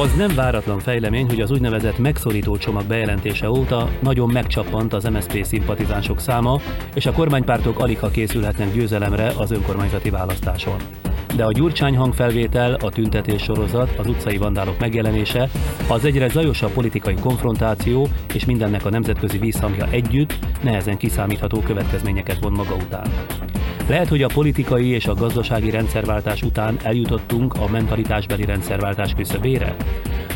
Az 0.00 0.14
nem 0.14 0.34
váratlan 0.34 0.78
fejlemény, 0.78 1.26
hogy 1.26 1.40
az 1.40 1.50
úgynevezett 1.50 1.98
megszorító 1.98 2.56
csomag 2.56 2.84
bejelentése 2.84 3.50
óta 3.50 3.88
nagyon 4.02 4.30
megcsappant 4.30 4.92
az 4.92 5.04
MSZP 5.04 5.44
szimpatizánsok 5.44 6.20
száma, 6.20 6.60
és 6.94 7.06
a 7.06 7.12
kormánypártok 7.12 7.78
alig 7.78 7.98
ha 7.98 8.10
készülhetnek 8.10 8.72
győzelemre 8.72 9.32
az 9.38 9.50
önkormányzati 9.50 10.10
választáson. 10.10 10.76
De 11.36 11.44
a 11.44 11.52
gyurcsány 11.52 11.96
hangfelvétel, 11.96 12.74
a 12.74 12.90
tüntetés 12.90 13.42
sorozat, 13.42 13.98
az 13.98 14.06
utcai 14.06 14.36
vandálok 14.36 14.78
megjelenése, 14.78 15.48
az 15.88 16.04
egyre 16.04 16.28
zajosabb 16.28 16.72
politikai 16.72 17.14
konfrontáció 17.14 18.08
és 18.34 18.44
mindennek 18.44 18.84
a 18.84 18.90
nemzetközi 18.90 19.38
vízhangja 19.38 19.86
együtt 19.90 20.38
nehezen 20.62 20.96
kiszámítható 20.96 21.60
következményeket 21.60 22.38
von 22.38 22.52
maga 22.52 22.74
után. 22.74 23.06
Lehet, 23.90 24.08
hogy 24.08 24.22
a 24.22 24.30
politikai 24.34 24.86
és 24.86 25.06
a 25.06 25.14
gazdasági 25.14 25.70
rendszerváltás 25.70 26.42
után 26.42 26.78
eljutottunk 26.82 27.54
a 27.54 27.68
mentalitásbeli 27.68 28.44
rendszerváltás 28.44 29.14
küszöbére? 29.14 29.76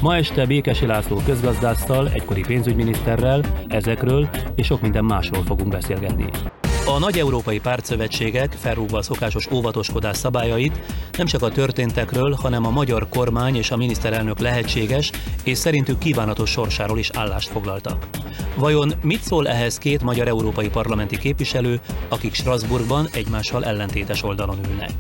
Ma 0.01 0.17
este 0.17 0.47
Békesi 0.47 0.87
László 0.87 1.21
közgazdásszal, 1.25 2.09
egykori 2.09 2.41
pénzügyminiszterrel 2.47 3.41
ezekről 3.69 4.29
és 4.55 4.67
sok 4.67 4.81
minden 4.81 5.05
másról 5.05 5.43
fogunk 5.43 5.69
beszélgetni. 5.69 6.25
A 6.87 6.99
nagy 6.99 7.19
európai 7.19 7.61
pártszövetségek 7.61 8.57
felrúgva 8.61 8.99
a 8.99 9.03
szokásos 9.03 9.51
óvatoskodás 9.51 10.17
szabályait 10.17 10.81
nem 11.17 11.27
csak 11.27 11.43
a 11.43 11.51
történtekről, 11.51 12.33
hanem 12.33 12.67
a 12.67 12.71
magyar 12.71 13.09
kormány 13.09 13.57
és 13.57 13.71
a 13.71 13.77
miniszterelnök 13.77 14.39
lehetséges 14.39 15.11
és 15.45 15.59
szerintük 15.59 15.99
kívánatos 15.99 16.51
sorsáról 16.51 16.99
is 16.99 17.11
állást 17.11 17.49
foglaltak. 17.49 18.07
Vajon 18.57 18.93
mit 19.03 19.23
szól 19.23 19.49
ehhez 19.49 19.79
két 19.79 20.03
magyar 20.03 20.29
európai 20.29 20.69
parlamenti 20.69 21.19
képviselő, 21.19 21.81
akik 22.09 22.35
Strasbourgban 22.35 23.09
egymással 23.13 23.65
ellentétes 23.65 24.23
oldalon 24.23 24.59
ülnek? 24.71 24.93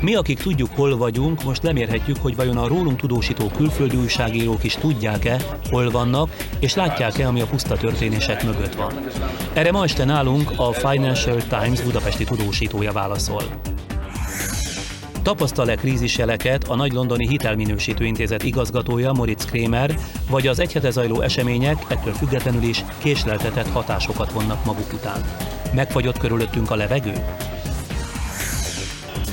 Mi, 0.00 0.14
akik 0.14 0.38
tudjuk, 0.38 0.70
hol 0.74 0.96
vagyunk, 0.96 1.42
most 1.44 1.62
lemérhetjük, 1.62 2.16
hogy 2.20 2.36
vajon 2.36 2.56
a 2.56 2.68
rólunk 2.68 3.00
tudósító 3.00 3.46
külföldi 3.56 3.96
újságírók 3.96 4.64
is 4.64 4.74
tudják-e, 4.74 5.36
hol 5.70 5.90
vannak, 5.90 6.36
és 6.58 6.74
látják-e, 6.74 7.26
ami 7.26 7.40
a 7.40 7.46
puszta 7.46 7.76
történések 7.76 8.44
mögött 8.44 8.74
van. 8.74 8.92
Erre 9.52 9.72
ma 9.72 9.84
este 9.84 10.04
nálunk 10.04 10.52
a 10.56 10.72
Financial 10.72 11.36
Times 11.36 11.80
budapesti 11.80 12.24
tudósítója 12.24 12.92
válaszol. 12.92 13.42
Tapasztal-e 15.22 15.74
krízisjeleket 15.74 16.64
a 16.68 16.74
nagy 16.74 16.92
londoni 16.92 17.28
hitelminősítő 17.28 18.04
intézet 18.04 18.42
igazgatója 18.42 19.12
Moritz 19.12 19.44
Krémer, 19.44 19.98
vagy 20.30 20.46
az 20.46 20.60
egy 20.60 20.72
hete 20.72 20.90
zajló 20.90 21.20
események 21.20 21.84
ettől 21.88 22.12
függetlenül 22.12 22.62
is 22.62 22.84
késleltetett 22.98 23.68
hatásokat 23.68 24.32
vonnak 24.32 24.64
maguk 24.64 24.92
után? 24.92 25.24
Megfagyott 25.74 26.18
körülöttünk 26.18 26.70
a 26.70 26.74
levegő? 26.74 27.12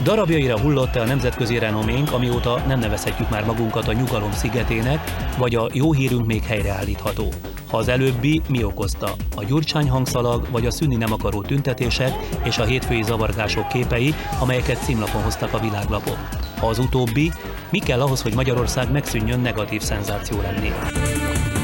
Darabjaira 0.03 0.59
hullott-e 0.59 1.02
a 1.02 1.06
nemzetközi 1.06 1.58
renoménk, 1.58 2.12
amióta 2.12 2.64
nem 2.67 2.80
nevezhetjük 2.80 3.30
már 3.30 3.45
magunkat 3.45 3.88
a 3.88 3.94
nyugalom 3.94 4.31
szigetének, 4.31 5.00
vagy 5.38 5.56
a 5.56 5.70
jó 5.73 5.94
hírünk 5.94 6.26
még 6.26 6.44
helyreállítható? 6.44 7.34
Ha 7.70 7.78
az 7.78 7.88
előbbi, 7.88 8.42
mi 8.50 8.64
okozta? 8.64 9.12
A 9.36 9.44
gyurcsány 9.44 9.89
hangszalag, 9.89 10.48
vagy 10.52 10.66
a 10.66 10.72
szűnni 10.72 10.95
nem 10.95 11.14
akaró 11.14 11.42
tüntetések 11.42 12.12
és 12.44 12.58
a 12.58 12.66
hétfői 12.66 13.04
zavargások 13.04 13.67
képei, 13.67 14.14
amelyeket 14.39 14.84
címlapon 14.84 15.22
hoztak 15.22 15.54
a 15.54 15.59
világlapok? 15.59 16.17
Ha 16.59 16.67
az 16.67 16.80
utóbbi, 16.80 17.32
mi 17.72 17.80
kell 17.80 18.02
ahhoz, 18.02 18.22
hogy 18.22 18.34
Magyarország 18.34 18.92
megszűnjön 18.92 19.39
negatív 19.39 19.82
szenzáció 19.82 20.42
lenni? 20.42 20.72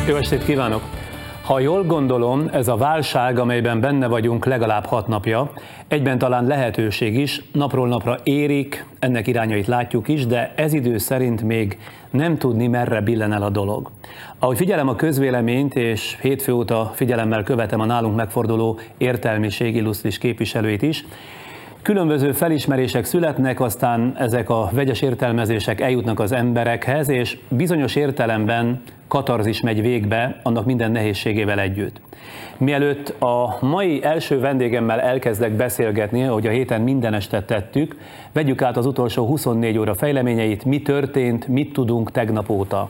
Jó 0.08 0.16
estét 0.16 0.44
kívánok! 0.44 0.84
Ha 1.44 1.60
jól 1.60 1.84
gondolom, 1.84 2.50
ez 2.52 2.68
a 2.68 2.76
válság, 2.76 3.40
amelyben 3.40 3.80
benne 3.80 4.08
vagyunk 4.08 4.46
legalább 4.46 4.86
hat 4.86 5.08
napja, 5.08 5.52
egyben 5.88 6.18
talán 6.18 6.46
lehetőség 6.46 7.18
is, 7.18 7.42
napról 7.52 7.88
napra 7.88 8.18
érik, 8.24 8.86
ennek 9.00 9.28
irányait 9.28 9.68
látjuk 9.68 10.08
is, 10.08 10.26
de 10.26 10.54
ez 10.56 10.74
idő 10.74 10.98
szerint 10.98 11.42
még 11.42 11.78
nem 12.10 12.38
tudni, 12.38 12.68
merre 12.68 13.02
billen 13.02 13.34
el 13.34 13.44
a 13.44 13.50
dolog. 13.50 13.92
Ahogy 14.40 14.58
figyelem 14.58 14.88
a 14.88 14.96
közvéleményt, 14.96 15.76
és 15.76 16.18
hétfő 16.22 16.54
óta 16.54 16.92
figyelemmel 16.94 17.44
követem 17.44 17.80
a 17.80 17.86
nálunk 17.86 18.16
megforduló 18.16 18.80
értelmiség 18.98 19.76
illusztris 19.76 20.18
képviselőit 20.18 20.82
is, 20.82 21.06
Különböző 21.84 22.32
felismerések 22.32 23.06
születnek, 23.06 23.60
aztán 23.60 24.16
ezek 24.18 24.50
a 24.50 24.70
vegyes 24.72 25.02
értelmezések 25.02 25.82
eljutnak 25.82 26.20
az 26.20 26.32
emberekhez, 26.32 27.10
és 27.10 27.38
bizonyos 27.50 27.96
értelemben 27.96 28.82
katarzis 29.08 29.62
megy 29.62 29.82
végbe, 29.82 30.40
annak 30.44 30.66
minden 30.66 30.92
nehézségével 30.92 31.60
együtt. 31.60 32.02
Mielőtt 32.58 33.22
a 33.22 33.58
mai 33.62 34.04
első 34.04 34.40
vendégemmel 34.40 35.02
elkezdek 35.02 35.52
beszélgetni, 35.52 36.22
hogy 36.22 36.48
a 36.48 36.52
héten 36.52 36.82
minden 36.82 37.14
este 37.14 37.44
tettük, 37.44 37.96
vegyük 38.32 38.62
át 38.62 38.78
az 38.78 38.86
utolsó 38.86 39.26
24 39.26 39.78
óra 39.78 39.94
fejleményeit, 39.94 40.66
mi 40.66 40.82
történt, 40.82 41.48
mit 41.48 41.74
tudunk 41.74 42.12
tegnap 42.12 42.50
óta. 42.50 42.90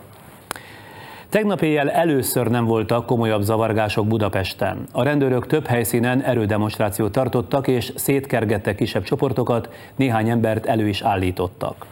Tegnap 1.33 1.61
éjjel 1.61 1.91
először 1.91 2.47
nem 2.47 2.65
voltak 2.65 3.05
komolyabb 3.05 3.41
zavargások 3.41 4.07
Budapesten. 4.07 4.87
A 4.91 5.03
rendőrök 5.03 5.47
több 5.47 5.65
helyszínen 5.65 6.21
erődemonstrációt 6.21 7.11
tartottak 7.11 7.67
és 7.67 7.91
szétkergettek 7.95 8.75
kisebb 8.75 9.03
csoportokat, 9.03 9.69
néhány 9.95 10.29
embert 10.29 10.65
elő 10.65 10.87
is 10.87 11.01
állítottak. 11.01 11.85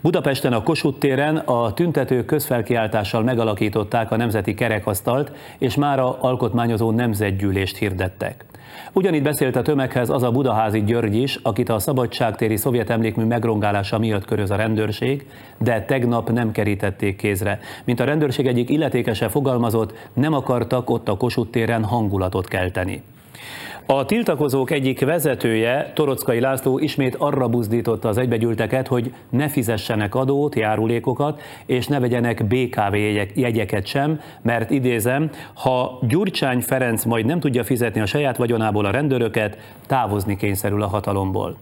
Budapesten 0.00 0.52
a 0.52 0.62
Kossuth 0.62 0.98
téren 0.98 1.36
a 1.36 1.74
tüntetők 1.74 2.26
közfelkiáltással 2.26 3.22
megalakították 3.22 4.10
a 4.10 4.16
Nemzeti 4.16 4.54
Kerekasztalt, 4.54 5.32
és 5.58 5.74
mára 5.74 6.20
alkotmányozó 6.20 6.90
nemzetgyűlést 6.90 7.76
hirdettek. 7.76 8.44
Ugyanígy 8.92 9.22
beszélt 9.22 9.56
a 9.56 9.62
tömeghez 9.62 10.10
az 10.10 10.22
a 10.22 10.30
budaházi 10.30 10.84
György 10.84 11.16
is, 11.16 11.38
akit 11.42 11.68
a 11.68 11.78
szabadságtéri 11.78 12.56
szovjet 12.56 12.90
emlékmű 12.90 13.24
megrongálása 13.24 13.98
miatt 13.98 14.24
köröz 14.24 14.50
a 14.50 14.56
rendőrség, 14.56 15.26
de 15.58 15.84
tegnap 15.84 16.30
nem 16.30 16.52
kerítették 16.52 17.16
kézre. 17.16 17.60
Mint 17.84 18.00
a 18.00 18.04
rendőrség 18.04 18.46
egyik 18.46 18.70
illetékese 18.70 19.28
fogalmazott, 19.28 19.94
nem 20.12 20.32
akartak 20.32 20.90
ott 20.90 21.08
a 21.08 21.16
Kossuth 21.16 21.50
téren 21.50 21.84
hangulatot 21.84 22.48
kelteni. 22.48 23.02
A 23.86 24.04
tiltakozók 24.04 24.70
egyik 24.70 25.04
vezetője, 25.04 25.92
Torockai 25.94 26.40
László 26.40 26.78
ismét 26.78 27.14
arra 27.14 27.48
buzdította 27.48 28.08
az 28.08 28.18
egybegyűlteket, 28.18 28.86
hogy 28.86 29.14
ne 29.30 29.48
fizessenek 29.48 30.14
adót, 30.14 30.54
járulékokat, 30.54 31.40
és 31.66 31.86
ne 31.86 32.00
vegyenek 32.00 32.46
BKV 32.46 32.96
jegyeket 33.34 33.86
sem, 33.86 34.20
mert 34.42 34.70
idézem, 34.70 35.30
ha 35.54 35.98
Gyurcsány 36.08 36.60
Ferenc 36.60 37.04
majd 37.04 37.26
nem 37.26 37.40
tudja 37.40 37.64
fizetni 37.64 38.00
a 38.00 38.06
saját 38.06 38.36
vagyonából 38.36 38.84
a 38.84 38.90
rendőröket, 38.90 39.58
távozni 39.86 40.36
kényszerül 40.36 40.82
a 40.82 40.86
hatalomból. 40.86 41.56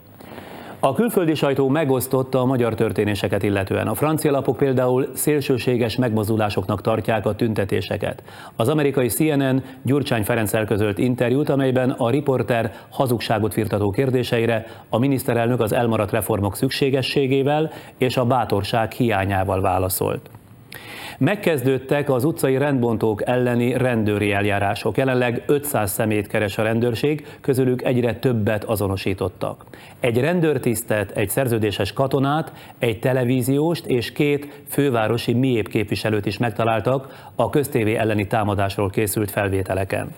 A 0.82 0.94
külföldi 0.94 1.34
sajtó 1.34 1.68
megosztotta 1.68 2.40
a 2.40 2.44
magyar 2.44 2.74
történéseket 2.74 3.42
illetően. 3.42 3.86
A 3.86 3.94
francia 3.94 4.30
lapok 4.30 4.56
például 4.56 5.08
szélsőséges 5.14 5.96
megmozdulásoknak 5.96 6.80
tartják 6.80 7.26
a 7.26 7.34
tüntetéseket. 7.34 8.22
Az 8.56 8.68
amerikai 8.68 9.08
CNN 9.08 9.62
Gyurcsány 9.82 10.24
Ferenc 10.24 10.54
elközölt 10.54 10.98
interjút, 10.98 11.48
amelyben 11.48 11.90
a 11.90 12.10
riporter 12.10 12.72
hazugságot 12.90 13.52
firtató 13.52 13.90
kérdéseire 13.90 14.66
a 14.88 14.98
miniszterelnök 14.98 15.60
az 15.60 15.72
elmaradt 15.72 16.10
reformok 16.10 16.56
szükségességével 16.56 17.70
és 17.98 18.16
a 18.16 18.24
bátorság 18.24 18.92
hiányával 18.92 19.60
válaszolt. 19.60 20.30
Megkezdődtek 21.20 22.10
az 22.10 22.24
utcai 22.24 22.56
rendbontók 22.56 23.26
elleni 23.26 23.76
rendőri 23.76 24.32
eljárások. 24.32 24.96
Jelenleg 24.96 25.42
500 25.46 25.92
szemét 25.92 26.26
keres 26.26 26.58
a 26.58 26.62
rendőrség, 26.62 27.26
közülük 27.40 27.82
egyre 27.82 28.14
többet 28.14 28.64
azonosítottak. 28.64 29.64
Egy 30.00 30.20
rendőrtisztet, 30.20 31.10
egy 31.10 31.28
szerződéses 31.30 31.92
katonát, 31.92 32.52
egy 32.78 32.98
televízióst 32.98 33.86
és 33.86 34.12
két 34.12 34.62
fővárosi 34.68 35.32
miép 35.32 35.68
képviselőt 35.68 36.26
is 36.26 36.38
megtaláltak 36.38 37.30
a 37.34 37.50
köztévé 37.50 37.94
elleni 37.94 38.26
támadásról 38.26 38.90
készült 38.90 39.30
felvételeken. 39.30 40.14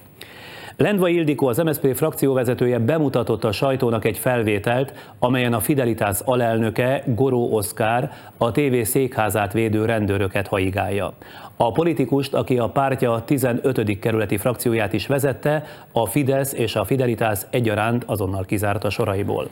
Lendva 0.77 1.09
Ildikó, 1.09 1.47
az 1.47 1.59
MSZP 1.59 1.95
frakcióvezetője 1.95 2.79
bemutatott 2.79 3.45
a 3.45 3.53
sajtónak 3.53 4.05
egy 4.05 4.19
felvételt, 4.19 5.15
amelyen 5.19 5.53
a 5.53 5.61
Fidelitás 5.61 6.19
alelnöke 6.25 7.03
Goró 7.07 7.53
Oszkár 7.53 8.13
a 8.37 8.51
TV 8.51 8.81
székházát 8.83 9.53
védő 9.53 9.85
rendőröket 9.85 10.47
haigálja. 10.47 11.13
A 11.57 11.73
politikust, 11.73 12.35
aki 12.35 12.59
a 12.59 12.69
pártja 12.69 13.23
15. 13.25 13.99
kerületi 13.99 14.37
frakcióját 14.37 14.93
is 14.93 15.07
vezette, 15.07 15.65
a 15.93 16.07
Fidesz 16.07 16.53
és 16.53 16.77
a 16.77 16.85
Fidelitás 16.85 17.41
egyaránt 17.51 18.05
azonnal 18.07 18.45
kizárt 18.45 18.85
a 18.85 18.91
soraiból. 18.91 19.49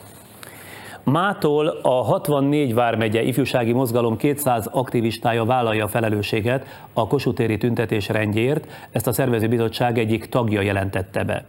Mától 1.03 1.67
a 1.81 1.89
64 2.03 2.73
vármegye 2.73 3.21
ifjúsági 3.21 3.71
mozgalom 3.71 4.17
200 4.17 4.67
aktivistája 4.71 5.45
vállalja 5.45 5.85
a 5.85 5.87
felelősséget 5.87 6.65
a 6.93 7.07
kosutéri 7.07 7.57
tüntetés 7.57 8.09
rendjért, 8.09 8.67
ezt 8.91 9.07
a 9.07 9.11
szervezőbizottság 9.11 9.97
egyik 9.97 10.25
tagja 10.25 10.61
jelentette 10.61 11.23
be. 11.23 11.45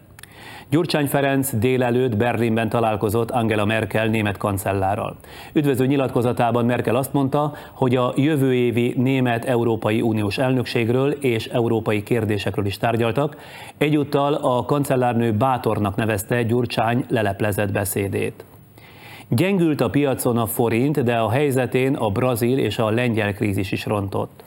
Gyurcsány 0.69 1.07
Ferenc 1.07 1.55
délelőtt 1.55 2.17
Berlinben 2.17 2.69
találkozott 2.69 3.31
Angela 3.31 3.65
Merkel 3.65 4.07
német 4.07 4.37
kancellárral. 4.37 5.17
Üdvözlő 5.53 5.87
nyilatkozatában 5.87 6.65
Merkel 6.65 6.97
azt 6.97 7.13
mondta, 7.13 7.53
hogy 7.73 7.97
a 7.97 8.13
jövő 8.17 8.55
évi 8.55 8.95
német 8.97 9.45
Európai 9.45 10.01
Uniós 10.01 10.39
elnökségről 10.39 11.11
és 11.11 11.47
európai 11.47 12.03
kérdésekről 12.03 12.67
is 12.67 12.79
tárgyaltak. 12.79 13.37
Egyúttal 13.79 14.35
a 14.35 14.65
kancellárnő 14.65 15.33
bátornak 15.33 15.97
nevezte 15.97 16.43
Gyurcsány 16.43 17.05
leleplezett 17.09 17.73
beszédét. 17.73 18.45
Gyengült 19.34 19.81
a 19.81 19.90
piacon 19.90 20.38
a 20.38 20.46
forint, 20.46 21.02
de 21.02 21.17
a 21.17 21.31
helyzetén 21.31 21.94
a 21.94 22.11
brazil 22.11 22.58
és 22.58 22.79
a 22.79 22.90
lengyel 22.90 23.34
krízis 23.34 23.73
is 23.73 23.87
rontott. 23.87 24.43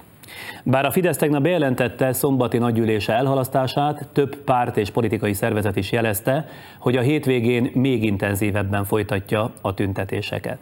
Bár 0.64 0.86
a 0.86 0.92
Fidesz 0.92 1.18
tegnap 1.18 1.42
bejelentette 1.42 2.14
szombati 2.14 2.58
nagygyűlése 2.58 3.14
elhalasztását, 3.14 4.08
több 4.14 4.36
párt 4.36 4.78
és 4.78 4.90
politikai 4.90 5.34
szervezet 5.34 5.76
is 5.76 5.92
jelezte, 5.92 6.48
hogy 6.80 6.96
a 6.96 7.02
hétvégén 7.02 7.72
még 7.74 8.04
intenzívebben 8.04 8.84
folytatja 8.84 9.52
a 9.62 9.74
tüntetéseket. 9.74 10.58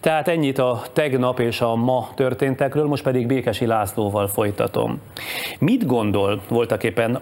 Tehát 0.00 0.28
ennyit 0.28 0.58
a 0.58 0.82
tegnap 0.92 1.40
és 1.40 1.60
a 1.60 1.74
ma 1.74 2.08
történtekről, 2.14 2.86
most 2.86 3.02
pedig 3.02 3.26
Békesi 3.26 3.66
Lászlóval 3.66 4.26
folytatom. 4.28 5.00
Mit 5.58 5.86
gondol 5.86 6.42
voltak 6.48 6.84
éppen 6.84 7.20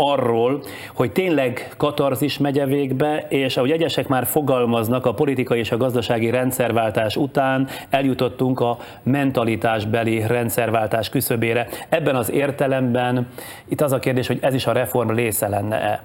arról, 0.00 0.62
hogy 0.94 1.12
tényleg 1.12 1.74
katarzis 1.76 2.38
megye 2.38 2.66
végbe, 2.66 3.26
és 3.28 3.56
ahogy 3.56 3.70
egyesek 3.70 4.08
már 4.08 4.26
fogalmaznak, 4.26 5.06
a 5.06 5.14
politikai 5.14 5.58
és 5.58 5.72
a 5.72 5.76
gazdasági 5.76 6.30
rendszerváltás 6.30 7.16
után 7.16 7.68
eljutottunk 7.90 8.60
a 8.60 8.78
mentalitásbeli 9.02 10.26
rendszerváltás 10.26 11.08
küszöbére. 11.08 11.68
Ebben 11.88 12.16
az 12.16 12.30
értelemben 12.30 13.28
itt 13.68 13.80
az 13.80 13.92
a 13.92 13.98
kérdés, 13.98 14.26
hogy 14.26 14.38
ez 14.40 14.54
is 14.54 14.66
a 14.66 14.72
reform 14.72 15.10
része 15.10 15.48
lenne-e? 15.48 16.02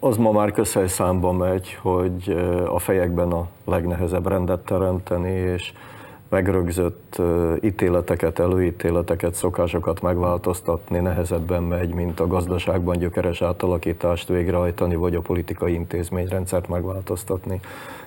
Az 0.00 0.16
ma 0.16 0.30
már 0.30 0.52
számba 0.86 1.32
megy, 1.32 1.78
hogy 1.80 2.36
a 2.68 2.78
fejekben 2.78 3.32
a 3.32 3.46
legnehezebb 3.64 4.28
rendet 4.28 4.60
teremteni, 4.60 5.32
és 5.32 5.72
megrögzött 6.34 7.22
ítéleteket, 7.60 8.38
előítéleteket, 8.38 9.34
szokásokat 9.34 10.02
megváltoztatni 10.02 10.98
nehezebben 10.98 11.62
megy, 11.62 11.94
mint 11.94 12.20
a 12.20 12.26
gazdaságban 12.26 12.98
gyökeres 12.98 13.42
átalakítást 13.42 14.28
végrehajtani, 14.28 14.94
vagy 14.94 15.14
a 15.14 15.20
politikai 15.20 15.72
intézményrendszert 15.72 16.68
megváltoztatni. 16.68 17.60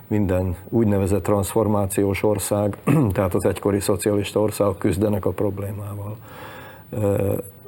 Minden 0.07 0.55
úgynevezett 0.69 1.23
transformációs 1.23 2.23
ország, 2.23 2.77
tehát 3.13 3.33
az 3.33 3.45
egykori 3.45 3.79
szocialista 3.79 4.39
országok 4.39 4.77
küzdenek 4.77 5.25
a 5.25 5.31
problémával. 5.31 6.15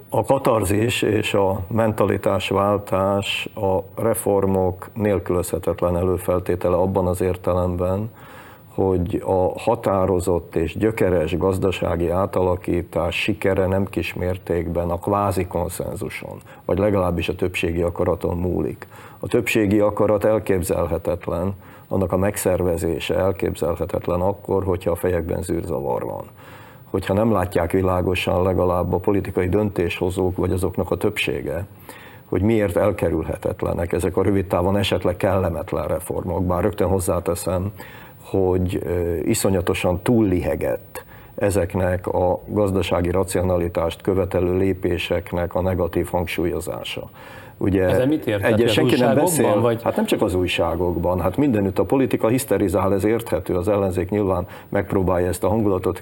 A 0.10 0.24
katarzis 0.24 1.02
és 1.02 1.34
a 1.34 1.60
mentalitásváltás 1.68 3.50
a 3.56 4.02
reformok 4.02 4.90
nélkülözhetetlen 4.94 5.98
előfeltétele 5.98 6.76
abban 6.76 7.08
az 7.08 7.22
értelemben, 7.22 8.10
hogy 8.74 9.22
a 9.26 9.60
határozott 9.60 10.56
és 10.56 10.78
gyökeres 10.78 11.38
gazdasági 11.38 12.10
átalakítás 12.10 13.22
sikere 13.22 13.66
nem 13.66 13.86
kis 13.86 14.14
mértékben 14.14 14.90
a 14.90 15.00
kvázi 15.00 15.46
konszenzuson, 15.46 16.42
vagy 16.66 16.78
legalábbis 16.78 17.30
a 17.30 17.36
többségi 17.36 17.82
akaraton 17.82 18.38
múlik. 18.38 18.88
A 19.20 19.28
többségi 19.28 19.80
akarat 19.80 20.24
elképzelhetetlen, 20.24 21.54
annak 21.88 22.12
a 22.12 22.18
megszervezése 22.18 23.16
elképzelhetetlen 23.16 24.22
akkor, 24.22 24.64
hogyha 24.64 24.92
a 24.92 24.96
fejekben 24.96 25.42
zűrzavar 25.42 26.04
van. 26.04 26.26
Hogyha 26.90 27.14
nem 27.14 27.32
látják 27.32 27.72
világosan 27.72 28.44
legalább 28.44 28.94
a 28.94 28.98
politikai 28.98 29.50
döntéshozók, 29.50 30.38
vagy 30.38 30.52
azoknak 30.52 30.92
a 30.92 30.98
többsége, 30.98 31.66
hogy 32.26 32.42
miért 32.42 32.78
elkerülhetetlenek 32.78 33.92
ezek 33.92 34.18
a 34.18 34.24
rövid 34.24 34.46
távon 34.46 34.78
esetleg 34.78 35.18
kellemetlen 35.18 35.88
reformok, 35.88 36.46
bár 36.46 36.64
rögtön 36.64 36.88
hozzáteszem, 36.88 37.72
hogy 38.30 38.80
iszonyatosan 39.26 40.02
túllihegett 40.02 41.04
ezeknek 41.36 42.08
a 42.08 42.42
gazdasági 42.48 43.12
racionalitást 43.12 44.02
követelő 44.02 44.58
lépéseknek 44.58 45.56
a 45.56 45.62
negatív 45.62 46.08
hangsúlyozása. 46.08 47.10
Ugye 47.62 48.06
mit 48.06 48.28
ért? 48.28 48.44
egy, 48.44 48.70
senki 48.70 48.96
nem 48.96 49.16
beszél, 49.16 49.62
vagy? 49.62 49.84
hát 49.84 49.96
nem 49.96 50.06
csak 50.06 50.22
az 50.22 50.34
újságokban, 50.34 51.22
hát 51.22 51.38
mindenütt 51.38 51.80
a 51.80 51.84
politika 51.84 52.28
hiszterizál, 52.28 52.94
ez 52.94 53.04
érthető, 53.04 53.56
az 53.56 53.68
ellenzék 53.68 54.10
nyilván 54.10 54.48
megpróbálja 54.70 55.28
ezt 55.28 55.44
a 55.44 55.48
hangulatot 55.48 56.02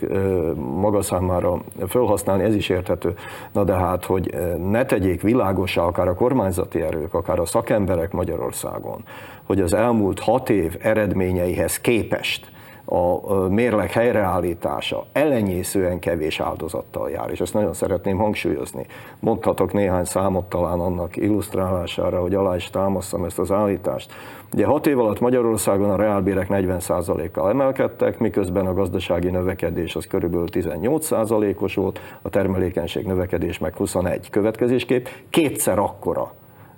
maga 0.55 1.01
számára 1.01 1.61
felhasználni, 1.87 2.43
ez 2.43 2.55
is 2.55 2.69
érthető. 2.69 3.13
Na 3.51 3.63
de 3.63 3.73
hát, 3.73 4.05
hogy 4.05 4.35
ne 4.69 4.85
tegyék 4.85 5.21
világosá 5.21 5.81
akár 5.81 6.07
a 6.07 6.13
kormányzati 6.13 6.81
erők, 6.81 7.13
akár 7.13 7.39
a 7.39 7.45
szakemberek 7.45 8.11
Magyarországon, 8.11 9.03
hogy 9.43 9.61
az 9.61 9.73
elmúlt 9.73 10.19
hat 10.19 10.49
év 10.49 10.77
eredményeihez 10.81 11.79
képest 11.79 12.51
a 12.89 13.47
mérleg 13.47 13.91
helyreállítása 13.91 15.05
ellenyészően 15.11 15.99
kevés 15.99 16.39
áldozattal 16.39 17.09
jár, 17.09 17.29
és 17.31 17.39
ezt 17.39 17.53
nagyon 17.53 17.73
szeretném 17.73 18.17
hangsúlyozni. 18.17 18.85
Mondhatok 19.19 19.73
néhány 19.73 20.03
számot 20.03 20.45
talán 20.45 20.79
annak 20.79 21.17
illusztrálására, 21.17 22.21
hogy 22.21 22.33
alá 22.33 22.55
is 22.55 22.69
támasztam 22.69 23.23
ezt 23.23 23.39
az 23.39 23.51
állítást. 23.51 24.13
Ugye 24.53 24.65
hat 24.65 24.87
év 24.87 24.99
alatt 24.99 25.19
Magyarországon 25.19 25.89
a 25.89 25.95
reálbérek 25.95 26.47
40%-kal 26.49 27.49
emelkedtek, 27.49 28.19
miközben 28.19 28.67
a 28.67 28.73
gazdasági 28.73 29.29
növekedés 29.29 29.95
az 29.95 30.07
körülbelül 30.07 30.47
18%-os 30.51 31.75
volt, 31.75 31.99
a 32.21 32.29
termelékenység 32.29 33.05
növekedés 33.05 33.59
meg 33.59 33.75
21 33.75 34.29
következésképp, 34.29 35.05
kétszer 35.29 35.79
akkora 35.79 36.33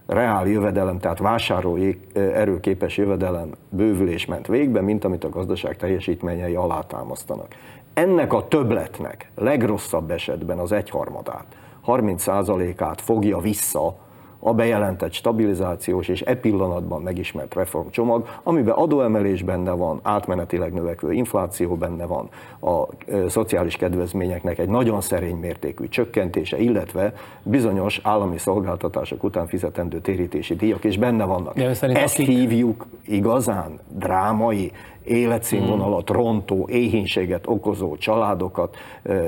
reál 0.10 0.48
jövedelem, 0.48 1.00
tehát 1.00 1.20
vásárolói 1.20 1.94
erőképes 2.14 2.98
jövedelem 2.98 3.50
bővülés 3.70 4.26
ment 4.26 4.48
végbe, 4.48 4.82
mint 4.82 5.04
amit 5.04 5.24
a 5.24 5.30
gazdaság 5.30 5.78
teljesítményei 5.78 6.56
alátámasztanak. 6.56 7.56
Ennek 7.94 8.34
a 8.34 8.48
többletnek 8.48 9.32
legrosszabb 9.36 10.12
esetben 10.12 10.58
az 10.58 10.72
egyharmadát, 10.72 11.46
30%-át 11.86 13.02
fogja 13.02 13.40
vissza 13.40 13.96
a 14.40 14.54
bejelentett 14.54 15.14
stabilizációs 15.14 16.08
és 16.08 16.22
e 16.22 16.36
pillanatban 16.36 17.02
megismert 17.02 17.54
reformcsomag, 17.54 18.28
amiben 18.44 18.74
adóemelés 18.74 19.44
benne 19.44 19.72
van, 19.72 20.00
átmenetileg 20.04 20.74
növekvő 20.74 21.14
infláció 21.14 21.76
benne 21.76 22.06
van, 22.06 22.30
a 22.62 22.88
szociális 23.28 23.76
kedvezményeknek 23.76 24.60
egy 24.60 24.70
nagyon 24.70 25.02
szerény 25.02 25.36
mértékű 25.36 25.88
csökkentése, 25.88 26.58
illetve 26.58 27.14
bizonyos 27.44 28.00
állami 28.04 28.38
szolgáltatások 28.38 29.24
után 29.24 29.48
fizetendő 29.48 30.00
térítési 30.00 30.56
díjak 30.56 30.84
is 30.84 30.98
benne 30.98 31.24
vannak. 31.24 31.60
Ezt 31.60 31.84
akik... 31.84 32.28
hívjuk 32.28 32.86
igazán 33.06 33.80
drámai 33.88 34.72
életszínvonalat 35.04 36.10
rontó, 36.10 36.68
éhínséget 36.72 37.48
okozó 37.48 37.98
családokat 37.98 38.78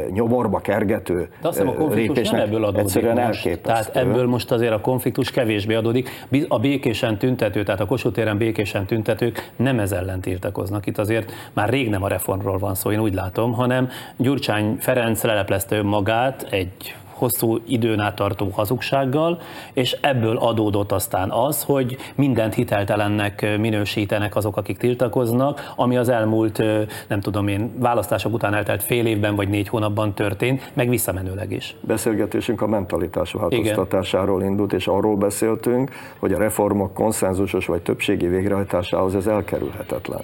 nyomorba 0.09 0.59
kergető 0.59 1.29
De 1.41 1.47
azt 1.47 1.57
hiszem 1.57 1.73
a 1.73 1.77
konfliktus 1.77 2.29
nem 2.29 2.41
ebből 2.41 2.63
adódik 2.63 2.79
egyszerűen 2.79 3.15
most. 3.15 3.25
elképesztő. 3.25 3.61
Tehát 3.61 3.95
ebből 3.95 4.27
most 4.27 4.51
azért 4.51 4.73
a 4.73 4.81
konfliktus 4.81 5.31
kevésbé 5.31 5.73
adódik. 5.73 6.09
A 6.47 6.59
békésen 6.59 7.17
tüntető, 7.17 7.63
tehát 7.63 7.79
a 7.79 7.85
Kossuth 7.85 8.15
téren 8.15 8.37
békésen 8.37 8.85
tüntetők 8.85 9.51
nem 9.55 9.79
ez 9.79 9.91
ellen 9.91 10.21
tiltakoznak. 10.21 10.85
Itt 10.85 10.97
azért 10.97 11.31
már 11.53 11.69
rég 11.69 11.89
nem 11.89 12.03
a 12.03 12.07
reformról 12.07 12.57
van 12.57 12.75
szó, 12.75 12.91
én 12.91 12.99
úgy 12.99 13.13
látom, 13.13 13.53
hanem 13.53 13.89
Gyurcsány 14.17 14.75
Ferenc 14.79 15.23
leleplezte 15.23 15.75
önmagát 15.75 16.47
egy 16.49 16.95
hosszú 17.21 17.59
időn 17.67 17.99
át 17.99 18.15
tartó 18.15 18.49
hazugsággal, 18.53 19.39
és 19.73 19.97
ebből 20.01 20.37
adódott 20.37 20.91
aztán 20.91 21.31
az, 21.31 21.63
hogy 21.63 21.97
mindent 22.15 22.53
hiteltelennek 22.53 23.57
minősítenek 23.59 24.35
azok, 24.35 24.57
akik 24.57 24.77
tiltakoznak, 24.77 25.73
ami 25.75 25.97
az 25.97 26.09
elmúlt, 26.09 26.63
nem 27.07 27.19
tudom 27.21 27.47
én, 27.47 27.71
választások 27.79 28.33
után 28.33 28.53
eltelt 28.53 28.83
fél 28.83 29.05
évben 29.05 29.35
vagy 29.35 29.49
négy 29.49 29.67
hónapban 29.67 30.13
történt, 30.13 30.71
meg 30.73 30.89
visszamenőleg 30.89 31.51
is. 31.51 31.75
Beszélgetésünk 31.81 32.61
a 32.61 32.67
mentalitás 32.67 33.31
változtatásáról 33.31 34.39
Igen. 34.39 34.51
indult, 34.51 34.73
és 34.73 34.87
arról 34.87 35.15
beszéltünk, 35.15 35.91
hogy 36.19 36.33
a 36.33 36.37
reformok 36.37 36.93
konszenzusos 36.93 37.65
vagy 37.65 37.81
többségi 37.81 38.27
végrehajtásához 38.27 39.15
ez 39.15 39.27
elkerülhetetlen 39.27 40.21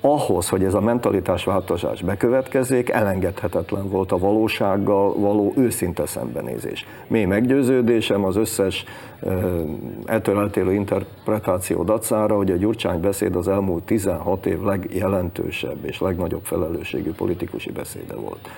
ahhoz, 0.00 0.48
hogy 0.48 0.64
ez 0.64 0.74
a 0.74 0.80
mentalitásváltozás 0.80 2.02
bekövetkezzék, 2.02 2.90
elengedhetetlen 2.90 3.88
volt 3.88 4.12
a 4.12 4.18
valósággal 4.18 5.18
való 5.18 5.52
őszinte 5.56 6.06
szembenézés. 6.06 6.86
Mély 7.06 7.24
meggyőződésem 7.24 8.24
az 8.24 8.36
összes 8.36 8.84
ettől 10.06 10.38
eltérő 10.38 10.72
interpretáció 10.72 11.82
dacára, 11.82 12.36
hogy 12.36 12.50
a 12.50 12.56
Gyurcsány 12.56 13.00
beszéd 13.00 13.36
az 13.36 13.48
elmúlt 13.48 13.82
16 13.82 14.46
év 14.46 14.62
legjelentősebb 14.62 15.84
és 15.84 16.00
legnagyobb 16.00 16.44
felelősségű 16.44 17.12
politikusi 17.12 17.70
beszéde 17.70 18.14
volt 18.14 18.48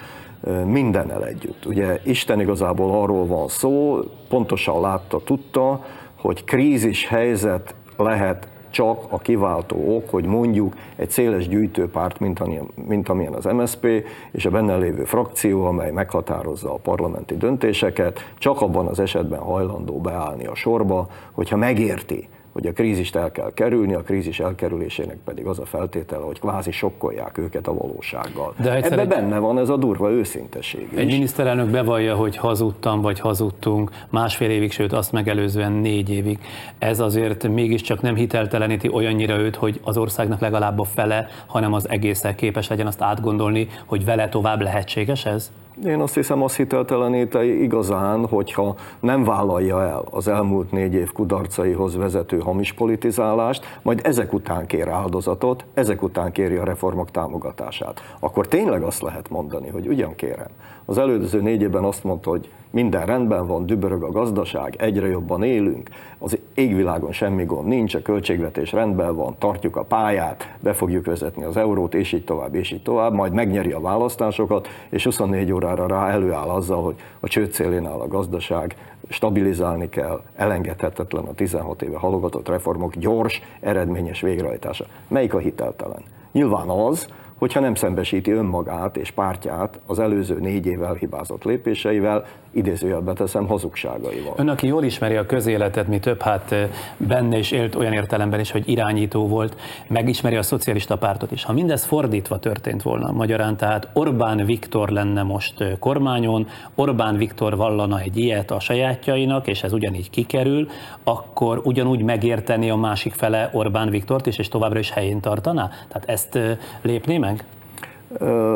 mindennel 0.64 1.26
együtt. 1.26 1.66
Ugye 1.66 2.00
Isten 2.04 2.40
igazából 2.40 3.02
arról 3.02 3.26
van 3.26 3.48
szó, 3.48 3.98
pontosan 4.28 4.80
látta, 4.80 5.20
tudta, 5.24 5.84
hogy 6.16 6.44
krízis 6.44 7.06
helyzet 7.06 7.74
lehet 7.96 8.48
csak 8.70 9.04
a 9.08 9.18
kiváltó 9.18 9.96
ok, 9.96 10.10
hogy 10.10 10.24
mondjuk 10.24 10.74
egy 10.96 11.10
széles 11.10 11.48
gyűjtőpárt, 11.48 12.20
mint, 12.20 12.40
amilyen, 12.40 12.66
mint 12.88 13.08
amilyen 13.08 13.32
az 13.32 13.44
MSP, 13.44 13.86
és 14.30 14.44
a 14.44 14.50
benne 14.50 14.76
lévő 14.76 15.04
frakció, 15.04 15.64
amely 15.64 15.90
meghatározza 15.90 16.72
a 16.74 16.78
parlamenti 16.82 17.36
döntéseket, 17.36 18.32
csak 18.38 18.60
abban 18.60 18.86
az 18.86 19.00
esetben 19.00 19.40
hajlandó 19.40 20.00
beállni 20.00 20.46
a 20.46 20.54
sorba, 20.54 21.08
hogyha 21.32 21.56
megérti, 21.56 22.28
hogy 22.52 22.66
a 22.66 22.72
krízist 22.72 23.16
el 23.16 23.30
kell 23.30 23.52
kerülni, 23.54 23.94
a 23.94 24.02
krízis 24.02 24.40
elkerülésének 24.40 25.16
pedig 25.24 25.46
az 25.46 25.58
a 25.58 25.64
feltétele, 25.64 26.24
hogy 26.24 26.40
kvázi 26.40 26.70
sokkolják 26.70 27.38
őket 27.38 27.66
a 27.66 27.74
valósággal. 27.74 28.54
De 28.62 28.74
Ebben 28.74 28.98
egy... 28.98 29.08
benne 29.08 29.38
van 29.38 29.58
ez 29.58 29.68
a 29.68 29.76
durva 29.76 30.10
őszinteség 30.10 30.88
Egy 30.94 31.06
is. 31.06 31.12
miniszterelnök 31.12 31.68
bevallja, 31.68 32.14
hogy 32.14 32.36
hazudtam, 32.36 33.00
vagy 33.00 33.20
hazudtunk 33.20 33.90
másfél 34.08 34.50
évig, 34.50 34.72
sőt 34.72 34.92
azt 34.92 35.12
megelőzően 35.12 35.72
négy 35.72 36.10
évig. 36.10 36.38
Ez 36.78 37.00
azért 37.00 37.48
mégiscsak 37.48 38.00
nem 38.00 38.14
hitelteleníti 38.14 38.88
olyannyira 38.88 39.38
őt, 39.38 39.56
hogy 39.56 39.80
az 39.84 39.96
országnak 39.96 40.40
legalább 40.40 40.78
a 40.78 40.84
fele, 40.84 41.26
hanem 41.46 41.72
az 41.72 41.88
egészen 41.88 42.34
képes 42.34 42.68
legyen 42.68 42.86
azt 42.86 43.02
átgondolni, 43.02 43.68
hogy 43.86 44.04
vele 44.04 44.28
tovább 44.28 44.60
lehetséges 44.60 45.26
ez? 45.26 45.50
Én 45.84 46.00
azt 46.00 46.14
hiszem, 46.14 46.42
azt 46.42 46.56
hitelteleníti 46.56 47.62
igazán, 47.62 48.26
hogyha 48.26 48.74
nem 49.00 49.24
vállalja 49.24 49.82
el 49.82 50.04
az 50.10 50.28
elmúlt 50.28 50.70
négy 50.70 50.94
év 50.94 51.12
kudarcaihoz 51.12 51.96
vezető 51.96 52.38
hamis 52.38 52.72
politizálást, 52.72 53.78
majd 53.82 54.00
ezek 54.04 54.32
után 54.32 54.66
kér 54.66 54.88
áldozatot, 54.88 55.64
ezek 55.74 56.02
után 56.02 56.32
kéri 56.32 56.56
a 56.56 56.64
reformok 56.64 57.10
támogatását. 57.10 58.00
Akkor 58.18 58.48
tényleg 58.48 58.82
azt 58.82 59.02
lehet 59.02 59.28
mondani, 59.28 59.68
hogy 59.68 59.86
ugyan 59.86 60.14
kérem. 60.14 60.50
Az 60.84 60.98
előző 60.98 61.40
négy 61.40 61.62
évben 61.62 61.84
azt 61.84 62.04
mondta, 62.04 62.30
hogy 62.30 62.50
minden 62.70 63.06
rendben 63.06 63.46
van, 63.46 63.66
dübörög 63.66 64.02
a 64.02 64.10
gazdaság, 64.10 64.74
egyre 64.78 65.08
jobban 65.08 65.42
élünk, 65.42 65.88
az 66.18 66.38
égvilágon 66.54 67.12
semmi 67.12 67.44
gond 67.44 67.68
nincs, 67.68 67.94
a 67.94 68.02
költségvetés 68.02 68.72
rendben 68.72 69.16
van, 69.16 69.34
tartjuk 69.38 69.76
a 69.76 69.82
pályát, 69.84 70.56
be 70.60 70.72
fogjuk 70.72 71.06
vezetni 71.06 71.44
az 71.44 71.56
eurót, 71.56 71.94
és 71.94 72.12
így 72.12 72.24
tovább, 72.24 72.54
és 72.54 72.70
így 72.70 72.82
tovább, 72.82 73.12
majd 73.12 73.32
megnyeri 73.32 73.72
a 73.72 73.80
választásokat, 73.80 74.68
és 74.88 75.04
24 75.04 75.52
órára 75.52 75.86
rá 75.86 76.08
előáll 76.08 76.48
azzal, 76.48 76.82
hogy 76.82 76.94
a 77.20 77.28
csőd 77.28 77.52
szélén 77.52 77.86
áll 77.86 78.00
a 78.00 78.08
gazdaság, 78.08 78.76
stabilizálni 79.08 79.88
kell, 79.88 80.20
elengedhetetlen 80.36 81.24
a 81.24 81.32
16 81.32 81.82
éve 81.82 81.98
halogatott 81.98 82.48
reformok 82.48 82.96
gyors, 82.96 83.42
eredményes 83.60 84.20
végrehajtása. 84.20 84.84
Melyik 85.08 85.34
a 85.34 85.38
hiteltelen? 85.38 86.02
Nyilván 86.32 86.68
az, 86.68 87.08
hogyha 87.40 87.60
nem 87.60 87.74
szembesíti 87.74 88.30
önmagát 88.30 88.96
és 88.96 89.10
pártját 89.10 89.80
az 89.86 89.98
előző 89.98 90.38
négy 90.40 90.66
év 90.66 90.82
elhibázott 90.82 91.44
lépéseivel, 91.44 92.24
idézőjelbe 92.52 93.12
teszem, 93.12 93.46
hazugságaival. 93.46 94.34
Ön, 94.36 94.48
aki 94.48 94.66
jól 94.66 94.84
ismeri 94.84 95.16
a 95.16 95.26
közéletet, 95.26 95.88
mi 95.88 95.98
több, 95.98 96.22
hát 96.22 96.54
benne 96.96 97.38
is 97.38 97.50
élt 97.50 97.74
olyan 97.74 97.92
értelemben 97.92 98.40
is, 98.40 98.50
hogy 98.50 98.68
irányító 98.68 99.28
volt, 99.28 99.56
megismeri 99.88 100.36
a 100.36 100.42
szocialista 100.42 100.96
pártot 100.96 101.32
is. 101.32 101.44
Ha 101.44 101.52
mindez 101.52 101.84
fordítva 101.84 102.38
történt 102.38 102.82
volna 102.82 103.12
magyarán, 103.12 103.56
tehát 103.56 103.88
Orbán 103.92 104.44
Viktor 104.44 104.88
lenne 104.88 105.22
most 105.22 105.64
kormányon, 105.78 106.46
Orbán 106.74 107.16
Viktor 107.16 107.56
vallana 107.56 108.00
egy 108.00 108.16
ilyet 108.16 108.50
a 108.50 108.60
sajátjainak, 108.60 109.46
és 109.46 109.62
ez 109.62 109.72
ugyanígy 109.72 110.10
kikerül, 110.10 110.68
akkor 111.04 111.60
ugyanúgy 111.64 112.02
megérteni 112.02 112.70
a 112.70 112.76
másik 112.76 113.12
fele 113.12 113.50
Orbán 113.52 113.90
Viktort 113.90 114.26
is, 114.26 114.38
és 114.38 114.48
továbbra 114.48 114.78
is 114.78 114.90
helyén 114.90 115.20
tartaná? 115.20 115.70
Tehát 115.88 116.08
ezt 116.08 116.38
lépné 116.82 117.18
meg? 117.18 117.29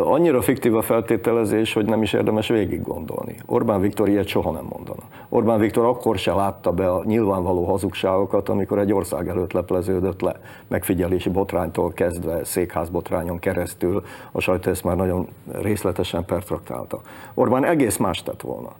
Annyira 0.04 0.42
fiktív 0.42 0.76
a 0.76 0.82
feltételezés, 0.82 1.72
hogy 1.72 1.84
nem 1.84 2.02
is 2.02 2.12
érdemes 2.12 2.48
végig 2.48 2.82
gondolni. 2.82 3.36
Orbán 3.46 3.80
Viktor 3.80 4.08
ilyet 4.08 4.26
soha 4.26 4.50
nem 4.50 4.66
mondana. 4.72 5.02
Orbán 5.28 5.58
Viktor 5.58 5.84
akkor 5.84 6.18
se 6.18 6.34
látta 6.34 6.72
be 6.72 6.90
a 6.90 7.02
nyilvánvaló 7.04 7.64
hazugságokat, 7.64 8.48
amikor 8.48 8.78
egy 8.78 8.92
ország 8.92 9.28
előtt 9.28 9.52
lepleződött 9.52 10.20
le. 10.20 10.34
Megfigyelési 10.68 11.28
botránytól 11.28 11.92
kezdve, 11.92 12.44
székházbotrányon 12.44 13.38
keresztül, 13.38 14.02
a 14.32 14.40
sajtó 14.40 14.70
ezt 14.70 14.84
már 14.84 14.96
nagyon 14.96 15.28
részletesen 15.52 16.24
pertraktálta. 16.24 17.00
Orbán 17.34 17.64
egész 17.64 17.96
más 17.96 18.22
tett 18.22 18.40
volna. 18.40 18.72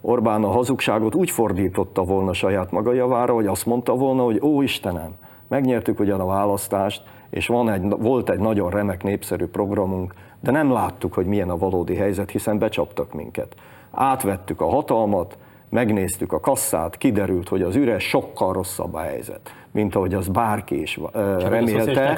Orbán 0.00 0.44
a 0.44 0.50
hazugságot 0.50 1.14
úgy 1.14 1.30
fordította 1.30 2.02
volna 2.02 2.32
saját 2.32 2.70
maga 2.70 2.92
javára, 2.92 3.34
hogy 3.34 3.46
azt 3.46 3.66
mondta 3.66 3.94
volna, 3.94 4.22
hogy 4.22 4.40
ó 4.42 4.62
Istenem, 4.62 5.10
megnyertük 5.54 6.00
ugyan 6.00 6.20
a 6.20 6.26
választást, 6.26 7.02
és 7.30 7.46
van 7.46 7.70
egy, 7.70 7.88
volt 7.88 8.30
egy 8.30 8.38
nagyon 8.38 8.70
remek 8.70 9.02
népszerű 9.02 9.46
programunk, 9.46 10.14
de 10.40 10.50
nem 10.50 10.72
láttuk, 10.72 11.14
hogy 11.14 11.26
milyen 11.26 11.50
a 11.50 11.56
valódi 11.56 11.94
helyzet, 11.94 12.30
hiszen 12.30 12.58
becsaptak 12.58 13.12
minket. 13.12 13.54
Átvettük 13.90 14.60
a 14.60 14.68
hatalmat, 14.68 15.38
megnéztük 15.74 16.32
a 16.32 16.40
kasszát, 16.40 16.96
kiderült, 16.96 17.48
hogy 17.48 17.62
az 17.62 17.76
üres 17.76 18.08
sokkal 18.08 18.52
rosszabb 18.52 18.94
a 18.94 19.00
helyzet 19.00 19.54
mint 19.70 19.94
ahogy 19.94 20.14
az 20.14 20.28
bárki 20.28 20.80
is 20.80 21.00
Csak 21.12 21.48
remélte. 21.48 22.16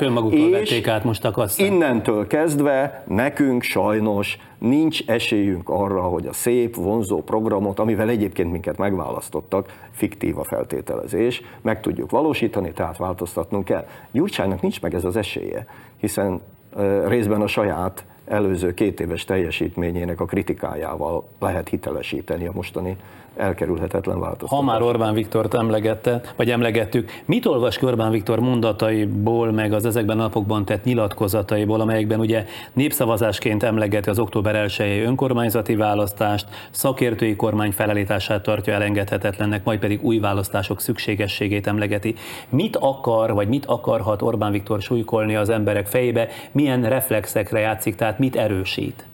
És 0.61 0.87
át 0.87 1.05
most 1.05 1.25
a 1.25 1.31
kasszát. 1.31 1.67
innentől 1.67 2.27
kezdve 2.27 3.05
nekünk 3.07 3.63
sajnos 3.63 4.39
nincs 4.59 5.07
esélyünk 5.07 5.69
arra, 5.69 6.03
hogy 6.03 6.27
a 6.27 6.33
szép, 6.33 6.75
vonzó 6.75 7.23
programot, 7.23 7.79
amivel 7.79 8.09
egyébként 8.09 8.51
minket 8.51 8.77
megválasztottak, 8.77 9.89
fiktív 9.91 10.39
a 10.39 10.45
feltételezés, 10.45 11.43
meg 11.63 11.81
tudjuk 11.81 12.11
valósítani, 12.11 12.73
tehát 12.73 12.97
változtatnunk 12.97 13.65
kell. 13.65 13.87
Gyurcsánynak 14.11 14.61
nincs 14.61 14.83
meg 14.83 14.95
ez 14.95 15.05
az 15.05 15.17
esélye, 15.17 15.67
hiszen 15.97 16.41
részben 17.07 17.41
a 17.41 17.47
saját 17.47 18.05
előző 18.27 18.75
két 18.75 19.01
éves 19.01 19.25
teljesítményének 19.25 20.21
a 20.21 20.25
kritikájával 20.25 21.29
lehet 21.39 21.69
hitelesíteni 21.69 22.47
a 22.47 22.53
mostani 22.55 22.97
elkerülhetetlen 23.37 24.21
változtatás. 24.21 24.59
Ha 24.59 24.65
már 24.65 24.83
Orbán 24.83 25.15
Viktort 25.15 25.55
emlegette, 25.55 26.21
vagy 26.37 26.51
emlegettük, 26.51 27.11
mit 27.25 27.47
olvas 27.47 27.79
ki 27.79 27.85
Orbán 27.87 28.11
Viktor 28.11 28.41
mondataiból, 28.41 29.53
meg 29.53 29.73
az 29.73 29.87
ezekben 29.87 30.19
a 30.19 30.23
napokban 30.23 30.65
tett 30.65 30.85
nyilatkozataiból, 30.85 31.81
amelyekben 31.81 32.21
ugye 32.21 32.45
népszavazásként 32.73 33.63
emlegeti 33.63 34.09
az 34.09 34.19
október 34.19 34.55
1 34.55 35.03
önkormányzati 35.05 35.75
választást, 35.75 36.49
szakértői 36.71 37.37
kormány 37.37 37.73
felállítását 37.73 38.43
tartja 38.43 38.73
elengedhetetlennek, 38.73 39.65
majd 39.65 39.79
pedig 39.79 40.03
új 40.03 40.19
választások 40.19 40.81
szükségességét 40.81 41.67
emlegeti. 41.67 42.15
Mit 42.49 42.77
akar, 42.77 43.33
vagy 43.33 43.49
mit 43.49 43.67
akarhat 43.67 44.23
Orbán 44.23 44.53
Viktor 44.53 44.81
súlykolni 44.81 45.37
az 45.37 45.49
emberek 45.49 45.87
fejébe, 45.87 46.29
milyen 46.53 46.89
reflexekre 46.89 47.59
játszik, 47.59 47.95
tehát 47.95 48.19
mit 48.19 48.37
erősít? 48.37 49.07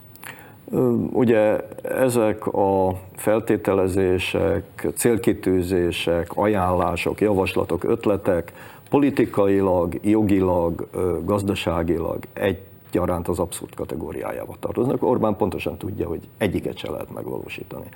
Ugye 1.12 1.61
ezek 1.83 2.47
a 2.47 2.99
feltételezések, 3.17 4.88
célkitűzések, 4.95 6.31
ajánlások, 6.35 7.21
javaslatok, 7.21 7.85
ötletek 7.85 8.52
politikailag, 8.91 9.99
jogilag, 10.02 10.88
gazdaságilag 11.25 12.19
egyaránt 12.33 13.29
az 13.29 13.38
abszurd 13.38 13.75
kategóriájába 13.75 14.55
tartoznak. 14.61 15.02
Orbán 15.02 15.37
pontosan 15.37 15.76
tudja, 15.76 16.09
hogy 16.09 16.21
egyiket 16.38 16.76
se 16.76 16.91
lehet 16.91 17.14
megvalósítani. 17.14 17.87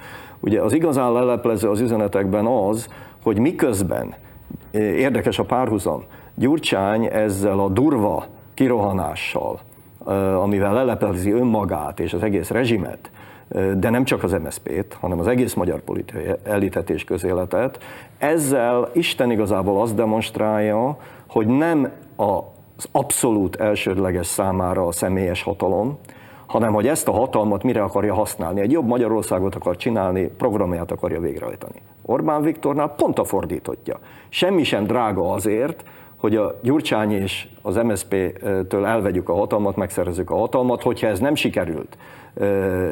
Ugye 0.41 0.61
az 0.61 0.73
igazán 0.73 1.13
leleplező 1.13 1.69
az 1.69 1.81
üzenetekben 1.81 2.47
az, 2.47 2.89
hogy 3.23 3.39
miközben, 3.39 4.15
érdekes 4.73 5.39
a 5.39 5.45
párhuzam, 5.45 6.05
Gyurcsány 6.35 7.05
ezzel 7.05 7.61
a 7.61 7.69
durva 7.69 8.27
kirohanással, 8.55 9.61
amivel 10.41 10.73
leleplezi 10.73 11.31
önmagát 11.31 12.01
és 12.01 12.13
az 12.13 12.23
egész 12.23 12.51
rezsimet, 12.51 13.11
de 13.77 13.91
nem 13.91 14.05
csak 14.05 14.23
az 14.23 14.33
MSZP-t, 14.33 14.97
hanem 15.01 15.19
az 15.19 15.27
egész 15.27 15.55
magyar 15.55 15.81
politikai 15.81 16.25
elitet 16.45 16.91
és 16.91 17.05
közéletet. 17.05 17.79
Ezzel 18.19 18.89
Isten 18.93 19.31
igazából 19.31 19.81
azt 19.81 19.95
demonstrálja, 19.95 20.97
hogy 21.29 21.47
nem 21.47 21.91
az 22.17 22.89
abszolút 22.93 23.57
elsődleges 23.57 24.27
számára 24.27 24.87
a 24.87 24.93
személyes 24.93 25.43
hatalom, 25.43 25.99
hanem 26.47 26.73
hogy 26.73 26.87
ezt 26.87 27.09
a 27.09 27.13
hatalmat 27.13 27.63
mire 27.63 27.83
akarja 27.83 28.15
használni. 28.15 28.61
Egy 28.61 28.71
jobb 28.71 28.87
Magyarországot 28.87 29.55
akar 29.55 29.77
csinálni, 29.77 30.27
programját 30.27 30.91
akarja 30.91 31.21
végrehajtani. 31.21 31.83
Orbán 32.03 32.43
Viktornál 32.43 32.95
pont 32.97 33.19
a 33.19 33.25
fordítottja. 33.25 33.99
Semmi 34.29 34.65
sem 34.65 34.85
drága 34.85 35.33
azért, 35.33 35.85
hogy 36.27 36.37
a 36.37 36.59
Gyurcsány 36.63 37.13
és 37.13 37.47
az 37.63 37.77
MSZP-től 37.77 38.87
elvegyük 38.87 39.29
a 39.29 39.35
hatalmat, 39.35 39.77
megszerezzük 39.77 40.31
a 40.31 40.37
hatalmat, 40.37 40.83
hogyha 40.83 41.07
ez 41.07 41.19
nem 41.19 41.35
sikerült 41.35 41.97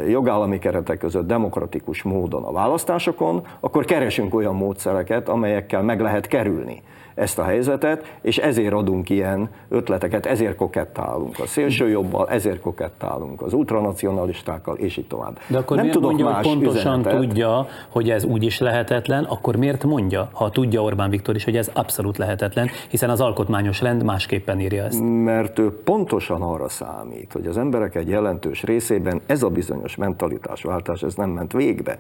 jogállami 0.09 0.59
keretek 0.59 0.99
között 0.99 1.27
demokratikus 1.27 2.03
módon 2.03 2.45
a 2.45 2.53
választásokon, 2.53 3.47
akkor 3.61 3.85
keresünk 3.85 4.35
olyan 4.35 4.55
módszereket, 4.55 5.29
amelyekkel 5.29 5.83
meg 5.83 6.01
lehet 6.01 6.27
kerülni 6.27 6.83
ezt 7.15 7.39
a 7.39 7.43
helyzetet, 7.43 8.17
és 8.23 8.39
ezért 8.39 8.73
adunk 8.73 9.11
ilyen 9.11 9.49
ötleteket, 9.69 10.27
ezért 10.27 10.57
kokettálunk 10.57 11.39
a 11.39 11.47
szélső 11.47 11.89
jobbal, 11.89 12.29
ezért 12.29 12.61
kokettálunk 12.61 13.43
az 13.43 13.53
ultranacionalistákkal, 13.53 14.77
és 14.77 14.97
így 14.97 15.07
tovább. 15.07 15.39
De 15.47 15.59
akkor 15.59 15.77
Nem 15.77 15.85
miért 15.85 15.99
tudok 15.99 16.11
mondja, 16.11 16.29
más 16.29 16.47
hogy 16.47 16.53
pontosan 16.53 16.99
üzenetet. 16.99 17.21
tudja, 17.21 17.67
hogy 17.89 18.11
ez 18.11 18.25
úgy 18.25 18.43
is 18.45 18.59
lehetetlen, 18.59 19.25
akkor 19.25 19.57
miért 19.57 19.85
mondja, 19.85 20.29
ha 20.33 20.51
tudja 20.51 20.83
Orbán 20.83 21.11
Viktor 21.11 21.35
is, 21.35 21.45
hogy 21.45 21.57
ez 21.57 21.71
abszolút 21.73 22.19
lehetetlen, 22.19 22.69
hiszen 22.89 23.11
az 23.11 23.21
alkotmányos 23.21 23.81
rend 23.81 24.03
másképpen 24.03 24.61
írja 24.61 24.85
ezt? 24.85 25.01
Mert 25.25 25.59
ő 25.59 25.83
pontosan 25.85 26.43
arra 26.43 26.69
számít, 26.69 27.33
hogy 27.33 27.47
az 27.47 27.59
emberek 27.59 27.95
egy 27.95 28.09
jelentős 28.09 28.63
részében 28.63 29.21
ez 29.35 29.43
a 29.43 29.49
bizonyos 29.49 29.97
mentalitásváltás, 29.97 31.03
ez 31.03 31.14
nem 31.14 31.31
ment 31.31 31.53
végbe 31.53 31.99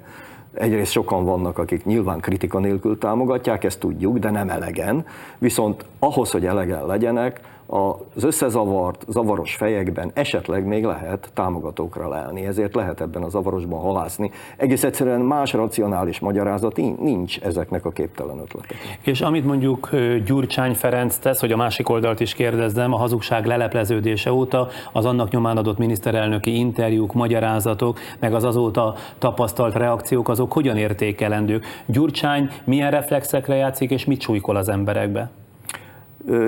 Egyrészt 0.54 0.92
sokan 0.92 1.24
vannak, 1.24 1.58
akik 1.58 1.84
nyilván 1.84 2.20
kritika 2.20 2.58
nélkül 2.58 2.98
támogatják, 2.98 3.64
ezt 3.64 3.80
tudjuk, 3.80 4.18
de 4.18 4.30
nem 4.30 4.48
elegen. 4.48 5.06
Viszont 5.38 5.84
ahhoz, 5.98 6.30
hogy 6.30 6.46
elegen 6.46 6.86
legyenek, 6.86 7.40
az 7.66 8.24
összezavart, 8.24 9.04
zavaros 9.08 9.54
fejekben 9.54 10.10
esetleg 10.14 10.66
még 10.66 10.84
lehet 10.84 11.30
támogatókra 11.34 12.08
lelni, 12.08 12.46
ezért 12.46 12.74
lehet 12.74 13.00
ebben 13.00 13.22
a 13.22 13.28
zavarosban 13.28 13.80
halászni. 13.80 14.30
Egész 14.56 14.84
egyszerűen 14.84 15.20
más 15.20 15.52
racionális 15.52 16.20
magyarázat 16.20 16.76
nincs 16.76 17.40
ezeknek 17.40 17.84
a 17.84 17.90
képtelen 17.90 18.38
ötletek. 18.38 18.76
És 19.02 19.20
amit 19.20 19.44
mondjuk 19.44 19.90
Gyurcsány 20.24 20.74
Ferenc 20.74 21.16
tesz, 21.16 21.40
hogy 21.40 21.52
a 21.52 21.56
másik 21.56 21.88
oldalt 21.88 22.20
is 22.20 22.34
kérdezzem, 22.34 22.92
a 22.92 22.96
hazugság 22.96 23.46
lelepleződése 23.46 24.32
óta 24.32 24.68
az 24.92 25.04
annak 25.04 25.30
nyomán 25.30 25.56
adott 25.56 25.78
miniszterelnöki 25.78 26.56
interjúk, 26.56 27.12
magyarázatok, 27.12 27.98
meg 28.18 28.34
az 28.34 28.44
azóta 28.44 28.94
tapasztalt 29.18 29.74
reakciók, 29.74 30.28
azok 30.28 30.52
hogyan 30.52 30.76
értékelendők? 30.76 31.64
Gyurcsány 31.86 32.48
milyen 32.64 32.90
reflexekre 32.90 33.54
játszik, 33.54 33.90
és 33.90 34.04
mit 34.04 34.20
súlykol 34.20 34.56
az 34.56 34.68
emberekbe? 34.68 35.30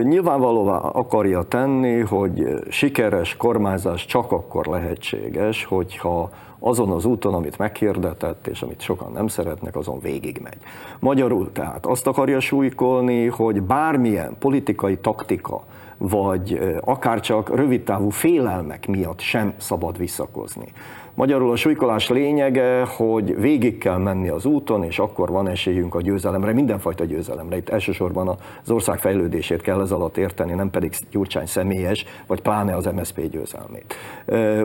Nyilvánvalóvá 0.02 0.76
akarja 0.76 1.42
tenni, 1.42 2.00
hogy 2.00 2.44
sikeres 2.68 3.36
kormányzás 3.36 4.06
csak 4.06 4.32
akkor 4.32 4.66
lehetséges, 4.66 5.64
hogyha 5.64 6.30
azon 6.58 6.90
az 6.90 7.04
úton, 7.04 7.34
amit 7.34 7.58
meghirdetett, 7.58 8.46
és 8.46 8.62
amit 8.62 8.80
sokan 8.80 9.12
nem 9.12 9.26
szeretnek, 9.26 9.76
azon 9.76 9.98
végigmegy. 10.00 10.58
Magyarul 11.00 11.52
tehát 11.52 11.86
azt 11.86 12.06
akarja 12.06 12.40
súlykolni, 12.40 13.26
hogy 13.26 13.62
bármilyen 13.62 14.36
politikai 14.38 14.96
taktika, 14.98 15.64
vagy 15.98 16.76
akárcsak 16.80 17.56
rövidtávú 17.56 18.08
félelmek 18.08 18.86
miatt 18.86 19.20
sem 19.20 19.54
szabad 19.56 19.98
visszakozni. 19.98 20.72
Magyarul 21.16 21.50
a 21.50 21.56
súlykolás 21.56 22.08
lényege, 22.08 22.84
hogy 22.84 23.40
végig 23.40 23.78
kell 23.78 23.96
menni 23.96 24.28
az 24.28 24.44
úton, 24.44 24.82
és 24.84 24.98
akkor 24.98 25.30
van 25.30 25.48
esélyünk 25.48 25.94
a 25.94 26.00
győzelemre, 26.00 26.52
mindenfajta 26.52 27.04
győzelemre. 27.04 27.56
Itt 27.56 27.68
elsősorban 27.68 28.28
az 28.62 28.70
ország 28.70 28.98
fejlődését 28.98 29.60
kell 29.60 29.80
ez 29.80 29.90
alatt 29.90 30.16
érteni, 30.16 30.52
nem 30.52 30.70
pedig 30.70 30.92
Gyurcsány 31.10 31.46
személyes, 31.46 32.04
vagy 32.26 32.40
pláne 32.40 32.74
az 32.74 32.84
MSZP 32.84 33.30
győzelmét. 33.30 33.94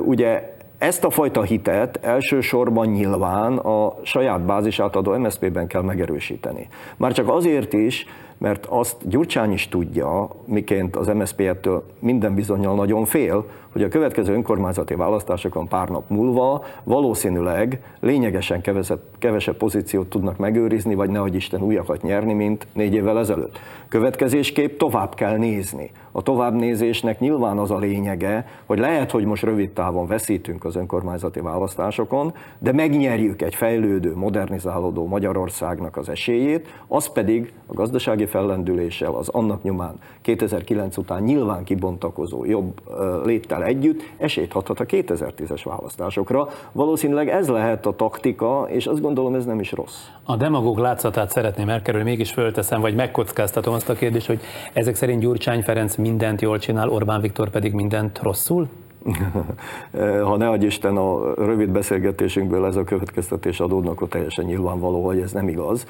Ugye 0.05 0.58
ezt 0.82 1.04
a 1.04 1.10
fajta 1.10 1.42
hitet 1.42 2.00
elsősorban 2.02 2.88
nyilván 2.88 3.58
a 3.58 3.94
saját 4.02 4.42
bázisát 4.42 4.96
adó 4.96 5.18
MSZP-ben 5.18 5.68
kell 5.68 5.82
megerősíteni. 5.82 6.68
Már 6.98 7.12
csak 7.12 7.30
azért 7.30 7.74
is, 7.74 8.06
mert 8.38 8.66
azt 8.66 8.96
Gyurcsány 9.10 9.52
is 9.52 9.68
tudja, 9.68 10.30
miként 10.46 10.96
az 10.96 11.08
MSZP 11.08 11.40
ettől 11.40 11.84
minden 12.00 12.36
bizonyal 12.36 12.76
nagyon 12.76 13.06
fél, 13.06 13.46
hogy 13.72 13.84
a 13.84 13.88
következő 13.88 14.34
önkormányzati 14.34 14.96
választásokon 14.96 15.68
pár 15.68 15.90
nap 15.90 16.10
múlva 16.10 16.64
valószínűleg 16.84 17.82
lényegesen 18.00 18.62
kevesebb, 18.62 19.00
kevesebb 19.20 19.58
pozíciót 19.58 20.10
tudnak 20.10 20.38
megőrizni, 20.38 20.96
vagy 20.96 21.10
nehogy 21.10 21.36
Isten 21.36 21.62
újakat 21.62 22.02
nyerni, 22.02 22.34
mint 22.34 22.68
négy 22.74 22.94
évvel 22.94 23.20
ezelőtt. 23.20 23.60
Következésképp 23.90 24.78
tovább 24.78 25.16
kell 25.16 25.38
nézni. 25.38 25.92
A 26.12 26.22
továbbnézésnek 26.22 27.20
nyilván 27.20 27.58
az 27.58 27.72
a 27.72 27.77
lényege, 27.77 28.48
hogy 28.65 28.80
lehet, 28.80 29.12
hogy 29.12 29.25
most 29.25 29.44
rövid 29.44 29.70
távon 29.70 30.08
veszítünk 30.08 30.65
az 30.65 30.75
önkormányzati 30.75 31.39
választásokon, 31.39 32.34
de 32.60 32.72
megnyerjük 32.72 33.41
egy 33.41 33.56
fejlődő, 33.56 34.15
modernizálódó 34.15 35.08
Magyarországnak 35.08 35.98
az 35.98 36.10
esélyét, 36.10 36.68
az 36.88 37.12
pedig 37.12 37.53
a 37.65 37.74
gazdasági 37.74 38.25
fellendüléssel, 38.25 39.13
az 39.13 39.30
annak 39.30 39.63
nyomán 39.63 40.00
2009 40.22 40.98
után 40.98 41.24
nyilván 41.24 41.63
kibontakozó 41.63 42.46
jobb 42.46 42.82
léttel 43.25 43.63
együtt 43.63 44.01
esélyt 44.18 44.53
adhat 44.53 44.80
a 44.80 44.86
2010-es 44.86 45.62
választásokra. 45.63 46.48
Valószínűleg 46.72 47.30
ez 47.30 47.48
lehet 47.48 47.86
a 47.86 47.96
taktika, 47.96 48.68
és 48.70 48.86
azt 48.86 49.01
gondolom 49.01 49.36
ez 49.36 49.46
nem 49.46 49.60
is 49.60 49.72
rossz. 49.72 49.98
A 50.24 50.36
demagóg 50.36 50.77
látszatát 50.77 51.30
szeretném 51.30 51.70
elkerülni, 51.70 52.10
mégis 52.10 52.32
fölteszem, 52.32 52.82
vagy 52.82 52.96
megkockáztatom 52.96 53.74
azt 53.74 53.89
a 53.89 53.94
kérdést, 53.94 54.27
hogy 54.27 54.39
ezek 54.74 54.96
szerint 54.96 55.22
Gyurcsány 55.22 55.62
Ferenc 55.62 55.96
mindent 56.01 56.41
jól 56.41 56.60
csinál, 56.60 56.89
Orbán 56.89 57.22
Viktor 57.22 57.50
pedig 57.50 57.74
mindent 57.74 58.20
rosszul? 58.22 58.67
ha 60.24 60.38
ne 60.38 60.50
adj 60.50 60.65
Isten 60.65 60.98
a 60.98 61.34
rövid 61.34 61.70
beszélgetésünkből 61.70 62.65
ez 62.65 62.75
a 62.75 62.84
következtetés 62.84 63.60
adódnak, 63.60 63.91
akkor 63.91 64.08
teljesen 64.08 64.46
nyilvánvaló, 64.46 65.05
hogy 65.05 65.20
ez 65.20 65.31
nem 65.31 65.48
igaz. 65.48 65.86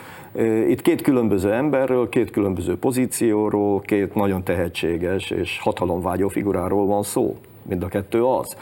Itt 0.68 0.82
két 0.82 1.02
különböző 1.02 1.52
emberről, 1.52 2.10
két 2.10 2.32
különböző 2.32 2.78
pozícióról, 2.78 3.82
két 3.82 4.16
nagyon 4.16 4.44
tehetséges 4.44 5.30
és 5.30 5.60
hatalomvágyó 5.60 6.28
figuráról 6.28 6.86
van 6.86 7.04
szó. 7.04 7.36
Mind 7.62 7.84
a 7.84 7.88
kettő 7.88 8.24
az. 8.24 8.56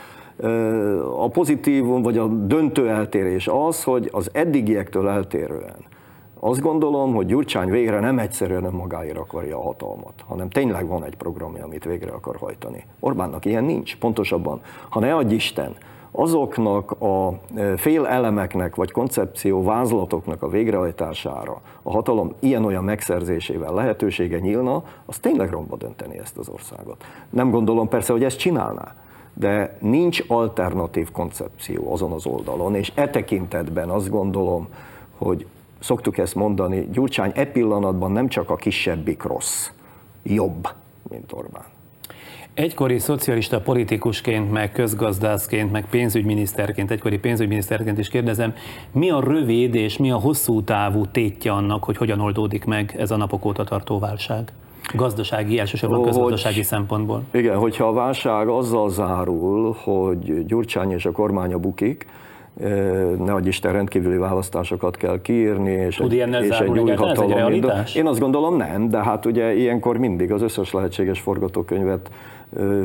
A 1.17 1.29
pozitívum 1.29 2.01
vagy 2.01 2.17
a 2.17 2.27
döntő 2.27 2.89
eltérés 2.89 3.47
az, 3.47 3.83
hogy 3.83 4.09
az 4.11 4.29
eddigiektől 4.33 5.09
eltérően 5.09 5.75
azt 6.39 6.61
gondolom, 6.61 7.13
hogy 7.13 7.25
Gyurcsány 7.25 7.69
végre 7.69 7.99
nem 7.99 8.19
egyszerűen 8.19 8.63
önmagáért 8.63 9.17
akarja 9.17 9.57
a 9.57 9.61
hatalmat, 9.61 10.13
hanem 10.27 10.49
tényleg 10.49 10.87
van 10.87 11.03
egy 11.03 11.15
programja, 11.15 11.63
amit 11.63 11.85
végre 11.85 12.11
akar 12.11 12.35
hajtani. 12.35 12.85
Orbánnak 12.99 13.45
ilyen 13.45 13.63
nincs. 13.63 13.97
Pontosabban, 13.97 14.61
ha 14.89 14.99
ne 14.99 15.15
adj 15.15 15.33
Isten, 15.33 15.75
azoknak 16.11 16.91
a 16.91 17.33
e, 17.55 17.77
fél 17.77 18.05
elemeknek 18.05 18.75
vagy 18.75 18.91
koncepció 18.91 19.63
vázlatoknak 19.63 20.41
a 20.41 20.49
végrehajtására 20.49 21.61
a 21.83 21.91
hatalom 21.91 22.33
ilyen-olyan 22.39 22.83
megszerzésével 22.83 23.73
lehetősége 23.73 24.39
nyílna, 24.39 24.83
az 25.05 25.17
tényleg 25.17 25.49
romba 25.49 25.75
dönteni 25.75 26.17
ezt 26.17 26.37
az 26.37 26.49
országot. 26.49 27.03
Nem 27.29 27.49
gondolom 27.49 27.87
persze, 27.87 28.11
hogy 28.11 28.23
ezt 28.23 28.37
csinálná, 28.37 28.95
de 29.33 29.77
nincs 29.79 30.23
alternatív 30.27 31.11
koncepció 31.11 31.93
azon 31.93 32.11
az 32.11 32.25
oldalon, 32.25 32.75
és 32.75 32.91
e 32.95 33.09
tekintetben 33.09 33.89
azt 33.89 34.09
gondolom, 34.09 34.67
hogy 35.17 35.45
szoktuk 35.79 36.17
ezt 36.17 36.35
mondani, 36.35 36.87
Gyurcsány 36.91 37.31
e 37.35 37.45
pillanatban 37.45 38.11
nem 38.11 38.27
csak 38.27 38.49
a 38.49 38.55
kisebbik 38.55 39.23
rossz, 39.23 39.69
jobb, 40.23 40.67
mint 41.09 41.31
Orbán. 41.31 41.63
Egykori 42.53 42.99
szocialista 42.99 43.61
politikusként, 43.61 44.51
meg 44.51 44.71
közgazdászként, 44.71 45.71
meg 45.71 45.89
pénzügyminiszterként, 45.89 46.91
egykori 46.91 47.17
pénzügyminiszterként 47.17 47.97
is 47.97 48.09
kérdezem, 48.09 48.53
mi 48.91 49.09
a 49.09 49.19
rövid 49.19 49.75
és 49.75 49.97
mi 49.97 50.11
a 50.11 50.17
hosszú 50.17 50.63
távú 50.63 51.05
tétje 51.05 51.51
annak, 51.51 51.83
hogy 51.83 51.97
hogyan 51.97 52.19
oldódik 52.19 52.65
meg 52.65 52.95
ez 52.97 53.11
a 53.11 53.17
napok 53.17 53.45
óta 53.45 53.63
tartó 53.63 53.99
válság? 53.99 54.51
Gazdasági, 54.93 55.59
elsősorban 55.59 56.03
közgazdasági 56.03 56.55
hogy, 56.55 56.63
szempontból. 56.63 57.23
Igen, 57.31 57.57
hogyha 57.57 57.87
a 57.87 57.93
válság 57.93 58.47
azzal 58.47 58.89
zárul, 58.89 59.75
hogy 59.83 60.45
Gyurcsány 60.45 60.91
és 60.91 61.05
a 61.05 61.11
kormánya 61.11 61.57
bukik, 61.57 62.07
nehogy 63.17 63.47
Isten 63.47 63.71
rendkívüli 63.71 64.17
választásokat 64.17 64.97
kell 64.97 65.21
kiírni, 65.21 65.71
és 65.71 65.95
Tud 65.95 66.11
egy, 66.11 66.43
és 66.43 66.59
egy 66.59 66.79
új 66.79 66.91
hatalom. 66.91 67.53
Én 67.95 68.05
azt 68.05 68.19
gondolom 68.19 68.57
nem, 68.57 68.89
de 68.89 69.03
hát 69.03 69.25
ugye 69.25 69.53
ilyenkor 69.53 69.97
mindig 69.97 70.31
az 70.31 70.41
összes 70.41 70.71
lehetséges 70.71 71.19
forgatókönyvet 71.19 72.09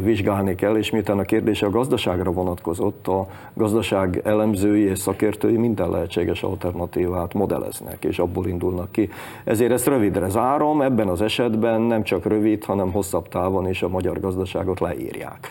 vizsgálni 0.02 0.54
kell, 0.54 0.76
és 0.76 0.90
miután 0.90 1.18
a 1.18 1.22
kérdés 1.22 1.62
a 1.62 1.70
gazdaságra 1.70 2.32
vonatkozott, 2.32 3.06
a 3.08 3.26
gazdaság 3.54 4.20
elemzői 4.24 4.82
és 4.82 4.98
szakértői 4.98 5.56
minden 5.56 5.90
lehetséges 5.90 6.42
alternatívát 6.42 7.34
modelleznek, 7.34 8.04
és 8.04 8.18
abból 8.18 8.46
indulnak 8.46 8.92
ki. 8.92 9.08
Ezért 9.44 9.72
ezt 9.72 9.86
rövidre 9.86 10.28
zárom, 10.28 10.82
ebben 10.82 11.08
az 11.08 11.22
esetben 11.22 11.80
nem 11.80 12.02
csak 12.02 12.26
rövid, 12.26 12.64
hanem 12.64 12.92
hosszabb 12.92 13.28
távon 13.28 13.68
is 13.68 13.82
a 13.82 13.88
magyar 13.88 14.20
gazdaságot 14.20 14.80
leírják 14.80 15.48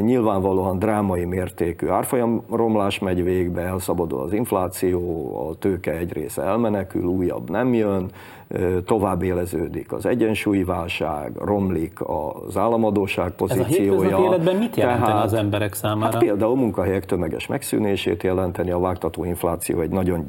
nyilvánvalóan 0.00 0.78
drámai 0.78 1.24
mértékű 1.24 1.88
árfolyamromlás 1.88 2.98
megy 2.98 3.24
végbe, 3.24 3.60
elszabadul 3.60 4.20
az 4.20 4.32
infláció, 4.32 5.34
a 5.48 5.54
tőke 5.54 5.92
egy 5.92 6.12
része 6.12 6.42
elmenekül, 6.42 7.04
újabb 7.04 7.50
nem 7.50 7.74
jön, 7.74 8.10
tovább 8.84 9.22
éleződik 9.22 9.92
az 9.92 10.06
egyensúlyi 10.06 10.64
válság, 10.64 11.32
romlik 11.36 11.98
az 12.46 12.56
államadóság 12.56 13.30
pozíciója. 13.30 14.08
Ez 14.08 14.12
a 14.12 14.22
életben 14.22 14.56
mit 14.56 14.76
jelentene 14.76 15.06
Tehát, 15.06 15.24
az 15.24 15.32
emberek 15.32 15.74
számára? 15.74 16.12
Hát 16.12 16.22
például 16.22 16.56
munkahelyek 16.56 17.06
tömeges 17.06 17.46
megszűnését 17.46 18.22
jelenteni, 18.22 18.70
a 18.70 18.78
vágtató 18.78 19.24
infláció 19.24 19.80
egy 19.80 19.90
nagyon 19.90 20.24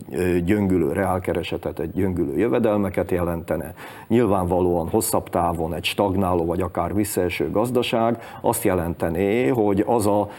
gyöngülő 0.45 0.91
reálkeresetet, 0.91 1.79
egy 1.79 1.91
gyöngülő 1.91 2.37
jövedelmeket 2.37 3.11
jelentene. 3.11 3.73
Nyilvánvalóan 4.07 4.89
hosszabb 4.89 5.29
távon 5.29 5.73
egy 5.73 5.85
stagnáló 5.85 6.45
vagy 6.45 6.61
akár 6.61 6.93
visszaeső 6.95 7.51
gazdaság 7.51 8.19
azt 8.41 8.63
jelentené, 8.63 9.47
hogy 9.47 9.83
az 9.87 10.07
a 10.07 10.29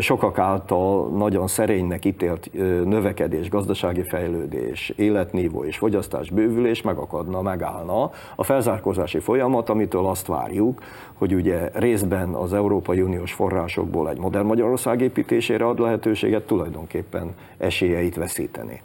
sokak 0.00 0.38
által 0.38 1.08
nagyon 1.08 1.46
szerénynek 1.46 2.04
ítélt 2.04 2.50
növekedés, 2.84 3.48
gazdasági 3.48 4.02
fejlődés, 4.02 4.92
életnívó 4.96 5.64
és 5.64 5.76
fogyasztás 5.76 6.30
bővülés 6.30 6.82
megakad 6.82 7.28
maradna, 7.30 7.50
megállna 7.50 8.10
a 8.36 8.44
felzárkózási 8.44 9.18
folyamat, 9.18 9.68
amitől 9.68 10.06
azt 10.06 10.26
várjuk, 10.26 10.82
hogy 11.14 11.34
ugye 11.34 11.70
részben 11.72 12.28
az 12.28 12.52
Európai 12.52 13.00
Uniós 13.00 13.32
forrásokból 13.32 14.10
egy 14.10 14.18
modern 14.18 14.46
Magyarország 14.46 15.00
építésére 15.00 15.66
ad 15.66 15.80
lehetőséget, 15.80 16.46
tulajdonképpen 16.46 17.34
esélyeit 17.58 18.16
veszíteni. 18.16 18.82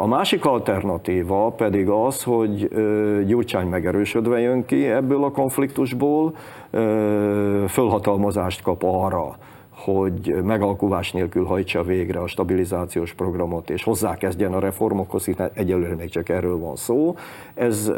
A 0.00 0.06
másik 0.06 0.44
alternatíva 0.44 1.50
pedig 1.50 1.88
az, 1.88 2.22
hogy 2.22 2.68
Gyurcsány 3.26 3.68
megerősödve 3.68 4.40
jön 4.40 4.64
ki 4.64 4.86
ebből 4.86 5.24
a 5.24 5.30
konfliktusból, 5.30 6.34
fölhatalmazást 7.68 8.62
kap 8.62 8.82
arra, 8.82 9.36
hogy 9.84 10.42
megalkuvás 10.44 11.12
nélkül 11.12 11.44
hajtsa 11.44 11.82
végre 11.82 12.20
a 12.20 12.26
stabilizációs 12.26 13.12
programot, 13.14 13.70
és 13.70 13.82
hozzákezdjen 13.82 14.52
a 14.52 14.58
reformokhoz, 14.58 15.24
hiszen 15.24 15.50
egyelőre 15.54 15.94
még 15.94 16.10
csak 16.10 16.28
erről 16.28 16.58
van 16.58 16.76
szó. 16.76 17.14
Ez 17.54 17.92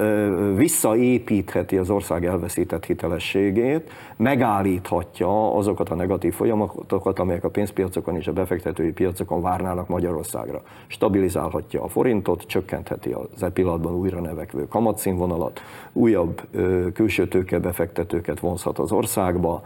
visszaépítheti 0.57 1.77
az 1.77 1.91
ország 1.91 2.25
elveszített 2.27 2.85
hitelességét, 2.85 3.91
megállíthatja 4.17 5.55
azokat 5.55 5.91
a 5.91 5.95
negatív 5.95 6.35
folyamatokat, 6.35 7.19
amelyek 7.19 7.45
a 7.45 7.51
pénzpiacokon 7.51 8.17
és 8.17 8.27
a 8.27 8.33
befektetői 8.33 8.93
piacokon 8.93 9.43
várnának 9.43 9.89
Magyarországra. 9.89 10.63
Stabilizálhatja 10.87 11.83
a 11.83 11.89
forintot, 11.89 12.43
csökkentheti 12.47 13.13
az 13.13 13.43
e 13.43 13.51
pillanatban 13.51 13.95
újra 13.95 14.21
nevekvő 14.21 14.69
kamatszínvonalat, 14.69 15.61
újabb 15.93 16.41
külső 16.95 17.29
tőkebefektetőket 17.29 18.41
vonzhat 18.41 18.79
az 18.79 18.93
országba, 18.93 19.63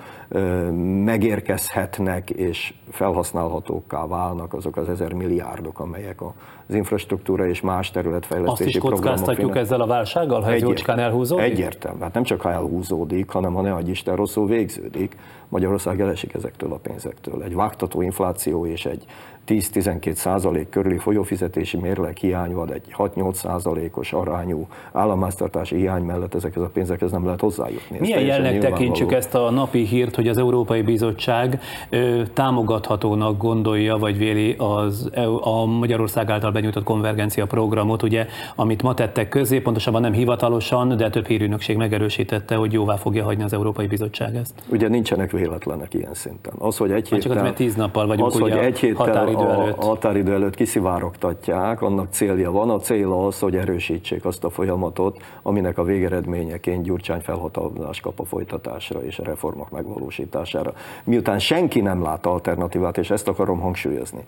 megérkezhetnek 2.09 2.31
és 2.31 2.75
felhasználhatókká 2.91 4.07
válnak 4.07 4.55
azok 4.55 4.77
az 4.77 4.89
ezer 4.89 5.13
milliárdok, 5.13 5.81
amelyek 5.81 6.21
az 6.67 6.75
infrastruktúra 6.75 7.47
és 7.47 7.61
más 7.61 7.91
területfejlesztési. 7.91 8.69
Azt 8.69 8.85
is 8.85 8.91
kockáztatjuk 8.91 9.57
ezzel 9.57 9.81
a 9.81 9.87
válsággal, 9.87 10.41
ha 10.41 10.53
ez 10.53 10.61
jócskán 10.61 10.99
elhúzódik? 10.99 11.45
Egyértelmű. 11.45 12.01
Hát 12.01 12.15
nem 12.15 12.23
csak 12.23 12.41
ha 12.41 12.53
elhúzódik, 12.53 13.31
hanem 13.31 13.55
ha 13.55 13.61
ne 13.61 13.73
adj 13.73 13.91
Isten 13.91 14.17
rosszul 14.17 14.47
végződik, 14.47 15.17
Magyarország 15.49 16.01
elesik 16.01 16.35
ezektől 16.35 16.73
a 16.73 16.79
pénzektől. 16.83 17.43
Egy 17.43 17.55
vágtató 17.55 18.03
infláció 18.03 18.67
és 18.67 18.87
egy 18.87 19.05
10-12 19.49 20.13
százalék 20.15 20.69
körüli 20.69 20.99
folyófizetési 20.99 21.77
mérleg 21.77 22.17
hiány 22.17 22.55
van, 22.55 22.73
egy 22.73 22.83
6-8 22.97 23.33
százalékos 23.33 24.13
arányú 24.13 24.67
államháztartási 24.93 25.77
hiány 25.77 26.03
mellett 26.03 26.35
ezekhez 26.35 26.63
a 26.63 26.71
pénzekhez 26.73 27.11
nem 27.11 27.25
lehet 27.25 27.41
hozzájutni. 27.41 27.99
Milyen 28.01 28.21
jelnek 28.21 28.59
tekintsük 28.59 29.13
ezt 29.13 29.35
a 29.35 29.51
napi 29.51 29.85
hírt, 29.85 30.15
hogy 30.15 30.29
az 30.29 30.39
Európai 30.39 30.83
Bizottság 30.83 31.61
ö, 31.91 32.23
támogathatónak 32.33 33.37
gondolja, 33.37 33.97
vagy 33.97 34.19
véli 34.19 34.55
az, 34.59 35.11
a 35.41 35.65
Magyarország 35.65 36.31
által 36.31 36.51
benyújtott 36.51 36.85
konvergencia 36.85 37.47
programot, 37.47 38.03
ugye, 38.03 38.27
amit 38.57 38.83
ma 38.83 38.95
tettek 38.95 39.29
közé, 39.29 39.61
pontosabban 39.61 40.01
nem 40.01 40.13
hivatalosan, 40.13 40.97
de 40.97 41.11
több 41.11 41.27
hírűnökség 41.27 41.77
megerősítette, 41.77 42.55
hogy 42.55 42.73
jóvá 42.73 42.97
fogja 42.97 43.25
hagyni 43.25 43.43
az 43.43 43.53
Európai 43.53 43.87
Bizottság 43.87 44.35
ezt. 44.35 44.55
Ugye 44.69 44.89
nincsenek 44.89 45.31
véletlenek 45.31 45.95
ilyen 45.95 46.15
szinten. 46.15 46.53
Az, 46.59 46.77
hogy 46.77 46.91
egy 46.91 47.09
héttel, 47.09 47.19
csak 47.19 47.37
az, 47.37 47.43
mert 47.43 47.55
tíz 47.55 47.75
nappal 47.75 48.07
vagyunk 48.07 48.29
az, 48.29 48.41
ugye 48.41 48.55
hogy 48.55 48.65
egy 48.65 48.79
héttel 48.79 49.27
határidő 49.39 49.63
előtt. 49.63 49.79
A 49.79 49.85
határidő 49.85 50.33
előtt 50.33 50.55
kiszivárogtatják, 50.55 51.83
annak 51.83 52.07
célja 52.11 52.51
van. 52.51 52.71
A 52.71 52.79
cél 52.79 53.13
az, 53.13 53.39
hogy 53.39 53.57
erősítsék 53.57 54.25
azt 54.25 54.45
a 54.45 54.51
folyamatot, 54.51 55.23
aminek 55.43 55.79
a 55.79 55.83
végeredményeként 55.83 56.83
Gyurcsány 56.83 57.21
felhatalmazást 57.21 58.03
kap 58.03 58.21
a 58.21 58.25
folytatásra 58.25 59.05
és 59.05 59.19
a 59.19 59.25
reformok 59.25 59.71
megvalósítására. 59.71 60.73
Miután 61.05 61.39
senki 61.39 61.81
nem 61.81 62.03
lát 62.03 62.27
alternatívát, 62.27 62.99
és 62.99 63.11
ezt 63.11 63.29
akarom 63.29 63.61
hangsúlyozni, 63.61 64.25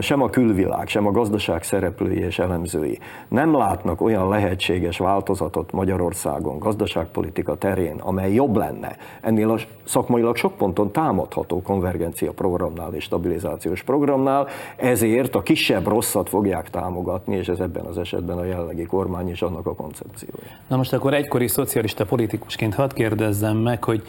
sem 0.00 0.22
a 0.22 0.30
külvilág, 0.30 0.88
sem 0.88 1.06
a 1.06 1.10
gazdaság 1.10 1.62
szereplői 1.62 2.18
és 2.18 2.38
elemzői 2.38 2.98
nem 3.28 3.56
látnak 3.56 4.00
olyan 4.00 4.28
lehetséges 4.28 4.98
változatot 4.98 5.72
Magyarországon, 5.72 6.58
gazdaságpolitika 6.58 7.54
terén, 7.54 8.00
amely 8.00 8.32
jobb 8.32 8.56
lenne 8.56 8.96
ennél 9.20 9.50
a 9.50 9.58
szakmailag 9.84 10.36
sok 10.36 10.56
ponton 10.56 10.92
támadható 10.92 11.62
konvergencia 11.62 12.32
programnál 12.32 12.94
és 12.94 13.04
stabilizációs 13.04 13.82
programnál, 13.82 14.25
kormánynál, 14.26 14.46
ezért 14.76 15.34
a 15.34 15.42
kisebb 15.42 15.86
rosszat 15.86 16.28
fogják 16.28 16.70
támogatni, 16.70 17.36
és 17.36 17.48
ez 17.48 17.60
ebben 17.60 17.84
az 17.84 17.98
esetben 17.98 18.38
a 18.38 18.44
jelenlegi 18.44 18.84
kormány 18.84 19.28
és 19.28 19.42
annak 19.42 19.66
a 19.66 19.74
koncepciója. 19.74 20.50
Na 20.68 20.76
most 20.76 20.92
akkor 20.92 21.14
egykori 21.14 21.48
szocialista 21.48 22.04
politikusként 22.04 22.74
hadd 22.74 22.94
kérdezzem 22.94 23.56
meg, 23.56 23.84
hogy 23.84 24.02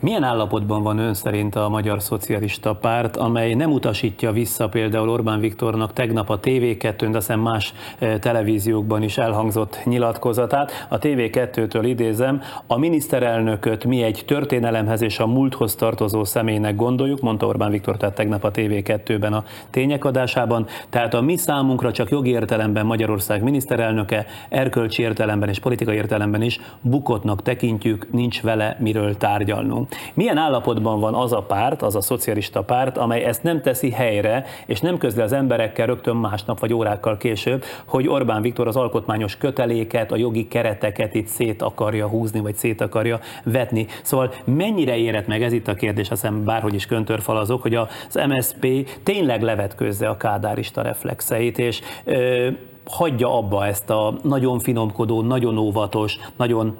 milyen 0.00 0.22
állapotban 0.22 0.82
van 0.82 0.98
ön 0.98 1.14
szerint 1.14 1.54
a 1.54 1.68
Magyar 1.68 2.02
Szocialista 2.02 2.74
Párt, 2.74 3.16
amely 3.16 3.54
nem 3.54 3.72
utasítja 3.72 4.32
vissza 4.32 4.68
például 4.68 5.08
Orbán 5.08 5.40
Viktornak 5.40 5.92
tegnap 5.92 6.30
a 6.30 6.40
TV2-n, 6.40 7.08
de 7.10 7.16
aztán 7.16 7.38
más 7.38 7.74
e, 7.98 8.18
televíziókban 8.18 9.02
is 9.02 9.18
elhangzott 9.18 9.78
nyilatkozatát. 9.84 10.86
A 10.88 10.98
TV2-től 10.98 11.82
idézem, 11.84 12.42
a 12.66 12.78
miniszterelnököt 12.78 13.84
mi 13.84 14.02
egy 14.02 14.22
történelemhez 14.26 15.02
és 15.02 15.18
a 15.18 15.26
múlthoz 15.26 15.74
tartozó 15.74 16.24
személynek 16.24 16.76
gondoljuk, 16.76 17.20
mondta 17.20 17.46
Orbán 17.46 17.70
Viktor 17.70 17.96
tehát 17.96 18.14
tegnap 18.14 18.44
a 18.44 18.50
TV2-ben 18.50 19.32
a 19.32 19.44
tények 19.70 20.04
adásában, 20.04 20.66
tehát 20.90 21.14
a 21.14 21.20
mi 21.20 21.36
számunkra 21.36 21.92
csak 21.92 22.10
jogi 22.10 22.30
értelemben 22.30 22.86
Magyarország 22.86 23.42
miniszterelnöke, 23.42 24.26
erkölcsi 24.48 25.02
értelemben 25.02 25.48
és 25.48 25.58
politikai 25.58 25.96
értelemben 25.96 26.42
is 26.42 26.60
bukottnak 26.80 27.42
tekintjük, 27.42 28.12
nincs 28.12 28.42
vele 28.42 28.76
miről 28.78 29.16
tárgyalnunk. 29.16 29.88
Milyen 30.14 30.36
állapotban 30.36 31.00
van 31.00 31.14
az 31.14 31.32
a 31.32 31.42
párt, 31.42 31.82
az 31.82 31.94
a 31.94 32.00
szocialista 32.00 32.62
párt, 32.62 32.96
amely 32.96 33.24
ezt 33.24 33.42
nem 33.42 33.60
teszi 33.60 33.90
helyre, 33.90 34.44
és 34.66 34.80
nem 34.80 34.98
közli 34.98 35.22
az 35.22 35.32
emberekkel 35.32 35.86
rögtön 35.86 36.16
másnap 36.16 36.58
vagy 36.58 36.72
órákkal 36.72 37.16
később, 37.16 37.64
hogy 37.84 38.08
Orbán 38.08 38.42
Viktor 38.42 38.66
az 38.66 38.76
alkotmányos 38.76 39.36
köteléket, 39.36 40.12
a 40.12 40.16
jogi 40.16 40.48
kereteket 40.48 41.14
itt 41.14 41.26
szét 41.26 41.62
akarja 41.62 42.08
húzni, 42.08 42.40
vagy 42.40 42.54
szét 42.54 42.80
akarja 42.80 43.20
vetni. 43.44 43.86
Szóval 44.02 44.32
mennyire 44.44 44.96
érett 44.96 45.26
meg, 45.26 45.42
ez 45.42 45.52
itt 45.52 45.68
a 45.68 45.74
kérdés, 45.74 46.10
azt 46.10 46.20
hiszem 46.20 46.44
bárhogy 46.44 46.74
is 46.74 46.86
köntörfalazok, 46.86 47.62
hogy 47.62 47.74
az 47.74 48.20
MSP 48.28 48.88
tényleg 49.02 49.42
levetkőzze 49.42 50.08
a 50.08 50.16
kádárista 50.16 50.82
reflexeit, 50.82 51.58
és 51.58 51.80
ö, 52.04 52.48
hagyja 52.84 53.36
abba 53.36 53.66
ezt 53.66 53.90
a 53.90 54.14
nagyon 54.22 54.58
finomkodó, 54.58 55.22
nagyon 55.22 55.58
óvatos, 55.58 56.18
nagyon 56.36 56.76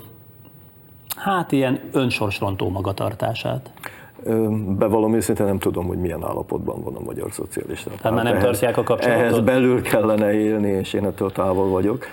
hát 1.23 1.53
ilyen 1.53 1.81
önsorsrontó 1.93 2.69
magatartását. 2.69 3.71
Bevallom 4.79 5.15
őszintén 5.15 5.47
nem 5.47 5.59
tudom, 5.59 5.87
hogy 5.87 5.99
milyen 5.99 6.25
állapotban 6.25 6.83
van 6.83 6.95
a 6.95 7.01
magyar 7.01 7.33
szocialista. 7.33 7.91
Tehát 7.91 8.17
már 8.17 8.25
nem 8.25 8.33
ehhez, 8.33 8.45
tartják 8.45 8.77
a 8.77 8.83
kapcsolatot? 8.83 9.23
Ehhez 9.23 9.41
belül 9.41 9.83
kellene 9.83 10.33
élni, 10.33 10.69
és 10.69 10.93
én 10.93 11.05
ettől 11.05 11.33
távol 11.33 11.69
vagyok. 11.69 12.05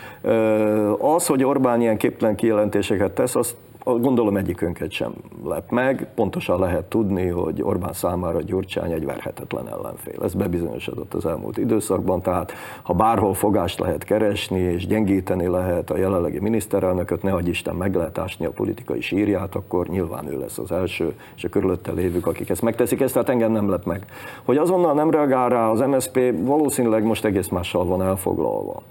Az, 1.00 1.28
hogy 1.28 1.44
Orbán 1.44 1.82
ilyen 1.82 1.98
képtelen 1.98 2.36
kijelentéseket 2.36 3.12
tesz, 3.12 3.36
azt 3.36 3.56
gondolom 3.96 4.38
egyikünket 4.38 4.92
sem 4.92 5.14
lep 5.44 5.72
meg. 5.72 6.08
Pontosan 6.16 6.60
lehet 6.60 6.86
tudni, 6.86 7.28
hogy 7.28 7.62
Orbán 7.62 7.94
számára 7.94 8.42
Gyurcsány 8.42 8.92
egy 8.92 9.06
verhetetlen 9.06 9.68
ellenfél. 9.68 10.24
Ez 10.24 10.34
bebizonyosodott 10.34 11.14
az 11.14 11.26
elmúlt 11.26 11.58
időszakban, 11.58 12.22
tehát 12.22 12.52
ha 12.84 12.94
bárhol 12.94 13.34
fogást 13.34 13.80
lehet 13.80 14.04
keresni 14.04 14.60
és 14.60 14.88
gyengíteni 14.88 15.48
lehet 15.48 15.90
a 15.90 15.98
jelenlegi 15.98 16.40
miniszterelnököt, 16.40 17.24
ne 17.24 17.32
hagyj 17.32 17.50
Isten 17.50 17.76
meg 17.76 17.96
lehet 17.96 18.18
ásni 18.18 18.46
a 18.46 18.52
politikai 18.52 19.02
sírját, 19.02 19.56
akkor 19.56 19.88
nyilván 19.88 20.28
ő 20.28 20.40
lesz 20.40 20.58
az 20.58 20.72
első, 20.72 21.14
és 21.36 21.44
a 21.44 21.50
körülötte 21.50 21.92
lévők, 21.92 22.28
akik 22.28 22.50
ezt 22.50 22.62
megteszik, 22.62 23.02
ezt 23.02 23.14
tehát 23.14 23.30
engem 23.30 23.52
nem 23.52 23.70
lep 23.70 23.86
meg. 23.86 24.06
Hogy 24.44 24.58
azonnal 24.58 24.94
nem 24.94 25.10
reagál 25.10 25.50
rá 25.50 25.70
az 25.70 25.80
MSP, 25.80 26.34
valószínűleg 26.40 27.04
most 27.04 27.26
egész 27.26 27.48
mással 27.48 27.86
van 27.86 28.02
elfoglalva. 28.02 28.82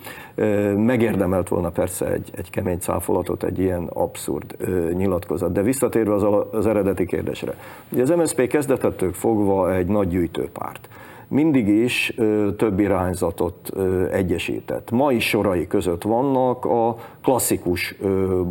Megérdemelt 0.76 1.48
volna 1.48 1.70
persze 1.70 2.12
egy, 2.12 2.30
egy 2.36 2.50
kemény 2.50 2.78
cáfolatot, 2.78 3.42
egy 3.42 3.58
ilyen 3.58 3.90
abszurd 3.92 4.56
nyilatkozat. 4.92 5.52
De 5.52 5.62
visszatérve 5.62 6.14
az, 6.14 6.46
az 6.50 6.66
eredeti 6.66 7.06
kérdésre. 7.06 7.54
Ugye 7.92 8.02
az 8.02 8.10
MSZP 8.10 8.46
kezdetettől 8.46 9.12
fogva 9.12 9.74
egy 9.74 9.86
nagy 9.86 10.08
gyűjtőpárt 10.08 10.88
mindig 11.28 11.68
is 11.68 12.14
több 12.56 12.80
irányzatot 12.80 13.72
egyesített. 14.10 14.90
Mai 14.90 15.18
sorai 15.20 15.66
között 15.66 16.02
vannak 16.02 16.64
a 16.64 16.96
klasszikus 17.22 17.94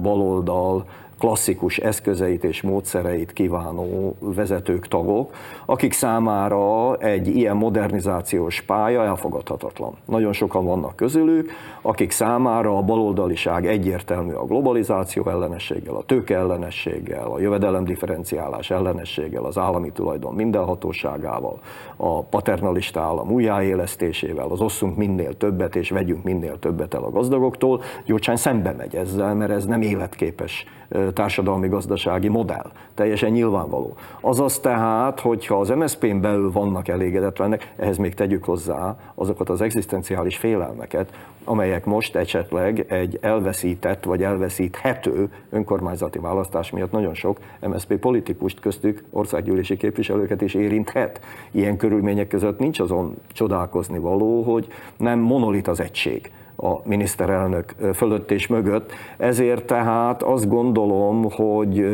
baloldal 0.02 0.86
klasszikus 1.20 1.78
eszközeit 1.78 2.44
és 2.44 2.62
módszereit 2.62 3.34
kívánó 3.34 4.16
vezetők, 4.20 4.88
tagok, 4.88 5.34
akik 5.66 5.94
számára 5.94 6.96
egy 6.98 7.28
ilyen 7.28 7.58
modernizációs 7.58 8.62
pálya 8.62 9.04
elfogadhatatlan. 9.04 9.96
Nagyon 10.06 10.34
sokan 10.34 10.66
vannak 10.66 10.96
közülük, 10.96 11.52
akik 11.82 12.12
számára 12.12 12.78
a 12.78 12.82
baloldaliság 12.82 13.68
egyértelmű 13.68 14.34
a 14.34 14.46
globalizáció 14.46 15.30
ellenességgel, 15.30 15.96
a 15.96 16.04
tőke 16.04 16.36
ellenességgel, 16.36 17.32
a 17.32 17.40
jövedelemdifferenciálás 17.40 18.72
ellenességgel, 18.72 19.44
az 19.44 19.58
állami 19.58 19.92
tulajdon 19.92 20.34
mindenhatóságával, 20.34 21.60
a 21.98 22.24
paternalista 22.24 23.02
állam 23.02 23.32
újjáélesztésével, 23.32 24.48
az 24.48 24.62
osszunk 24.62 24.98
minél 24.98 25.38
többet 25.38 25.76
és 25.76 25.90
vegyünk 25.90 26.24
minél 26.24 26.60
többet 26.60 26.94
el 26.94 27.04
a 27.04 27.12
gazdagoktól. 27.12 27.82
Gyurcsány 28.06 28.36
szembe 28.36 28.72
megy 28.78 28.96
ezzel, 28.96 29.36
mert 29.36 29.52
ez 29.52 29.66
nem 29.66 29.82
életképes 29.82 30.66
társadalmi-gazdasági 31.14 32.28
modell. 32.28 32.72
Teljesen 32.94 33.32
nyilvánvaló. 33.32 33.96
Azaz 34.22 34.60
tehát, 34.60 35.20
hogyha 35.20 35.60
az 35.60 35.70
MSZP-n 35.70 36.22
belül 36.22 36.52
vannak 36.52 36.88
elégedetlenek, 36.88 37.74
ehhez 37.76 37.98
még 37.98 38.14
tegyük 38.14 38.44
hozzá 38.44 38.98
azokat 39.16 39.50
az 39.50 39.62
egzisztenciális 39.62 40.38
félelmeket, 40.38 41.12
amelyek 41.44 41.86
most 41.86 42.16
esetleg 42.16 42.86
egy 42.92 43.18
elveszített 43.22 44.04
vagy 44.04 44.24
elveszíthető 44.24 45.30
önkormányzati 45.50 46.20
választás 46.20 46.72
miatt 46.72 46.92
nagyon 46.92 47.14
sok 47.14 47.40
MSZP 47.62 47.96
politikust 47.96 48.60
köztük 48.60 49.04
országgyűlési 49.12 49.78
képviselőket 49.78 50.42
is 50.42 50.54
érinthet. 50.54 51.20
Ilyen 51.52 51.78
körülmények 51.78 52.28
között 52.28 52.60
nincs 52.60 52.80
azon 52.80 53.16
csodálkozni 53.34 54.00
való, 54.00 54.42
hogy 54.42 54.68
nem 54.98 55.20
monolit 55.20 55.68
az 55.68 55.80
egység 55.80 56.32
a 56.56 56.88
miniszterelnök 56.88 57.76
fölött 57.94 58.32
és 58.32 58.48
mögött. 58.48 58.92
Ezért 59.18 59.66
tehát 59.66 60.24
azt 60.24 60.48
gondolom, 60.48 61.32
hogy 61.32 61.86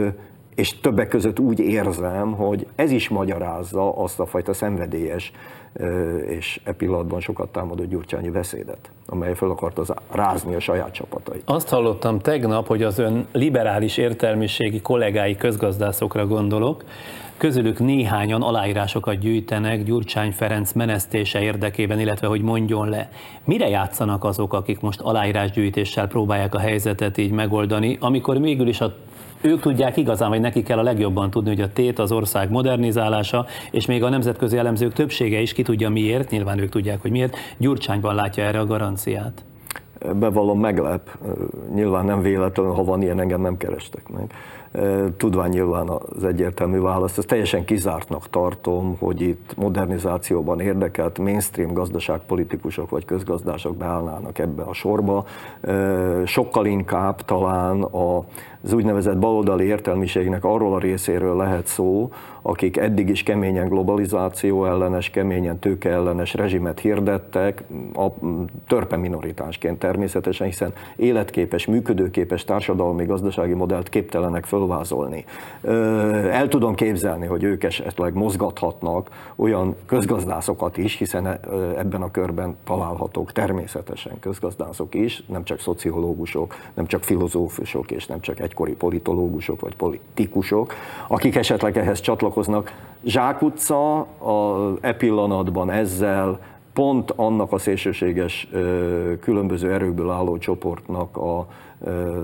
és 0.55 0.79
többek 0.79 1.07
között 1.07 1.39
úgy 1.39 1.59
érzem, 1.59 2.31
hogy 2.31 2.67
ez 2.75 2.91
is 2.91 3.09
magyarázza 3.09 3.91
azt 3.97 4.19
a 4.19 4.25
fajta 4.25 4.53
szenvedélyes 4.53 5.31
és 6.27 6.61
e 6.63 6.71
pillanatban 6.71 7.19
sokat 7.19 7.49
támadó 7.49 7.83
Gyurcsányi 7.83 8.29
beszédet, 8.29 8.91
amely 9.05 9.33
fel 9.33 9.49
akarta 9.49 9.95
rázni 10.11 10.55
a 10.55 10.59
saját 10.59 10.91
csapatait. 10.91 11.41
Azt 11.45 11.69
hallottam 11.69 12.19
tegnap, 12.19 12.67
hogy 12.67 12.83
az 12.83 12.99
ön 12.99 13.27
liberális 13.31 13.97
értelmiségi 13.97 14.81
kollégái 14.81 15.35
közgazdászokra 15.35 16.27
gondolok, 16.27 16.83
közülük 17.41 17.79
néhányan 17.79 18.41
aláírásokat 18.41 19.19
gyűjtenek 19.19 19.83
Gyurcsány 19.83 20.31
Ferenc 20.31 20.71
menesztése 20.71 21.41
érdekében, 21.41 21.99
illetve 21.99 22.27
hogy 22.27 22.41
mondjon 22.41 22.89
le. 22.89 23.09
Mire 23.43 23.69
játszanak 23.69 24.23
azok, 24.23 24.53
akik 24.53 24.79
most 24.79 24.99
aláírásgyűjtéssel 24.99 26.07
próbálják 26.07 26.55
a 26.55 26.59
helyzetet 26.59 27.17
így 27.17 27.31
megoldani, 27.31 27.97
amikor 27.99 28.41
végül 28.41 28.67
is 28.67 28.81
a 28.81 28.93
ők 29.41 29.61
tudják 29.61 29.97
igazán, 29.97 30.29
vagy 30.29 30.39
neki 30.39 30.63
kell 30.63 30.77
a 30.77 30.81
legjobban 30.81 31.29
tudni, 31.29 31.49
hogy 31.49 31.61
a 31.61 31.73
tét 31.73 31.99
az 31.99 32.11
ország 32.11 32.51
modernizálása, 32.51 33.45
és 33.71 33.85
még 33.85 34.03
a 34.03 34.09
nemzetközi 34.09 34.57
elemzők 34.57 34.93
többsége 34.93 35.39
is 35.39 35.53
ki 35.53 35.61
tudja 35.61 35.89
miért, 35.89 36.29
nyilván 36.29 36.59
ők 36.59 36.69
tudják, 36.69 37.01
hogy 37.01 37.11
miért, 37.11 37.37
Gyurcsányban 37.57 38.15
látja 38.15 38.43
erre 38.43 38.59
a 38.59 38.65
garanciát. 38.65 39.43
Bevallom 40.15 40.59
meglep, 40.59 41.17
nyilván 41.73 42.05
nem 42.05 42.21
véletlenül, 42.21 42.73
ha 42.73 42.83
van 42.83 43.01
ilyen, 43.01 43.19
engem 43.19 43.41
nem 43.41 43.57
kerestek 43.57 44.07
meg 44.07 44.33
tudván 45.17 45.49
nyilván 45.49 45.89
az 45.89 46.23
egyértelmű 46.23 46.79
választ. 46.79 47.17
Ezt 47.17 47.27
teljesen 47.27 47.65
kizártnak 47.65 48.29
tartom, 48.29 48.95
hogy 48.99 49.21
itt 49.21 49.53
modernizációban 49.55 50.59
érdekelt 50.59 51.19
mainstream 51.19 51.73
gazdaságpolitikusok 51.73 52.89
vagy 52.89 53.05
közgazdások 53.05 53.75
beállnának 53.75 54.39
ebbe 54.39 54.63
a 54.63 54.73
sorba. 54.73 55.25
Sokkal 56.25 56.65
inkább 56.65 57.21
talán 57.21 57.81
a 57.81 58.23
az 58.63 58.73
úgynevezett 58.73 59.17
baloldali 59.17 59.65
értelmiségnek 59.65 60.43
arról 60.43 60.73
a 60.73 60.79
részéről 60.79 61.35
lehet 61.35 61.67
szó, 61.67 62.09
akik 62.41 62.77
eddig 62.77 63.09
is 63.09 63.23
keményen 63.23 63.67
globalizáció 63.67 64.65
ellenes, 64.65 65.09
keményen 65.09 65.59
tőke 65.59 65.89
ellenes 65.89 66.33
rezsimet 66.33 66.79
hirdettek, 66.79 67.63
a 67.93 68.07
törpe 68.67 68.97
minoritásként 68.97 69.79
természetesen, 69.79 70.47
hiszen 70.47 70.73
életképes, 70.95 71.65
működőképes 71.65 72.43
társadalmi, 72.43 73.05
gazdasági 73.05 73.53
modellt 73.53 73.89
képtelenek 73.89 74.45
fölvázolni. 74.45 75.25
El 76.31 76.47
tudom 76.47 76.75
képzelni, 76.75 77.25
hogy 77.25 77.43
ők 77.43 77.63
esetleg 77.63 78.13
mozgathatnak 78.13 79.09
olyan 79.35 79.75
közgazdászokat 79.85 80.77
is, 80.77 80.97
hiszen 80.97 81.39
ebben 81.77 82.01
a 82.01 82.11
körben 82.11 82.55
találhatók 82.63 83.31
természetesen 83.31 84.19
közgazdászok 84.19 84.95
is, 84.95 85.23
nem 85.27 85.43
csak 85.43 85.59
szociológusok, 85.59 86.55
nem 86.73 86.85
csak 86.85 87.03
filozófusok 87.03 87.91
és 87.91 88.05
nem 88.05 88.19
csak 88.19 88.39
egy 88.39 88.50
egykori 88.51 88.73
politológusok 88.73 89.61
vagy 89.61 89.75
politikusok, 89.75 90.73
akik 91.07 91.35
esetleg 91.35 91.77
ehhez 91.77 91.99
csatlakoznak. 91.99 92.71
Zsákutca 93.05 93.99
a 93.99 94.71
e 94.81 94.93
pillanatban 94.93 95.69
ezzel 95.69 96.39
pont 96.73 97.11
annak 97.15 97.51
a 97.51 97.57
szélsőséges 97.57 98.47
különböző 99.21 99.73
erőkből 99.73 100.09
álló 100.09 100.37
csoportnak 100.37 101.17
a 101.17 101.47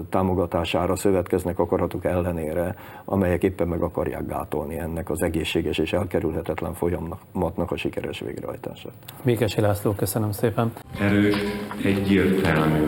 támogatására 0.09 0.95
szövetkeznek 0.95 1.59
akaratuk 1.59 2.05
ellenére, 2.05 2.75
amelyek 3.05 3.43
éppen 3.43 3.67
meg 3.67 3.81
akarják 3.81 4.25
gátolni 4.27 4.79
ennek 4.79 5.09
az 5.09 5.21
egészséges 5.21 5.77
és 5.77 5.93
elkerülhetetlen 5.93 6.73
folyamatnak 6.73 7.71
a 7.71 7.77
sikeres 7.77 8.19
végrehajtását. 8.19 8.93
Békesi 9.23 9.61
László, 9.61 9.91
köszönöm 9.91 10.31
szépen. 10.31 10.71
Erős, 10.99 11.35
egyértelmű 11.83 12.87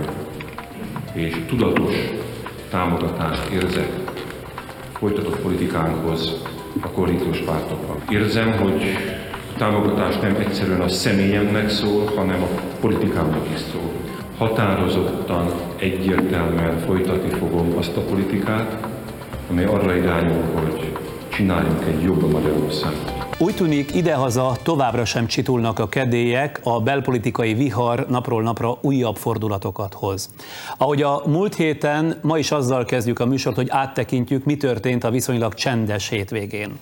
és 1.14 1.46
tudatos 1.48 1.96
támogatást 2.70 3.50
érzek 3.50 3.90
folytatott 4.94 5.40
politikánkhoz 5.40 6.42
a 6.82 6.88
koalíciós 6.90 7.38
pártokban. 7.38 7.98
Érzem, 8.10 8.52
hogy 8.52 8.82
a 9.54 9.58
támogatás 9.58 10.18
nem 10.20 10.36
egyszerűen 10.36 10.82
a 10.82 10.88
személyemnek 10.88 11.70
szól, 11.70 12.12
hanem 12.16 12.44
a 12.44 12.48
politikámnak 12.80 13.46
is 13.54 13.60
szól. 13.60 13.92
Határozottan, 14.38 15.52
egyértelműen 15.78 16.80
folytatni 16.80 17.30
fogom 17.30 17.78
azt 17.78 17.98
a 17.98 18.02
politikát, 18.02 18.88
amely 19.50 19.66
arra 19.66 19.96
irányul, 19.96 20.44
hogy 20.54 20.94
csináljunk 21.30 21.84
egy 21.88 22.04
jobb 22.04 22.32
Magyarországot. 22.32 23.19
Úgy 23.42 23.56
tűnik, 23.56 23.96
idehaza 23.96 24.58
továbbra 24.64 25.06
sem 25.06 25.28
csitulnak 25.28 25.80
a 25.80 25.90
kedélyek, 25.90 26.60
a 26.64 26.82
belpolitikai 26.82 27.54
vihar 27.54 28.06
napról 28.10 28.42
napra 28.42 28.78
újabb 28.82 29.16
fordulatokat 29.16 29.94
hoz. 29.94 30.30
Ahogy 30.78 31.02
a 31.02 31.22
múlt 31.26 31.56
héten, 31.56 32.20
ma 32.22 32.38
is 32.38 32.52
azzal 32.52 32.86
kezdjük 32.86 33.20
a 33.20 33.26
műsort, 33.26 33.56
hogy 33.56 33.70
áttekintjük, 33.70 34.46
mi 34.46 34.58
történt 34.58 35.04
a 35.04 35.10
viszonylag 35.10 35.54
csendes 35.54 36.10
hétvégén. 36.10 36.80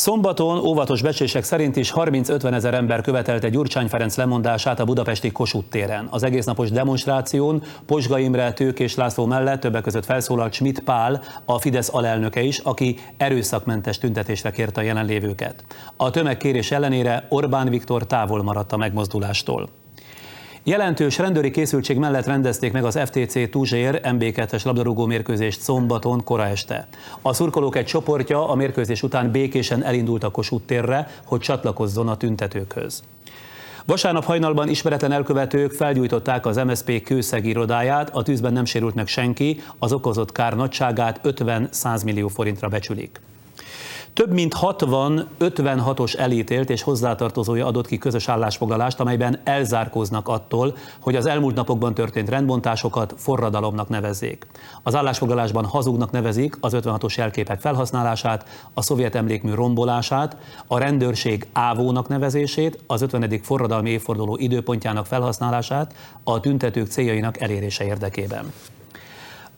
Szombaton 0.00 0.58
óvatos 0.58 1.02
becsések 1.02 1.44
szerint 1.44 1.76
is 1.76 1.92
30-50 1.96 2.52
ezer 2.52 2.74
ember 2.74 3.00
követelte 3.00 3.48
Gyurcsány 3.48 3.88
Ferenc 3.88 4.16
lemondását 4.16 4.80
a 4.80 4.84
budapesti 4.84 5.30
Kossuth 5.30 5.68
téren. 5.68 6.08
Az 6.10 6.22
egésznapos 6.22 6.70
demonstráción 6.70 7.62
Posga 7.86 8.18
Imre, 8.18 8.52
Tők 8.52 8.78
és 8.78 8.94
László 8.94 9.26
mellett 9.26 9.60
többek 9.60 9.82
között 9.82 10.04
felszólalt 10.04 10.52
Schmidt 10.52 10.80
Pál, 10.80 11.22
a 11.44 11.58
Fidesz 11.58 11.94
alelnöke 11.94 12.42
is, 12.42 12.58
aki 12.58 12.98
erőszakmentes 13.16 13.98
tüntetésre 13.98 14.50
kérte 14.50 14.80
a 14.80 14.84
jelenlévőket. 14.84 15.64
A 15.96 16.10
tömegkérés 16.10 16.70
ellenére 16.70 17.26
Orbán 17.28 17.68
Viktor 17.68 18.06
távol 18.06 18.42
maradt 18.42 18.72
a 18.72 18.76
megmozdulástól. 18.76 19.79
Jelentős 20.62 21.18
rendőri 21.18 21.50
készültség 21.50 21.96
mellett 21.96 22.26
rendezték 22.26 22.72
meg 22.72 22.84
az 22.84 22.98
FTC 23.04 23.50
Tuzsér 23.50 24.00
MB2-es 24.04 24.64
labdarúgó 24.64 25.06
mérkőzést 25.06 25.60
szombaton 25.60 26.24
kora 26.24 26.46
este. 26.46 26.88
A 27.22 27.32
szurkolók 27.32 27.76
egy 27.76 27.84
csoportja 27.84 28.48
a 28.48 28.54
mérkőzés 28.54 29.02
után 29.02 29.30
békésen 29.30 29.84
elindult 29.84 30.24
a 30.24 30.30
Kossuth 30.30 30.64
térre, 30.64 31.08
hogy 31.24 31.40
csatlakozzon 31.40 32.08
a 32.08 32.16
tüntetőkhöz. 32.16 33.02
Vasárnap 33.84 34.24
hajnalban 34.24 34.68
ismeretlen 34.68 35.12
elkövetők 35.12 35.72
felgyújtották 35.72 36.46
az 36.46 36.56
MSZP 36.56 37.02
kőszeg 37.02 37.46
irodáját, 37.46 38.10
a 38.12 38.22
tűzben 38.22 38.52
nem 38.52 38.64
sérült 38.64 38.94
meg 38.94 39.06
senki, 39.06 39.60
az 39.78 39.92
okozott 39.92 40.32
kár 40.32 40.56
nagyságát 40.56 41.20
50-100 41.24 42.04
millió 42.04 42.28
forintra 42.28 42.68
becsülik. 42.68 43.20
Több 44.12 44.32
mint 44.32 44.54
60 44.54 45.28
56-os 45.40 46.18
elítélt 46.18 46.70
és 46.70 46.82
hozzátartozója 46.82 47.66
adott 47.66 47.86
ki 47.86 47.98
közös 47.98 48.28
állásfoglalást, 48.28 49.00
amelyben 49.00 49.40
elzárkóznak 49.44 50.28
attól, 50.28 50.76
hogy 51.00 51.16
az 51.16 51.26
elmúlt 51.26 51.54
napokban 51.54 51.94
történt 51.94 52.28
rendbontásokat 52.28 53.14
forradalomnak 53.16 53.88
nevezzék. 53.88 54.46
Az 54.82 54.94
állásfoglalásban 54.94 55.64
hazugnak 55.64 56.10
nevezik 56.10 56.56
az 56.60 56.76
56-os 56.76 57.14
jelképek 57.14 57.60
felhasználását, 57.60 58.44
a 58.74 58.82
szovjet 58.82 59.14
emlékmű 59.14 59.54
rombolását, 59.54 60.36
a 60.66 60.78
rendőrség 60.78 61.46
ávónak 61.52 62.08
nevezését, 62.08 62.82
az 62.86 63.02
50. 63.02 63.40
forradalmi 63.42 63.90
évforduló 63.90 64.36
időpontjának 64.36 65.06
felhasználását 65.06 65.94
a 66.24 66.40
tüntetők 66.40 66.86
céljainak 66.86 67.40
elérése 67.40 67.84
érdekében. 67.84 68.52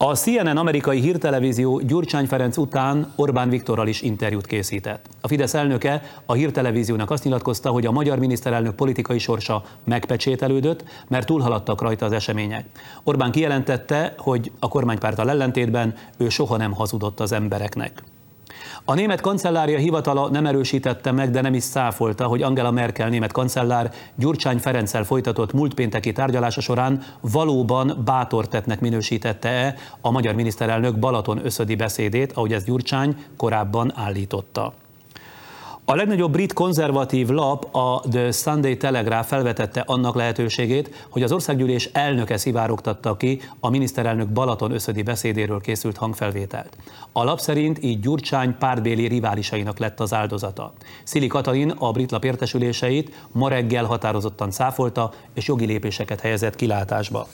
A 0.04 0.14
CNN 0.14 0.56
amerikai 0.56 1.00
hírtelevízió 1.00 1.80
Gyurcsány 1.80 2.26
Ferenc 2.26 2.56
után 2.56 3.12
Orbán 3.16 3.48
Viktorral 3.48 3.88
is 3.88 4.02
interjút 4.02 4.46
készített. 4.46 5.06
A 5.20 5.28
Fidesz 5.28 5.54
elnöke 5.54 6.02
a 6.26 6.32
hírtelevíziónak 6.32 7.10
azt 7.10 7.24
nyilatkozta, 7.24 7.70
hogy 7.70 7.86
a 7.86 7.90
magyar 7.90 8.18
miniszterelnök 8.18 8.74
politikai 8.74 9.18
sorsa 9.18 9.64
megpecsételődött, 9.84 10.84
mert 11.08 11.26
túlhaladtak 11.26 11.80
rajta 11.80 12.04
az 12.04 12.12
események. 12.12 12.66
Orbán 13.04 13.30
kijelentette, 13.30 14.14
hogy 14.18 14.52
a 14.58 14.68
kormánypártal 14.68 15.30
ellentétben 15.30 15.94
ő 16.16 16.28
soha 16.28 16.56
nem 16.56 16.72
hazudott 16.72 17.20
az 17.20 17.32
embereknek. 17.32 18.02
A 18.84 18.94
német 18.94 19.20
kancellária 19.20 19.78
hivatala 19.78 20.28
nem 20.28 20.46
erősítette 20.46 21.12
meg, 21.12 21.30
de 21.30 21.40
nem 21.40 21.54
is 21.54 21.62
száfolta, 21.62 22.26
hogy 22.26 22.42
Angela 22.42 22.70
Merkel 22.70 23.08
német 23.08 23.32
kancellár 23.32 23.90
Gyurcsány 24.14 24.58
Ferenccel 24.58 25.04
folytatott 25.04 25.52
múlt 25.52 25.74
pénteki 25.74 26.12
tárgyalása 26.12 26.60
során 26.60 27.02
valóban 27.20 28.02
bátor 28.04 28.48
tettnek 28.48 28.80
minősítette-e 28.80 29.74
a 30.00 30.10
magyar 30.10 30.34
miniszterelnök 30.34 30.98
Balaton 30.98 31.44
összödi 31.44 31.74
beszédét, 31.74 32.32
ahogy 32.32 32.52
ez 32.52 32.64
Gyurcsány 32.64 33.16
korábban 33.36 33.92
állította. 33.94 34.72
A 35.92 35.94
legnagyobb 35.94 36.32
brit 36.32 36.52
konzervatív 36.52 37.28
lap, 37.28 37.74
a 37.74 38.00
The 38.10 38.30
Sunday 38.30 38.76
Telegraph 38.76 39.28
felvetette 39.28 39.80
annak 39.80 40.14
lehetőségét, 40.14 41.06
hogy 41.10 41.22
az 41.22 41.32
országgyűlés 41.32 41.90
elnöke 41.92 42.36
szivárogtatta 42.36 43.16
ki 43.16 43.40
a 43.60 43.70
miniszterelnök 43.70 44.28
Balaton 44.28 44.72
összödi 44.72 45.02
beszédéről 45.02 45.60
készült 45.60 45.96
hangfelvételt. 45.96 46.76
A 47.12 47.24
lap 47.24 47.40
szerint 47.40 47.82
így 47.82 48.00
Gyurcsány 48.00 48.58
pártbéli 48.58 49.06
riválisainak 49.06 49.78
lett 49.78 50.00
az 50.00 50.14
áldozata. 50.14 50.72
Szili 51.04 51.26
Katalin 51.26 51.70
a 51.70 51.92
brit 51.92 52.10
lap 52.10 52.24
értesüléseit 52.24 53.26
ma 53.32 53.48
reggel 53.48 53.84
határozottan 53.84 54.50
száfolta 54.50 55.12
és 55.34 55.46
jogi 55.48 55.66
lépéseket 55.66 56.20
helyezett 56.20 56.56
kilátásba. 56.56 57.26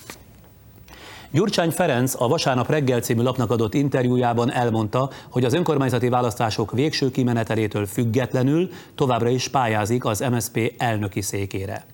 Gyurcsány 1.30 1.70
Ferenc 1.70 2.20
a 2.20 2.28
Vasárnap 2.28 2.70
reggel 2.70 3.00
című 3.00 3.22
lapnak 3.22 3.50
adott 3.50 3.74
interjújában 3.74 4.52
elmondta, 4.52 5.10
hogy 5.30 5.44
az 5.44 5.54
önkormányzati 5.54 6.08
választások 6.08 6.72
végső 6.72 7.10
kimenetelétől 7.10 7.86
függetlenül 7.86 8.68
továbbra 8.94 9.28
is 9.28 9.48
pályázik 9.48 10.04
az 10.04 10.24
MSP 10.30 10.74
elnöki 10.78 11.20
székére. 11.20 11.84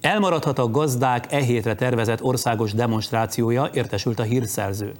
Elmaradhat 0.00 0.58
a 0.58 0.70
gazdák 0.70 1.32
e 1.32 1.38
hétre 1.38 1.74
tervezett 1.74 2.22
országos 2.22 2.72
demonstrációja, 2.72 3.70
értesült 3.72 4.18
a 4.18 4.22
hírszerző. 4.22 4.92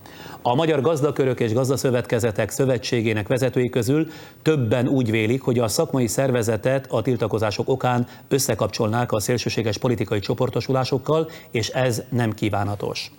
A 0.42 0.54
Magyar 0.54 0.80
Gazdakörök 0.80 1.40
és 1.40 1.52
Gazdaszövetkezetek 1.52 2.50
Szövetségének 2.50 3.28
vezetői 3.28 3.68
közül 3.68 4.08
többen 4.42 4.88
úgy 4.88 5.10
vélik, 5.10 5.42
hogy 5.42 5.58
a 5.58 5.68
szakmai 5.68 6.06
szervezetet 6.06 6.86
a 6.90 7.02
tiltakozások 7.02 7.68
okán 7.68 8.06
összekapcsolnák 8.28 9.12
a 9.12 9.20
szélsőséges 9.20 9.78
politikai 9.78 10.20
csoportosulásokkal, 10.20 11.30
és 11.50 11.68
ez 11.68 12.02
nem 12.08 12.32
kívánatos. 12.32 13.12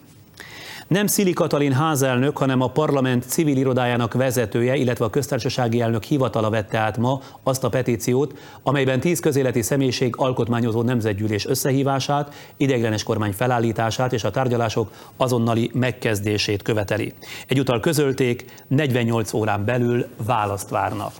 Nem 0.88 1.08
Szili 1.08 1.34
Katalin 1.34 1.71
házelnök, 1.71 2.38
hanem 2.38 2.62
a 2.62 2.67
parlament 2.67 3.24
civil 3.28 3.58
irodájának 3.58 4.13
vezetője, 4.13 4.76
illetve 4.76 5.06
a 5.06 5.10
köztársasági 5.10 5.82
elnök 5.82 6.04
hivatala 6.04 6.50
vette 6.50 6.78
át 6.78 6.98
ma 6.98 7.21
azt 7.43 7.63
a 7.63 7.69
petíciót, 7.69 8.38
amelyben 8.63 9.00
tíz 9.00 9.19
közéleti 9.19 9.62
személyiség 9.62 10.15
alkotmányozó 10.17 10.82
nemzetgyűlés 10.82 11.45
összehívását, 11.45 12.34
ideiglenes 12.58 13.04
kormány 13.04 13.32
felállítását 13.34 14.13
és 14.13 14.24
a 14.24 14.32
tárgyalások 14.32 14.91
azonnali 15.17 15.71
megkezdését 15.74 16.62
követeli. 16.62 17.13
Egyúttal 17.48 17.80
közölték, 17.80 18.45
48 18.67 19.34
órán 19.34 19.65
belül 19.65 20.06
választ 20.26 20.69
várnak. 20.69 21.12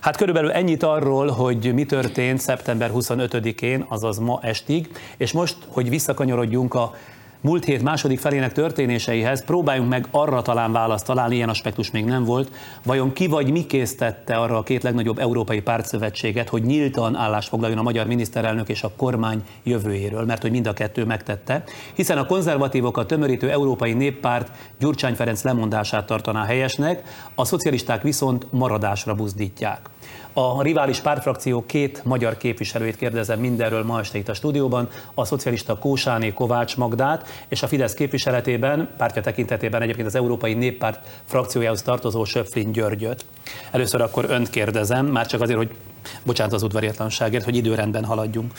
Hát 0.00 0.16
körülbelül 0.16 0.50
ennyit 0.50 0.82
arról, 0.82 1.28
hogy 1.28 1.74
mi 1.74 1.84
történt 1.84 2.40
szeptember 2.40 2.90
25-én, 2.94 3.84
azaz 3.88 4.18
ma 4.18 4.38
estig, 4.42 4.88
és 5.16 5.32
most, 5.32 5.56
hogy 5.68 5.88
visszakanyarodjunk 5.88 6.74
a 6.74 6.94
múlt 7.42 7.64
hét 7.64 7.82
második 7.82 8.18
felének 8.18 8.52
történéseihez 8.52 9.44
próbáljunk 9.44 9.88
meg 9.88 10.06
arra 10.10 10.42
talán 10.42 10.72
választ 10.72 11.06
találni, 11.06 11.34
ilyen 11.34 11.48
aspektus 11.48 11.90
még 11.90 12.04
nem 12.04 12.24
volt, 12.24 12.50
vajon 12.84 13.12
ki 13.12 13.26
vagy 13.26 13.50
mi 13.50 13.66
késztette 13.66 14.36
arra 14.36 14.56
a 14.56 14.62
két 14.62 14.82
legnagyobb 14.82 15.18
európai 15.18 15.60
pártszövetséget, 15.60 16.48
hogy 16.48 16.62
nyíltan 16.62 17.16
állást 17.16 17.48
foglaljon 17.48 17.78
a 17.78 17.82
magyar 17.82 18.06
miniszterelnök 18.06 18.68
és 18.68 18.82
a 18.82 18.92
kormány 18.96 19.42
jövőjéről, 19.62 20.24
mert 20.24 20.42
hogy 20.42 20.50
mind 20.50 20.66
a 20.66 20.72
kettő 20.72 21.04
megtette, 21.04 21.64
hiszen 21.94 22.18
a 22.18 22.26
konzervatívokat 22.26 23.06
tömörítő 23.06 23.50
Európai 23.50 23.92
Néppárt 23.92 24.50
Gyurcsány 24.78 25.14
Ferenc 25.14 25.42
lemondását 25.42 26.06
tartaná 26.06 26.44
helyesnek, 26.44 27.02
a 27.34 27.44
szocialisták 27.44 28.02
viszont 28.02 28.46
maradásra 28.50 29.14
buzdítják. 29.14 29.90
A 30.32 30.62
rivális 30.62 31.00
pártfrakció 31.00 31.66
két 31.66 32.04
magyar 32.04 32.36
képviselőjét 32.36 32.96
kérdezem 32.96 33.40
mindenről 33.40 33.84
ma 33.84 33.98
este 33.98 34.18
itt 34.18 34.28
a 34.28 34.34
stúdióban, 34.34 34.88
a 35.14 35.24
szocialista 35.24 35.78
Kósáné 35.78 36.32
Kovács 36.32 36.76
Magdát, 36.76 37.44
és 37.48 37.62
a 37.62 37.66
Fidesz 37.66 37.94
képviseletében, 37.94 38.88
pártja 38.96 39.22
tekintetében 39.22 39.82
egyébként 39.82 40.06
az 40.06 40.14
Európai 40.14 40.54
Néppárt 40.54 41.22
frakciójához 41.24 41.82
tartozó 41.82 42.24
Söpflin 42.24 42.72
Györgyöt. 42.72 43.24
Először 43.70 44.00
akkor 44.00 44.26
önt 44.28 44.50
kérdezem, 44.50 45.06
már 45.06 45.26
csak 45.26 45.40
azért, 45.40 45.58
hogy 45.58 45.70
bocsánat 46.22 46.52
az 46.52 46.62
udvariatlanságért, 46.62 47.44
hogy 47.44 47.56
időrendben 47.56 48.04
haladjunk. 48.04 48.52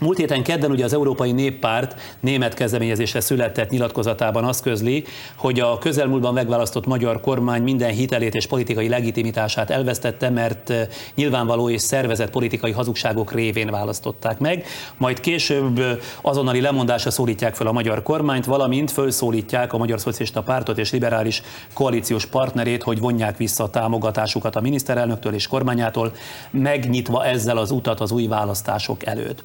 Múlt 0.00 0.18
héten 0.18 0.42
kedden 0.42 0.70
ugye 0.70 0.84
az 0.84 0.92
Európai 0.92 1.32
Néppárt 1.32 2.00
német 2.20 2.54
kezdeményezésre 2.54 3.20
született 3.20 3.70
nyilatkozatában 3.70 4.44
azt 4.44 4.62
közli, 4.62 5.04
hogy 5.36 5.60
a 5.60 5.78
közelmúltban 5.78 6.34
megválasztott 6.34 6.86
magyar 6.86 7.20
kormány 7.20 7.62
minden 7.62 7.90
hitelét 7.90 8.34
és 8.34 8.46
politikai 8.46 8.88
legitimitását 8.88 9.70
elvesztette, 9.70 10.30
mert 10.30 10.70
eh, 10.70 10.86
nyilvánvaló 11.14 11.70
és 11.70 11.80
szervezett 11.80 12.30
politikai 12.30 12.70
hazugságok 12.70 13.32
révén 13.32 13.70
választották 13.70 14.38
meg, 14.38 14.66
majd 14.96 15.20
később 15.20 15.78
eh, 15.78 15.96
azonnali 16.22 16.60
lemondásra 16.60 17.10
szólítják 17.10 17.54
fel 17.54 17.66
a 17.66 17.72
magyar 17.72 18.02
kormányt, 18.02 18.44
valamint 18.44 18.90
fölszólítják 18.90 19.72
a 19.72 19.78
Magyar 19.78 20.00
Szocialista 20.00 20.42
Pártot 20.42 20.78
és 20.78 20.92
liberális 20.92 21.42
koalíciós 21.72 22.26
partnerét, 22.26 22.82
hogy 22.82 22.98
vonják 22.98 23.36
vissza 23.36 23.64
a 23.64 23.70
támogatásukat 23.70 24.56
a 24.56 24.60
miniszterelnöktől 24.60 25.34
és 25.34 25.46
kormányától, 25.46 26.12
megnyitva 26.50 27.24
ezzel 27.24 27.56
az 27.56 27.70
utat 27.70 28.00
az 28.00 28.10
új 28.10 28.26
választások 28.26 29.06
előtt. 29.06 29.44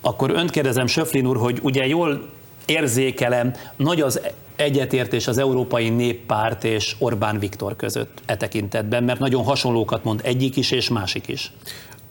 Akkor 0.00 0.30
önt 0.30 0.50
kérdezem, 0.50 0.86
Söflin 0.86 1.26
úr, 1.26 1.36
hogy 1.36 1.58
ugye 1.62 1.86
jól 1.86 2.28
érzékelem, 2.66 3.54
nagy 3.76 4.00
az 4.00 4.20
egyetértés 4.56 5.26
az 5.26 5.38
Európai 5.38 5.88
Néppárt 5.88 6.64
és 6.64 6.96
Orbán 6.98 7.38
Viktor 7.38 7.76
között 7.76 8.22
e 8.26 8.36
tekintetben, 8.36 9.04
mert 9.04 9.18
nagyon 9.18 9.44
hasonlókat 9.44 10.04
mond 10.04 10.20
egyik 10.24 10.56
is 10.56 10.70
és 10.70 10.88
másik 10.88 11.28
is. 11.28 11.52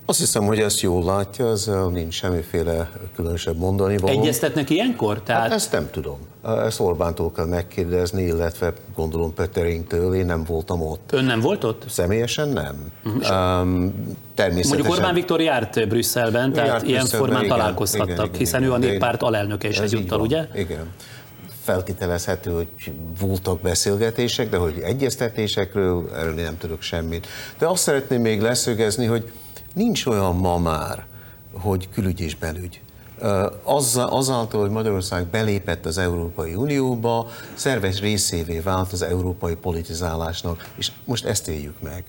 Azt 0.09 0.19
hiszem, 0.19 0.43
hogy 0.43 0.59
ezt 0.59 0.81
jól 0.81 1.03
látja, 1.03 1.49
ezzel 1.49 1.87
nincs 1.87 2.13
semmiféle 2.13 2.91
különösebb 3.15 3.57
mondani 3.57 3.97
való. 3.97 4.21
Egyeztetnek 4.21 4.69
ilyenkor? 4.69 5.21
Tehát... 5.21 5.41
Hát 5.41 5.51
ezt 5.51 5.71
nem 5.71 5.89
tudom. 5.91 6.17
Ezt 6.65 6.79
Orbántól 6.79 7.31
kell 7.31 7.45
megkérdezni, 7.45 8.23
illetve 8.23 8.73
gondolom 8.95 9.33
Pötteringtől, 9.33 10.13
én 10.13 10.25
nem 10.25 10.43
voltam 10.43 10.81
ott. 10.81 11.09
Ön 11.11 11.25
nem 11.25 11.39
volt 11.39 11.63
ott? 11.63 11.83
Személyesen 11.87 12.49
nem. 12.49 12.91
Uh-huh. 13.03 13.61
Um, 13.61 13.93
természetesen. 14.35 14.77
Mondjuk 14.77 14.97
Orbán 14.97 15.13
Viktor 15.13 15.41
járt 15.41 15.87
Brüsszelben, 15.87 16.53
tehát 16.53 16.69
járt 16.69 16.83
ilyen 16.83 16.99
Brüsszelben, 16.99 17.27
formán 17.27 17.45
igen, 17.45 17.57
találkozhattak, 17.57 18.09
igen, 18.09 18.25
igen, 18.25 18.37
hiszen 18.37 18.59
igen, 18.61 18.71
ő 18.71 18.75
a 18.75 18.77
néppárt 18.77 19.21
alelnöke 19.21 19.67
is 19.67 19.77
egyúttal, 19.77 20.19
ugye? 20.19 20.47
Igen 20.55 20.87
feltételezhető, 21.63 22.51
hogy 22.51 22.67
voltak 23.19 23.61
beszélgetések, 23.61 24.49
de 24.49 24.57
hogy 24.57 24.79
egyeztetésekről, 24.83 26.09
erről 26.15 26.33
nem 26.33 26.57
tudok 26.57 26.81
semmit. 26.81 27.27
De 27.57 27.65
azt 27.65 27.83
szeretném 27.83 28.21
még 28.21 28.41
leszögezni, 28.41 29.05
hogy 29.05 29.31
Nincs 29.73 30.05
olyan 30.05 30.35
ma 30.35 30.57
már, 30.57 31.05
hogy 31.53 31.89
külügy 31.89 32.19
és 32.19 32.35
belügy. 32.35 32.81
azáltal, 34.09 34.61
hogy 34.61 34.69
Magyarország 34.69 35.25
belépett 35.27 35.85
az 35.85 35.97
Európai 35.97 36.55
Unióba, 36.55 37.27
szerves 37.53 37.99
részévé 37.99 38.59
vált 38.59 38.91
az 38.91 39.01
európai 39.01 39.55
politizálásnak, 39.55 40.71
és 40.75 40.91
most 41.05 41.25
ezt 41.25 41.47
éljük 41.47 41.81
meg. 41.81 42.03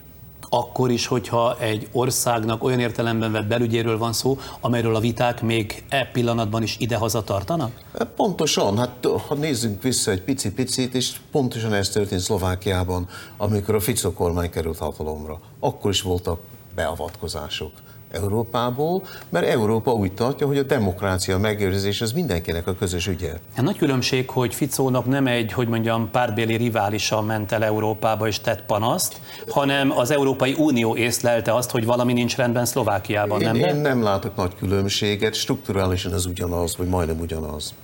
Akkor 0.53 0.90
is, 0.90 1.07
hogyha 1.07 1.59
egy 1.59 1.88
országnak 1.92 2.64
olyan 2.64 2.81
értelemben 2.81 3.33
vett 3.33 3.46
belügyéről 3.46 3.99
van 3.99 4.12
szó, 4.12 4.38
amelyről 4.61 4.96
a 4.96 5.01
viták 5.01 5.42
még 5.42 5.85
e 5.88 6.11
pillanatban 6.12 6.62
is 6.62 6.77
idehaza 6.79 7.23
tartanak? 7.23 7.70
Pontosan, 8.16 8.79
hát 8.79 9.07
ha 9.29 9.35
nézzünk 9.35 9.83
vissza 9.83 10.11
egy 10.11 10.23
picit, 10.23 10.94
és 10.94 11.16
pontosan 11.31 11.73
ez 11.73 11.88
történt 11.88 12.20
Szlovákiában, 12.20 13.09
amikor 13.37 13.75
a 13.75 13.81
Fico 13.81 14.12
kormány 14.12 14.51
került 14.51 14.79
hatalomra. 14.79 15.40
Akkor 15.61 15.90
is 15.90 16.03
voltak 16.03 16.40
beavatkozások 16.74 17.72
Európából, 18.12 19.02
mert 19.28 19.46
Európa 19.46 19.92
úgy 19.92 20.12
tartja, 20.12 20.46
hogy 20.46 20.59
a 20.59 20.62
demokrácia 20.62 21.38
megőrzés 21.38 22.00
az 22.00 22.12
mindenkinek 22.12 22.66
a 22.66 22.74
közös 22.74 23.06
ügye. 23.06 23.33
A 23.56 23.61
nagy 23.61 23.76
különbség, 23.76 24.30
hogy 24.30 24.54
Ficónak 24.54 25.06
nem 25.06 25.26
egy, 25.26 25.52
hogy 25.52 25.68
mondjam, 25.68 26.11
párbéli 26.11 26.56
riválisa 26.56 27.22
ment 27.22 27.52
el 27.52 27.64
Európába 27.64 28.26
és 28.26 28.40
tett 28.40 28.62
panaszt, 28.62 29.20
hanem 29.48 29.90
az 29.98 30.11
Európai 30.11 30.54
Unió 30.59 30.96
észlelte 30.96 31.54
azt, 31.54 31.70
hogy 31.70 31.85
valami 31.85 32.12
nincs 32.12 32.37
rendben 32.37 32.64
Szlovákiában, 32.64 33.40
én, 33.40 33.46
nem? 33.46 33.56
Én 33.56 33.76
nem 33.76 34.02
látok 34.02 34.37
nagy 34.37 34.54
különbséget, 34.59 35.35
strukturálisan 35.35 36.12
az 36.12 36.26
ugyanaz, 36.26 36.76
vagy 36.76 36.88
majdnem 36.88 37.18
ugyanaz. 37.20 37.74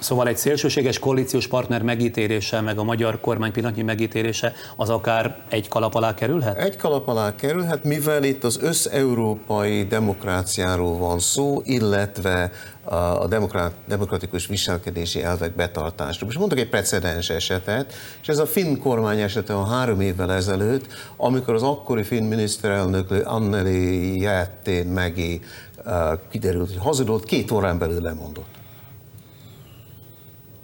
Szóval 0.00 0.28
egy 0.28 0.36
szélsőséges 0.36 0.98
koalíciós 0.98 1.46
partner 1.46 1.82
megítélése, 1.82 2.60
meg 2.60 2.78
a 2.78 2.84
magyar 2.84 3.20
kormány 3.20 3.52
pillanatnyi 3.52 3.82
megítélése, 3.82 4.52
az 4.76 4.90
akár 4.90 5.38
egy 5.48 5.68
kalap 5.68 5.94
alá 5.94 6.14
kerülhet? 6.14 6.58
Egy 6.58 6.76
kalap 6.76 7.08
alá 7.08 7.34
kerülhet, 7.34 7.84
mivel 7.84 8.24
itt 8.24 8.44
az 8.44 8.58
összeurópai 8.62 9.86
demokráciáról 9.86 10.98
van 10.98 11.18
szó, 11.18 11.60
illetve 11.64 12.50
a 12.84 13.26
demokratikus 13.86 14.46
viselkedési 14.46 15.22
elvek 15.22 15.54
betartásról. 15.54 16.26
Most 16.26 16.38
mondok 16.38 16.58
egy 16.58 16.68
precedens 16.68 17.30
esetet, 17.30 17.92
és 18.22 18.28
ez 18.28 18.38
a 18.38 18.46
finn 18.46 18.78
kormány 18.78 19.20
esete 19.20 19.54
a 19.54 19.64
három 19.64 20.00
évvel 20.00 20.32
ezelőtt, 20.32 20.86
amikor 21.16 21.54
az 21.54 21.62
akkori 21.62 22.02
finn 22.02 22.24
miniszterelnök 22.24 23.10
Anneli 23.24 24.20
Jettén 24.20 24.86
Megi 24.86 25.40
kiderült, 26.30 26.68
hogy 26.68 26.82
hazudott, 26.82 27.24
két 27.24 27.50
órán 27.50 27.78
belül 27.78 28.00
lemondott. 28.00 28.58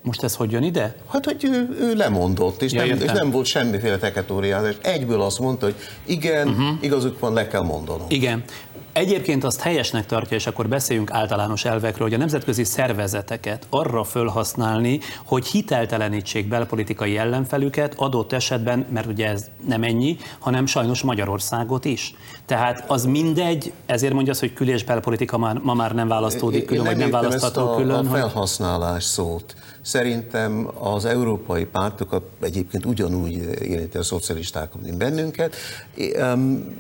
Most 0.07 0.23
ez 0.23 0.35
hogy 0.35 0.53
jön 0.53 0.62
ide? 0.62 0.95
Hát, 1.09 1.25
hogy 1.25 1.45
ő, 1.45 1.77
ő 1.81 1.95
lemondott, 1.95 2.62
és, 2.62 2.73
ja, 2.73 2.87
nem, 2.87 2.99
és 3.01 3.11
nem 3.11 3.31
volt 3.31 3.47
semmiféle 3.47 3.99
teketóriázás. 3.99 4.75
Egyből 4.83 5.23
azt 5.23 5.38
mondta, 5.38 5.64
hogy 5.64 5.75
igen, 6.05 6.49
uh-huh. 6.49 6.66
igazuk 6.81 7.19
van, 7.19 7.33
le 7.33 7.47
kell 7.47 7.62
mondanom. 7.62 8.07
Igen. 8.09 8.45
Egyébként 8.92 9.45
azt 9.45 9.61
helyesnek 9.61 10.07
tartja, 10.07 10.37
és 10.37 10.47
akkor 10.47 10.69
beszéljünk 10.69 11.11
általános 11.11 11.64
elvekről, 11.64 12.07
hogy 12.07 12.16
a 12.16 12.19
nemzetközi 12.19 12.64
szervezeteket 12.64 13.66
arra 13.71 14.05
fölhasználni, 14.05 15.01
hogy 15.25 15.47
hiteltelenítsék 15.47 16.49
belpolitikai 16.49 17.16
ellenfelüket 17.16 17.95
adott 17.97 18.33
esetben, 18.33 18.87
mert 18.90 19.07
ugye 19.07 19.29
ez 19.29 19.45
nem 19.66 19.83
ennyi, 19.83 20.16
hanem 20.38 20.66
sajnos 20.66 21.03
Magyarországot 21.03 21.85
is. 21.85 22.14
Tehát 22.47 22.85
az 22.87 23.05
mindegy, 23.05 23.73
ezért 23.87 24.12
mondja 24.12 24.33
azt, 24.33 24.40
hogy 24.40 24.53
kül- 24.53 24.71
és 24.71 24.85
belpolitika 24.85 25.38
már, 25.38 25.59
ma 25.59 25.75
már 25.75 25.95
nem 25.95 26.09
választódik 26.09 26.64
külön, 26.64 26.85
vagy 26.85 26.97
nem 26.97 27.11
választható 27.11 27.73
a, 27.73 27.77
külön. 27.77 28.07
A 28.07 28.11
felhasználás 28.11 29.05
szót. 29.05 29.55
Szerintem 29.87 30.70
az 30.79 31.05
európai 31.05 31.64
pártokat 31.64 32.22
egyébként 32.40 32.85
ugyanúgy 32.85 33.33
érinti 33.62 33.96
a 33.96 34.03
szocialistákat, 34.03 34.83
mint 34.83 34.96
bennünket, 34.96 35.55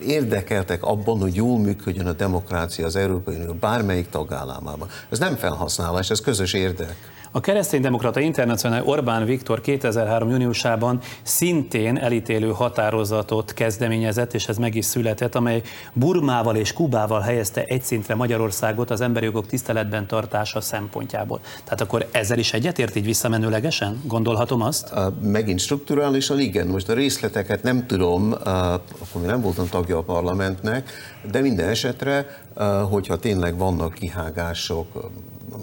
érdekeltek 0.06 0.82
abban, 0.82 1.20
hogy 1.20 1.34
jól 1.34 1.58
működjön 1.58 2.06
a 2.06 2.12
demokrácia 2.12 2.86
az 2.86 2.96
Európai 2.96 3.34
Unió 3.34 3.52
bármelyik 3.52 4.08
tagállamában. 4.08 4.88
Ez 5.10 5.18
nem 5.18 5.36
felhasználás, 5.36 6.10
ez 6.10 6.20
közös 6.20 6.52
érdek. 6.52 6.96
A 7.36 7.40
kereszténydemokrata 7.40 8.20
internacionál 8.20 8.82
Orbán 8.84 9.24
Viktor 9.24 9.60
2003. 9.60 10.30
júniusában 10.30 11.00
szintén 11.22 11.98
elítélő 11.98 12.50
határozatot 12.50 13.52
kezdeményezett, 13.52 14.34
és 14.34 14.48
ez 14.48 14.56
meg 14.56 14.74
is 14.74 14.84
született, 14.84 15.34
amely 15.34 15.62
Burmával 15.92 16.56
és 16.56 16.72
Kubával 16.72 17.20
helyezte 17.20 17.64
egy 17.64 17.82
szintre 17.82 18.14
Magyarországot 18.14 18.90
az 18.90 19.00
emberi 19.00 19.24
jogok 19.24 19.46
tiszteletben 19.46 20.06
tartása 20.06 20.60
szempontjából. 20.60 21.40
Tehát 21.64 21.80
akkor 21.80 22.08
ezzel 22.10 22.38
is 22.38 22.52
egyetért 22.52 22.96
így 22.96 23.04
visszamenőlegesen? 23.04 24.00
Gondolhatom 24.04 24.62
azt? 24.62 24.94
Megint 25.20 25.58
strukturálisan 25.58 26.40
igen. 26.40 26.66
Most 26.66 26.88
a 26.88 26.94
részleteket 26.94 27.62
nem 27.62 27.86
tudom, 27.86 28.32
akkor 28.32 29.22
nem 29.26 29.40
voltam 29.40 29.68
tagja 29.68 29.98
a 29.98 30.02
parlamentnek, 30.02 30.90
de 31.30 31.40
minden 31.40 31.68
esetre, 31.68 32.26
hogyha 32.90 33.16
tényleg 33.16 33.58
vannak 33.58 33.94
kihágások, 33.94 35.10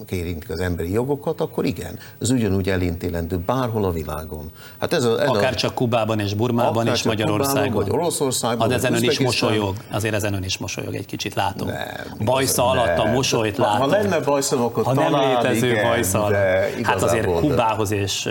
érintik 0.10 0.50
az 0.50 0.60
emberi 0.60 0.92
jogokat, 0.92 1.42
akkor 1.42 1.66
igen, 1.66 2.00
ez 2.22 2.30
ugyanúgy 2.30 2.70
elintélendő 2.70 3.38
bárhol 3.38 3.86
a 3.86 3.92
világon. 3.92 4.52
Hát 4.80 4.94
ez 4.94 5.04
a, 5.04 5.22
ez 5.22 5.28
Akár 5.28 5.52
a, 5.52 5.56
csak 5.56 5.74
Kubában 5.74 6.20
és 6.20 6.34
Burmában 6.34 6.88
és 6.88 7.04
Magyarországon. 7.04 7.68
Kubában, 7.68 7.90
vagy 7.90 8.00
Oroszországban. 8.00 8.70
Hát 8.70 8.78
ezen 8.78 8.94
ön 8.94 9.04
is 9.04 9.20
mosolyog, 9.20 9.76
azért 9.92 10.14
ezen 10.14 10.34
ön 10.34 10.44
is 10.44 10.58
mosolyog 10.58 10.96
egy 10.96 11.06
kicsit, 11.06 11.34
látom. 11.34 11.68
Nem, 11.68 11.78
bajsza 12.24 12.70
alatt 12.70 12.98
a 12.98 13.06
mosolyt 13.06 13.58
látom. 13.58 13.80
Ha 13.80 13.88
lenne 13.88 14.20
bajszom, 14.20 14.62
akkor 14.62 14.84
ha 14.84 14.94
nem 14.94 15.14
létező 15.16 15.70
igen, 15.70 15.84
bajszal. 15.84 16.36
Hát 16.84 17.02
azért 17.02 17.26
Kubához 17.26 17.92
és 17.92 18.30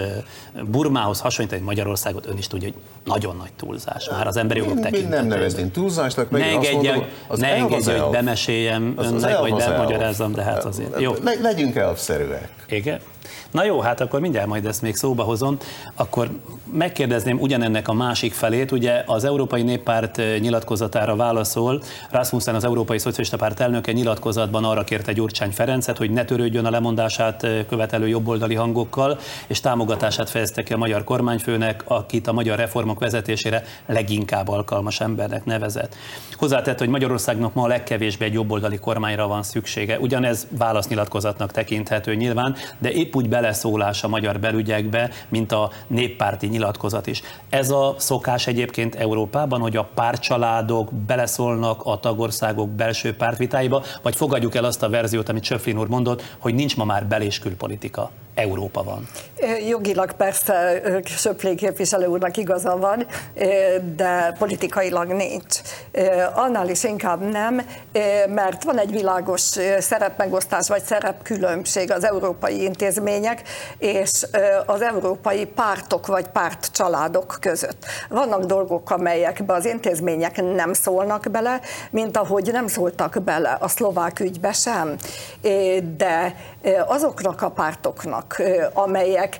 Burmához 0.70 1.20
hasonlítani 1.20 1.62
Magyarországot 1.62 2.26
ön 2.26 2.39
is 2.39 2.47
tudja, 2.47 2.68
hogy 2.68 2.80
nagyon 3.05 3.37
nagy 3.37 3.53
túlzás 3.57 4.09
már 4.11 4.26
az 4.26 4.37
emberi 4.37 4.59
jogok 4.59 4.74
tekintetében. 4.74 5.18
Nem 5.18 5.26
nevezném 5.26 5.70
túlzásnak, 5.70 6.30
meg 6.30 6.41
ne 6.41 6.53
engedje, 7.29 7.47
ne 7.47 7.53
engedje, 7.53 7.99
hogy 7.99 8.11
bemeséljem 8.11 8.95
önnek, 8.97 9.39
vagy 9.39 9.55
bemagyarázzam, 9.55 10.33
de 10.33 10.43
hát 10.43 10.64
azért. 10.64 11.01
Jó. 11.01 11.14
Legyünk 11.43 11.77
elfszerűek. 11.77 12.49
Igen. 12.68 13.01
Na 13.53 13.64
jó, 13.64 13.80
hát 13.80 14.00
akkor 14.00 14.20
mindjárt 14.20 14.46
majd 14.46 14.66
ezt 14.66 14.82
még 14.82 14.96
szóba 14.96 15.22
hozom. 15.22 15.57
Akkor 15.94 16.30
megkérdezném 16.72 17.40
ugyanennek 17.40 17.88
a 17.88 17.92
másik 17.92 18.32
felét. 18.32 18.72
Ugye 18.72 19.03
az 19.07 19.24
Európai 19.24 19.62
Néppárt 19.62 20.18
eh, 20.18 20.38
nyilatkozatára 20.38 21.16
válaszol. 21.16 21.82
Rasmussen, 22.11 22.55
az 22.55 22.64
Európai 22.64 22.98
Szocialista 22.98 23.36
Párt 23.36 23.61
elnöke 23.61 23.92
nyilatkozatban 23.92 24.64
arra 24.64 24.84
kérte 24.84 25.12
Gyurcsány 25.12 25.50
Ferencet, 25.50 25.98
hogy 25.98 26.11
ne 26.11 26.24
törődjön 26.24 26.64
a 26.64 26.70
lemondását 26.70 27.42
eh, 27.42 27.64
követelő 27.68 28.09
jobboldali 28.09 28.55
hangokkal, 28.55 29.18
és 29.46 29.61
támogatását 29.61 30.30
fejezte 30.30 30.62
ki 30.62 30.72
a 30.72 30.76
magyar 30.76 31.05
kormányfőnek, 31.05 31.82
akit 31.86 32.26
a 32.26 32.32
magyar 32.32 32.59
reformok 32.59 33.00
vezetésére 33.00 33.64
leginkább 33.86 34.48
alkalmas 34.48 35.00
embernek 35.00 35.44
nevezett. 35.44 35.94
Hozzátett, 36.32 36.78
hogy 36.78 36.88
Magyarországnak 36.88 37.55
ma 37.55 37.62
a 37.62 37.66
legkevésbé 37.66 38.24
egy 38.24 38.32
jobboldali 38.32 38.78
kormányra 38.78 39.26
van 39.26 39.42
szüksége. 39.42 39.98
Ugyanez 39.98 40.46
válasznyilatkozatnak 40.50 41.50
tekinthető 41.50 42.14
nyilván, 42.14 42.57
de 42.78 42.92
épp 42.92 43.14
úgy 43.14 43.28
beleszólás 43.43 44.05
a 44.05 44.09
magyar 44.09 44.40
belügyekbe, 44.40 45.11
mint 45.28 45.53
a 45.53 45.70
néppárti 45.86 46.47
nyilatkozat 46.47 47.07
is. 47.07 47.22
Ez 47.49 47.70
a 47.70 47.95
szokás 47.99 48.47
egyébként 48.47 48.95
Európában, 48.95 49.61
hogy 49.61 49.76
a 49.76 49.88
párcsaládok 49.95 50.93
beleszólnak 50.93 51.82
a 51.84 52.01
tagországok 52.01 52.70
belső 52.70 53.16
pártvitáiba, 53.16 53.82
vagy 54.03 54.16
fogadjuk 54.16 54.55
el 54.55 54.64
azt 54.64 54.82
a 54.82 54.88
verziót, 54.88 55.28
amit 55.28 55.43
Csöflin 55.43 55.78
úr 55.78 55.88
mondott, 55.88 56.36
hogy 56.38 56.55
nincs 56.55 56.76
ma 56.76 56.84
már 56.84 57.07
bel- 57.07 57.22
és 57.22 57.38
külpolitika. 57.38 58.11
Európa 58.35 58.83
van. 58.83 59.09
Jogilag 59.68 60.12
persze 60.12 60.80
Söplé 61.05 61.55
képviselő 61.55 62.07
úrnak 62.07 62.37
igaza 62.37 62.76
van, 62.76 63.07
de 63.97 64.35
politikailag 64.39 65.12
nincs. 65.12 65.61
Annál 66.35 66.68
is 66.68 66.85
inkább 66.85 67.20
nem, 67.20 67.61
mert 68.28 68.64
van 68.64 68.78
egy 68.78 68.91
világos 68.91 69.41
szerepmegosztás 69.78 70.68
vagy 70.68 70.83
szerepkülönbség 70.83 71.93
az 71.93 72.05
európai 72.05 72.62
intézmények 72.62 73.43
és 73.78 74.26
az 74.66 74.83
európai 74.83 75.47
pártok 75.47 76.07
vagy 76.07 76.26
pártcsaládok 76.26 77.37
között. 77.41 77.85
Vannak 78.09 78.45
dolgok, 78.45 78.91
amelyekbe 78.91 79.55
az 79.55 79.66
intézmények 79.66 80.43
nem 80.55 80.72
szólnak 80.72 81.30
bele, 81.30 81.61
mint 81.91 82.16
ahogy 82.16 82.49
nem 82.53 82.66
szóltak 82.66 83.22
bele 83.22 83.57
a 83.61 83.68
szlovák 83.68 84.20
ügybe 84.20 84.53
sem, 84.53 84.97
de 85.97 86.35
azoknak 86.86 87.42
a 87.42 87.50
pártoknak, 87.50 88.42
amelyek 88.72 89.38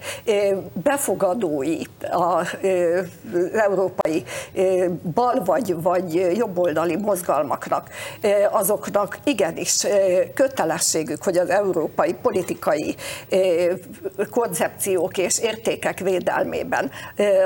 befogadói 0.73 1.79
az 2.11 2.57
európai 3.53 4.25
bal 5.15 5.43
vagy, 5.45 5.83
vagy 5.83 6.37
jobboldali 6.37 6.97
mozgalmaknak, 6.97 7.89
azoknak 8.51 9.19
igenis 9.25 9.87
kötelességük, 10.35 11.25
hogy 11.25 11.39
az 11.39 11.51
európai 11.51 12.15
politikai 12.15 12.97
koncepciók 14.31 15.19
és 15.19 15.39
értékek 15.39 15.99
védelmében 15.99 16.91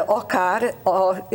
akár 0.06 0.74
a 0.84 1.28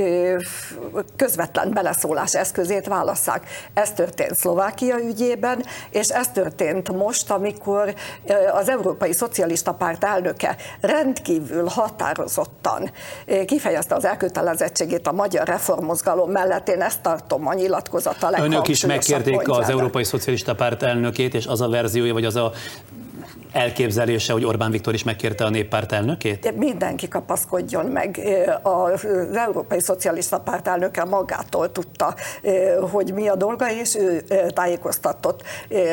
közvetlen 1.15 1.73
beleszólás 1.73 2.35
eszközét 2.35 2.87
válasszák. 2.87 3.43
Ez 3.73 3.91
történt 3.91 4.35
Szlovákia 4.35 4.97
ügyében, 4.97 5.65
és 5.89 6.09
ez 6.09 6.27
történt 6.27 6.91
most, 6.91 7.31
amikor 7.31 7.93
az 8.53 8.69
Európai 8.69 9.13
Szocialista 9.13 9.73
Párt 9.73 10.03
elnöke 10.03 10.55
rendkívül 10.81 11.65
határozottan 11.65 12.91
kifejezte 13.45 13.95
az 13.95 14.05
elkötelezettségét 14.05 15.07
a 15.07 15.11
magyar 15.11 15.47
reformmozgalom 15.47 16.31
mellett. 16.31 16.69
Én 16.69 16.81
ezt 16.81 17.01
tartom 17.01 17.47
a 17.47 17.53
nyilatkozata 17.53 18.31
Önök 18.37 18.67
is 18.67 18.85
megkérték 18.85 19.49
az 19.49 19.69
Európai 19.69 20.03
Szocialista 20.03 20.55
Párt 20.55 20.83
elnökét, 20.83 21.33
és 21.33 21.45
az 21.45 21.61
a 21.61 21.69
verziója, 21.69 22.13
vagy 22.13 22.25
az 22.25 22.35
a 22.35 22.51
elképzelése, 23.51 24.33
hogy 24.33 24.45
Orbán 24.45 24.71
Viktor 24.71 24.93
is 24.93 25.03
megkérte 25.03 25.45
a 25.45 25.49
néppárt 25.49 25.91
elnökét? 25.91 26.57
Mindenki 26.57 27.07
kapaszkodjon 27.07 27.85
meg. 27.85 28.19
Az 28.61 29.05
Európai 29.33 29.79
Szocialista 29.79 30.39
Párt 30.39 30.67
elnöke 30.67 31.03
magától 31.03 31.71
tudta, 31.71 32.15
hogy 32.91 33.13
mi 33.13 33.27
a 33.27 33.35
dolga, 33.35 33.71
és 33.71 33.95
ő 33.95 34.23
tájékoztatott 34.53 35.43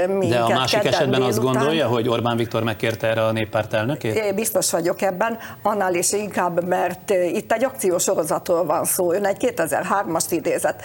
minket. 0.09 0.29
De 0.29 0.39
a 0.39 0.49
másik 0.49 0.85
esetben 0.85 1.23
azt 1.23 1.41
gondolja, 1.41 1.87
hogy 1.87 2.09
Orbán 2.09 2.37
Viktor 2.37 2.63
megkérte 2.63 3.07
erre 3.07 3.25
a 3.25 3.33
néppárt 3.33 3.73
elnökét? 3.73 4.15
Én 4.15 4.35
biztos 4.35 4.71
vagyok 4.71 5.03
ebben, 5.03 5.39
annál 5.63 5.95
is 5.95 6.13
inkább, 6.13 6.65
mert 6.65 7.11
itt 7.11 7.53
egy 7.53 7.65
akciósorozatról 7.65 8.65
van 8.65 8.85
szó. 8.85 9.13
Ön 9.13 9.25
egy 9.25 9.55
2003-as 9.57 10.27
idézet. 10.31 10.83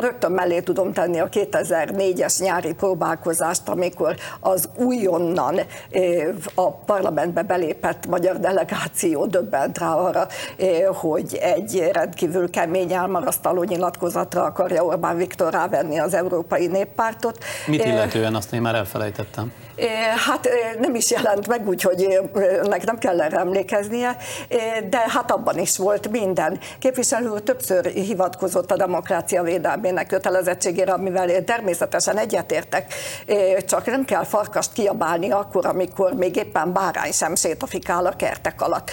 Rögtön 0.00 0.32
mellé 0.32 0.60
tudom 0.60 0.92
tenni 0.92 1.20
a 1.20 1.28
2004-es 1.28 2.42
nyári 2.42 2.74
próbálkozást, 2.74 3.68
amikor 3.68 4.16
az 4.40 4.68
újonnan 4.76 5.60
a 6.54 6.70
parlamentbe 6.70 7.42
belépett 7.42 8.06
magyar 8.06 8.38
delegáció 8.38 9.26
döbbent 9.26 9.78
rá 9.78 9.94
arra, 9.94 10.26
hogy 10.94 11.38
egy 11.40 11.88
rendkívül 11.92 12.50
kemény 12.50 12.92
elmarasztaló 12.92 13.62
nyilatkozatra 13.62 14.42
akarja 14.42 14.84
Orbán 14.84 15.16
Viktor 15.16 15.52
rávenni 15.52 15.98
az 15.98 16.14
Európai 16.14 16.66
Néppártot. 16.66 17.38
Mit 17.66 17.84
illetően, 17.84 18.34
azt 18.34 18.52
én 18.52 18.60
már 18.60 18.74
elfelejtettem. 18.74 19.52
Hát 20.26 20.48
nem 20.78 20.94
is 20.94 21.10
jelent 21.10 21.46
meg, 21.46 21.68
úgyhogy 21.68 22.18
ennek 22.62 22.84
nem 22.84 22.98
kell 22.98 23.20
erre 23.20 23.38
emlékeznie, 23.38 24.16
de 24.88 25.04
hát 25.08 25.30
abban 25.30 25.58
is 25.58 25.76
volt 25.76 26.10
minden. 26.10 26.58
Képviselő 26.78 27.38
többször 27.38 27.86
hivatkozott 27.86 28.70
a 28.70 28.76
demokrácia 28.76 29.42
védelmének 29.42 30.06
kötelezettségére, 30.06 30.92
amivel 30.92 31.44
természetesen 31.44 32.18
egyetértek, 32.18 32.94
csak 33.66 33.86
nem 33.86 34.04
kell 34.04 34.24
farkast 34.24 34.72
kiabálni 34.72 35.30
akkor, 35.30 35.66
amikor 35.66 36.12
még 36.12 36.36
éppen 36.36 36.72
bárány 36.72 37.12
sem 37.12 37.34
sétafikál 37.34 38.06
a 38.06 38.16
kertek 38.16 38.62
alatt. 38.62 38.90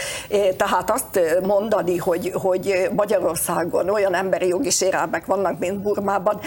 Tehát 0.57 0.91
azt 0.91 1.19
mondani, 1.43 1.97
hogy, 1.97 2.31
hogy 2.33 2.89
Magyarországon 2.95 3.89
olyan 3.89 4.15
emberi 4.15 4.47
jogi 4.47 4.69
sérelmek 4.69 5.25
vannak, 5.25 5.59
mint 5.59 5.81
Burmában, 5.81 6.39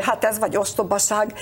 hát 0.00 0.24
ez 0.24 0.38
vagy 0.38 0.56
ostobaság, 0.56 1.32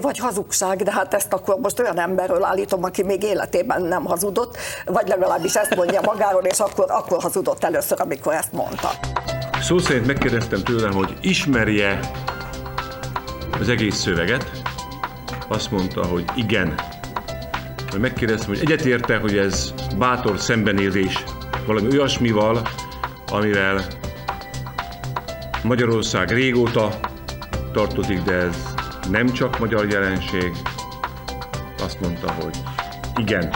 vagy 0.00 0.18
hazugság, 0.18 0.82
de 0.82 0.92
hát 0.92 1.14
ezt 1.14 1.32
akkor 1.32 1.58
most 1.58 1.78
olyan 1.78 1.97
emberről 1.98 2.44
állítom, 2.44 2.84
aki 2.84 3.02
még 3.02 3.22
életében 3.22 3.82
nem 3.82 4.04
hazudott, 4.04 4.56
vagy 4.84 5.08
legalábbis 5.08 5.54
ezt 5.54 5.76
mondja 5.76 6.00
magáról, 6.04 6.44
és 6.44 6.58
akkor, 6.58 6.86
akkor 6.88 7.22
hazudott 7.22 7.64
először, 7.64 8.00
amikor 8.00 8.32
ezt 8.32 8.52
mondta. 8.52 8.90
Szó 9.60 9.78
szerint 9.78 10.06
megkérdeztem 10.06 10.62
tőle, 10.62 10.88
hogy 10.88 11.16
ismerje 11.20 12.00
az 13.60 13.68
egész 13.68 13.96
szöveget. 13.96 14.50
Azt 15.48 15.70
mondta, 15.70 16.06
hogy 16.06 16.24
igen. 16.34 16.74
Megkérdeztem, 18.00 18.48
hogy 18.48 18.60
egyetérte, 18.60 19.16
hogy 19.16 19.36
ez 19.36 19.74
bátor 19.98 20.40
szembenézés 20.40 21.24
valami 21.66 21.88
olyasmival, 21.90 22.62
amivel 23.30 23.84
Magyarország 25.62 26.30
régóta 26.30 27.00
tartozik, 27.72 28.22
de 28.22 28.32
ez 28.32 28.56
nem 29.10 29.32
csak 29.32 29.58
magyar 29.58 29.86
jelenség, 29.90 30.52
azt 31.88 32.00
mondta, 32.00 32.32
hogy 32.32 32.56
igen, 33.16 33.52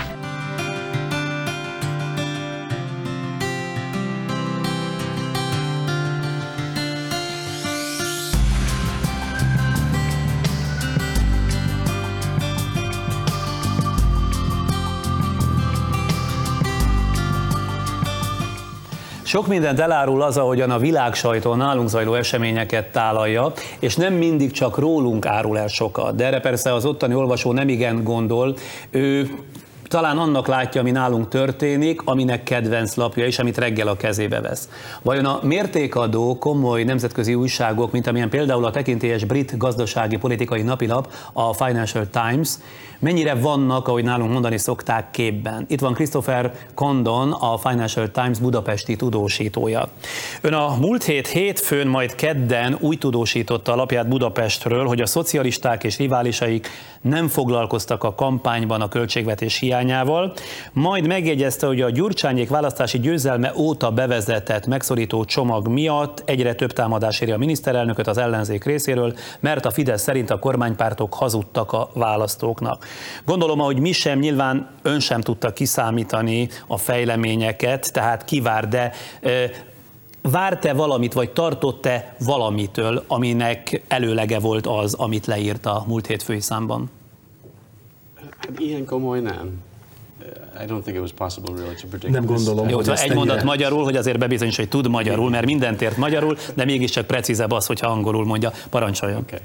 Sok 19.33 19.47
mindent 19.47 19.81
elárul 19.81 20.23
az, 20.23 20.37
ahogyan 20.37 20.71
a 20.71 20.79
világ 20.79 21.15
sajtó 21.15 21.55
nálunk 21.55 21.89
zajló 21.89 22.15
eseményeket 22.15 22.93
tálalja, 22.93 23.53
és 23.79 23.97
nem 23.97 24.15
mindig 24.15 24.51
csak 24.51 24.79
rólunk 24.79 25.27
árul 25.27 25.59
el 25.59 25.67
sokat. 25.67 26.15
De 26.15 26.25
erre 26.25 26.41
persze 26.41 26.75
az 26.75 26.85
ottani 26.85 27.15
olvasó 27.15 27.53
nem 27.53 27.69
igen 27.69 28.03
gondol. 28.03 28.55
Ő 28.91 29.31
talán 29.93 30.19
annak 30.19 30.47
látja, 30.47 30.81
ami 30.81 30.91
nálunk 30.91 31.29
történik, 31.29 32.03
aminek 32.05 32.43
kedvenc 32.43 32.95
lapja 32.95 33.27
és 33.27 33.39
amit 33.39 33.59
reggel 33.59 33.89
a 33.89 33.97
kezébe 33.97 34.41
vesz. 34.41 34.69
Vajon 35.03 35.25
a 35.25 35.41
mértékadó 35.43 36.39
komoly 36.39 36.85
nemzetközi 36.85 37.35
újságok, 37.35 37.93
mint 37.93 38.07
amilyen 38.07 38.29
például 38.29 38.65
a 38.65 38.71
tekintélyes 38.71 39.25
brit 39.25 39.57
gazdasági 39.57 40.17
politikai 40.17 40.63
napilap, 40.63 41.13
a 41.33 41.55
Financial 41.55 42.07
Times, 42.11 42.51
mennyire 42.99 43.35
vannak, 43.35 43.89
ahogy 43.89 44.05
nálunk 44.05 44.33
mondani 44.33 44.59
szokták, 44.59 45.11
képben. 45.11 45.65
Itt 45.69 45.81
van 45.81 45.95
Christopher 45.95 46.55
Condon, 46.75 47.33
a 47.33 47.59
Financial 47.59 48.11
Times 48.11 48.39
budapesti 48.39 48.97
tudósítója. 48.97 49.89
Ön 50.41 50.53
a 50.53 50.77
múlt 50.81 51.05
hét 51.05 51.27
hétfőn, 51.27 51.87
majd 51.87 52.15
kedden 52.15 52.77
úgy 52.81 52.99
tudósította 52.99 53.73
a 53.73 53.77
lapját 53.77 54.09
Budapestről, 54.09 54.87
hogy 54.87 55.01
a 55.01 55.07
szocialisták 55.07 55.85
és 55.85 55.99
riválisaik 55.99 56.69
nem 57.01 57.29
foglalkoztak 57.29 58.05
a 58.05 58.15
kampányban 58.15 58.81
a 58.81 58.89
költségvetés 58.89 59.61
hiányával, 59.83 60.33
majd 60.73 61.07
megjegyezte, 61.07 61.67
hogy 61.67 61.81
a 61.81 61.91
Gyurcsányék 61.91 62.49
választási 62.49 62.99
győzelme 62.99 63.53
óta 63.57 63.91
bevezetett 63.91 64.67
megszorító 64.67 65.25
csomag 65.25 65.69
miatt 65.69 66.23
egyre 66.25 66.55
több 66.55 66.73
támadás 66.73 67.21
éri 67.21 67.31
a 67.31 67.39
miniszterelnököt 67.39 68.07
az 68.07 68.19
ellenzék 68.19 68.65
részéről, 68.65 69.15
mert 69.41 69.67
a 69.67 69.71
Fidesz 69.71 70.03
szerint 70.03 70.31
a 70.31 70.39
kormánypártok 70.39 71.15
hazudtak 71.15 71.73
a 71.73 71.91
választóknak. 71.95 72.87
Gondolom, 73.25 73.61
ahogy 73.61 73.79
mi 73.79 73.93
sem, 73.93 74.19
nyilván 74.19 74.71
ön 74.83 75.01
sem 75.01 75.21
tudta 75.21 75.53
kiszámítani 75.53 76.49
a 76.67 76.77
fejleményeket, 76.77 77.93
tehát 77.93 78.25
kivár, 78.25 78.69
de 78.69 78.93
várt-e 80.23 80.73
valamit, 80.73 81.13
vagy 81.13 81.31
tartott-e 81.31 82.17
valamitől, 82.25 83.05
aminek 83.07 83.83
előlege 83.89 84.39
volt 84.39 84.67
az, 84.67 84.95
amit 84.95 85.27
leírt 85.27 85.67
a 85.67 85.85
múlt 85.87 86.07
hétfői 86.07 86.41
számban? 86.41 86.91
Hát 88.39 88.59
ilyen 88.59 88.85
komoly 88.85 89.21
nem. 89.21 89.61
I 90.63 90.67
don't 90.67 90.83
think 90.83 90.97
it 90.97 91.01
was 91.01 91.13
possible 91.13 91.55
really 91.55 91.75
to 91.75 91.87
predict 91.87 92.13
Nem 92.13 92.25
gondolom, 92.25 92.69
Jó, 92.69 92.77
hogy 92.77 92.85
szóval 92.85 93.01
egy 93.01 93.15
mondat 93.15 93.43
magyarul, 93.43 93.85
hogy 93.85 93.97
azért 93.97 94.19
bebizonyos, 94.19 94.57
hogy 94.57 94.69
tud 94.69 94.89
magyarul, 94.89 95.31
mert 95.31 95.45
mindent 95.45 95.83
ért 95.83 95.97
magyarul, 95.97 96.37
de 96.55 96.65
mégiscsak 96.65 97.07
precízebb 97.07 97.51
az, 97.51 97.67
hogyha 97.67 97.87
angolul 97.87 98.25
mondja. 98.25 98.53
Parancsoljon. 98.71 99.25
Okay. 99.27 99.39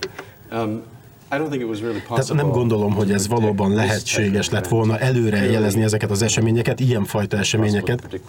Um, 0.63 0.82
Tehát 1.30 2.34
nem 2.34 2.49
gondolom, 2.49 2.93
hogy 2.93 3.11
ez 3.11 3.28
valóban 3.28 3.73
lehetséges 3.73 4.49
lett 4.49 4.67
volna 4.67 4.97
előre 4.97 5.51
jelezni 5.51 5.84
ezeket 5.84 6.11
az 6.11 6.21
eseményeket, 6.21 6.80
ilyenfajta 6.80 7.38
eseményeket. 7.38 8.21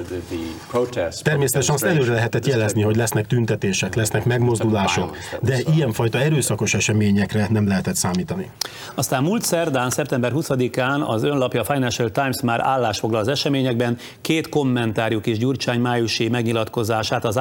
Természetesen 1.23 1.75
azt 1.75 1.85
előre 1.85 2.13
lehetett 2.13 2.47
jelezni, 2.47 2.83
hogy 2.83 2.97
lesznek 2.97 3.27
tüntetések, 3.27 3.95
lesznek 3.95 4.25
megmozdulások, 4.25 5.17
de 5.41 5.59
ilyenfajta 5.75 6.19
erőszakos 6.19 6.75
eseményekre 6.75 7.47
nem 7.51 7.69
lehetett 7.69 7.95
számítani. 7.95 8.51
Aztán 8.95 9.23
múlt 9.23 9.43
szerdán, 9.43 9.91
szeptember 9.91 10.33
20-án 10.35 11.07
az 11.07 11.23
önlapja 11.23 11.65
Financial 11.65 12.11
Times 12.11 12.41
már 12.43 12.61
állásfoglal 12.61 13.21
az 13.21 13.29
eseményekben, 13.29 13.99
két 14.21 14.49
kommentárjuk 14.49 15.27
is 15.27 15.39
Gyurcsány 15.39 15.81
májusi 15.81 16.29
megnyilatkozását 16.29 17.25
az 17.25 17.39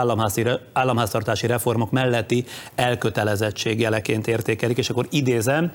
államháztartási 0.73 1.47
reformok 1.47 1.91
melletti 1.91 2.45
elkötelezettség 2.75 3.79
jeleként 3.79 4.27
értékelik, 4.27 4.77
és 4.77 4.89
akkor 4.89 5.07
idézem, 5.47 5.71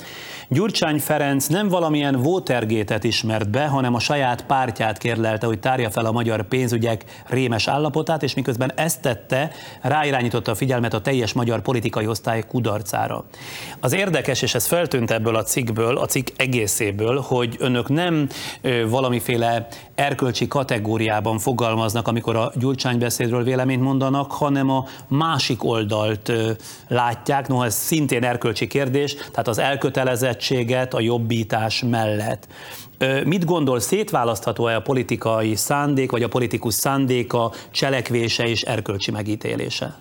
Gyurcsány 0.48 0.98
Ferenc 0.98 1.46
nem 1.46 1.68
valamilyen 1.68 2.14
Watergate-et 2.14 3.04
ismert 3.04 3.50
be, 3.50 3.66
hanem 3.66 3.94
a 3.94 3.98
saját 3.98 4.44
pártját 4.44 4.98
kérlelte, 4.98 5.46
hogy 5.46 5.60
tárja 5.60 5.90
fel 5.90 6.04
a 6.04 6.12
magyar 6.12 6.42
pénzügyek 6.42 7.04
rémes 7.26 7.68
állapotát, 7.68 8.22
és 8.22 8.34
miközben 8.34 8.72
ezt 8.74 9.00
tette, 9.00 9.50
ráirányította 9.82 10.50
a 10.50 10.54
figyelmet 10.54 10.94
a 10.94 11.00
teljes 11.00 11.32
magyar 11.32 11.60
politikai 11.60 12.06
osztály 12.06 12.42
kudarcára. 12.48 13.24
Az 13.80 13.92
érdekes, 13.92 14.42
és 14.42 14.54
ez 14.54 14.66
feltűnt 14.66 15.10
ebből 15.10 15.36
a 15.36 15.42
cikkből, 15.42 15.98
a 15.98 16.06
cikk 16.06 16.28
egészéből, 16.36 17.20
hogy 17.20 17.56
önök 17.58 17.88
nem 17.88 18.28
valamiféle 18.88 19.66
erkölcsi 19.94 20.48
kategóriában 20.48 21.38
fogalmaznak, 21.38 22.08
amikor 22.08 22.36
a 22.36 22.52
Gyurcsány 22.54 22.98
beszédről 22.98 23.44
véleményt 23.44 23.82
mondanak, 23.82 24.32
hanem 24.32 24.70
a 24.70 24.84
másik 25.08 25.64
oldalt 25.64 26.32
látják, 26.88 27.48
noha 27.48 27.64
ez 27.64 27.74
szintén 27.74 28.24
erkölcsi 28.24 28.66
kérdés, 28.66 29.14
tehát 29.14 29.48
az 29.48 29.58
elkötelezettséget 29.62 30.94
a 30.94 31.00
jobbítás 31.00 31.84
mellett. 31.90 32.46
Mit 33.24 33.44
gondol, 33.44 33.80
szétválasztható-e 33.80 34.76
a 34.76 34.80
politikai 34.80 35.54
szándék, 35.54 36.10
vagy 36.10 36.22
a 36.22 36.28
politikus 36.28 36.74
szándéka, 36.74 37.52
cselekvése 37.70 38.46
és 38.48 38.62
erkölcsi 38.62 39.10
megítélése? 39.10 39.98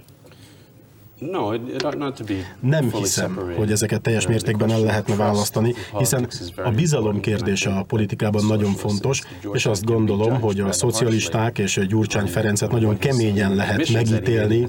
No, 1.30 1.54
it, 1.54 1.62
it 1.76 1.84
ought 1.84 1.98
not 1.98 2.16
to 2.16 2.24
be 2.24 2.56
Nem 2.60 2.92
hiszem, 2.92 3.40
hogy 3.58 3.72
ezeket 3.72 4.02
teljes 4.02 4.28
mértékben 4.28 4.72
el 4.72 4.80
lehetne 4.82 5.16
választani, 5.16 5.74
hiszen 5.98 6.28
a 6.56 6.70
bizalom 6.70 7.20
kérdése 7.20 7.70
a 7.70 7.84
politikában 7.84 8.46
nagyon 8.46 8.74
fontos, 8.74 9.22
és 9.54 9.66
azt 9.66 9.86
gondolom, 9.86 10.40
hogy 10.40 10.60
a 10.60 10.72
szocialisták 10.72 11.58
és 11.58 11.80
Gyurcsány 11.88 12.28
Ferencet 12.28 12.72
nagyon 12.72 12.98
keményen 12.98 13.56
lehet 13.56 13.92
megítélni 13.92 14.66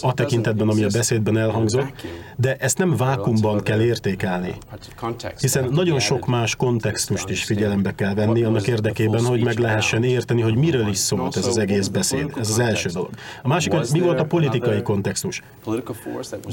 a 0.00 0.14
tekintetben, 0.14 0.68
ami 0.68 0.82
a 0.82 0.88
beszédben 0.92 1.36
elhangzott, 1.36 1.92
de 2.36 2.56
ezt 2.56 2.78
nem 2.78 2.96
vákumban 2.96 3.62
kell 3.62 3.80
értékelni, 3.80 4.54
hiszen 5.40 5.68
nagyon 5.70 5.98
sok 5.98 6.26
más 6.26 6.56
kontextust 6.56 7.28
is 7.28 7.44
figyelembe 7.44 7.94
kell 7.94 8.14
venni 8.14 8.42
annak 8.42 8.66
érdekében, 8.66 9.24
hogy 9.24 9.44
meg 9.44 9.58
lehessen 9.58 10.02
érteni, 10.02 10.40
hogy 10.40 10.56
miről 10.56 10.88
is 10.88 10.98
szólt 10.98 11.36
ez 11.36 11.46
az 11.46 11.58
egész 11.58 11.86
beszéd. 11.88 12.32
Ez 12.38 12.50
az 12.50 12.58
első 12.58 12.88
dolog. 12.88 13.10
A 13.42 13.48
másik, 13.48 13.72
mi 13.92 14.00
volt 14.00 14.20
a 14.20 14.24
politikai 14.24 14.82
kontextus? 14.82 15.42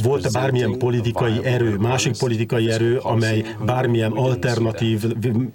Volt-e 0.03 0.30
bármilyen 0.32 0.78
politikai 0.78 1.45
erő, 1.45 1.78
másik 1.78 2.18
politikai 2.18 2.72
erő, 2.72 2.97
amely 2.97 3.45
bármilyen 3.66 4.11
alternatív, 4.11 5.03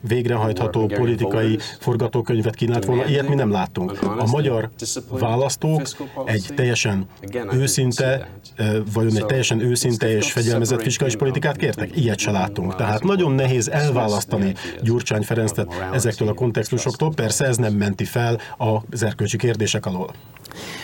végrehajtható 0.08 0.86
politikai 0.86 1.58
forgatókönyvet 1.78 2.54
kínált 2.54 2.84
volna? 2.84 3.06
Ilyet 3.06 3.28
mi 3.28 3.34
nem 3.34 3.50
láttunk. 3.50 4.02
A 4.02 4.26
magyar 4.26 4.70
választók 5.08 5.82
egy 6.24 6.46
teljesen 6.54 7.06
őszinte, 7.52 8.28
vajon 8.92 9.16
egy 9.16 9.26
teljesen 9.26 9.60
őszinte 9.60 10.16
és 10.16 10.32
fegyelmezett 10.32 10.82
fiskális 10.82 11.16
politikát 11.16 11.56
kértek? 11.56 11.96
Ilyet 11.96 12.18
se 12.18 12.30
láttunk. 12.30 12.74
Tehát 12.76 13.02
nagyon 13.02 13.32
nehéz 13.32 13.68
elválasztani 13.68 14.54
Gyurcsány 14.82 15.22
Ferencet 15.22 15.74
ezektől 15.92 16.28
a 16.28 16.34
kontextusoktól. 16.34 17.12
Persze 17.14 17.44
ez 17.44 17.56
nem 17.56 17.72
menti 17.72 18.04
fel 18.04 18.38
az 18.92 19.02
erkölcsi 19.02 19.36
kérdések 19.36 19.86
alól. 19.86 20.14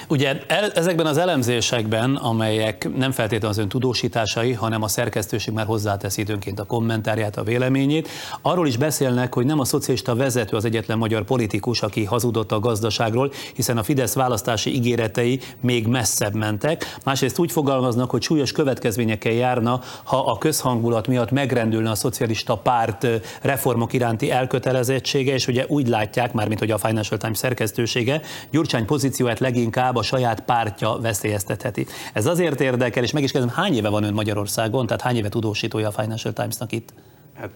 Ugye 0.09 0.39
ezekben 0.75 1.07
az 1.07 1.17
elemzésekben, 1.17 2.15
amelyek 2.15 2.89
nem 2.97 3.11
feltétlenül 3.11 3.49
az 3.49 3.59
ön 3.59 3.69
tudósításai, 3.69 4.53
hanem 4.53 4.83
a 4.83 4.89
szerkesztőség 4.89 5.55
már 5.55 5.67
hozzátesz 5.67 6.17
időnként 6.17 6.61
a 6.61 6.65
kommentárját, 6.65 7.37
a 7.37 7.43
véleményét, 7.43 8.09
arról 8.43 8.67
is 8.67 8.77
beszélnek, 8.77 9.35
hogy 9.35 9.47
nem 9.47 9.61
a 9.61 9.65
szocialista 9.65 10.15
vezető 10.15 10.57
az 10.57 10.65
egyetlen 10.65 10.99
magyar 10.99 11.25
politikus, 11.25 11.83
aki 11.83 12.05
hazudott 12.05 12.53
a 12.53 12.61
gazdaságról, 12.61 13.33
hiszen 13.55 13.79
a 13.79 13.83
Fidesz 13.83 14.15
választási 14.15 14.75
ígéretei 14.75 15.41
még 15.61 15.87
messzebb 15.87 16.35
mentek. 16.35 16.97
Másrészt 17.05 17.39
úgy 17.39 17.53
fogalmaznak, 17.53 18.11
hogy 18.11 18.23
súlyos 18.23 18.53
következményekkel 18.53 19.33
járna, 19.33 19.81
ha 20.05 20.19
a 20.19 20.39
közhangulat 20.39 21.07
miatt 21.07 21.31
megrendülne 21.31 21.91
a 21.91 21.95
szocialista 21.95 22.57
párt 22.57 23.07
reformok 23.43 23.93
iránti 23.93 24.31
elkötelezettsége, 24.31 25.35
és 25.35 25.47
ugye 25.47 25.65
úgy 25.69 25.89
látják, 25.89 26.33
mármint 26.33 26.59
hogy 26.59 26.71
a 26.71 26.79
Financial 26.79 27.19
Times 27.19 27.39
szerkesztősége, 27.39 28.21
Gyurcsány 28.51 28.85
pozícióját 28.85 29.39
leginkább 29.57 29.97
a 29.97 30.03
saját 30.03 30.41
pártja 30.41 30.99
veszélyeztetheti. 31.01 31.87
Ez 32.13 32.27
azért 32.27 32.61
érdekel, 32.61 33.03
és 33.03 33.13
meg 33.13 33.23
is 33.23 33.31
kérdezem, 33.31 33.57
hány 33.57 33.75
éve 33.75 33.89
van 33.89 34.03
ön 34.03 34.13
Magyarországon, 34.15 34.87
tehát 34.87 35.03
hány 35.03 35.17
éve 35.17 35.29
tudósítója 35.29 35.89
a 35.89 35.91
Financial 35.91 36.33
Timesnak 36.33 36.73
itt? 36.73 36.93
Hát 37.35 37.51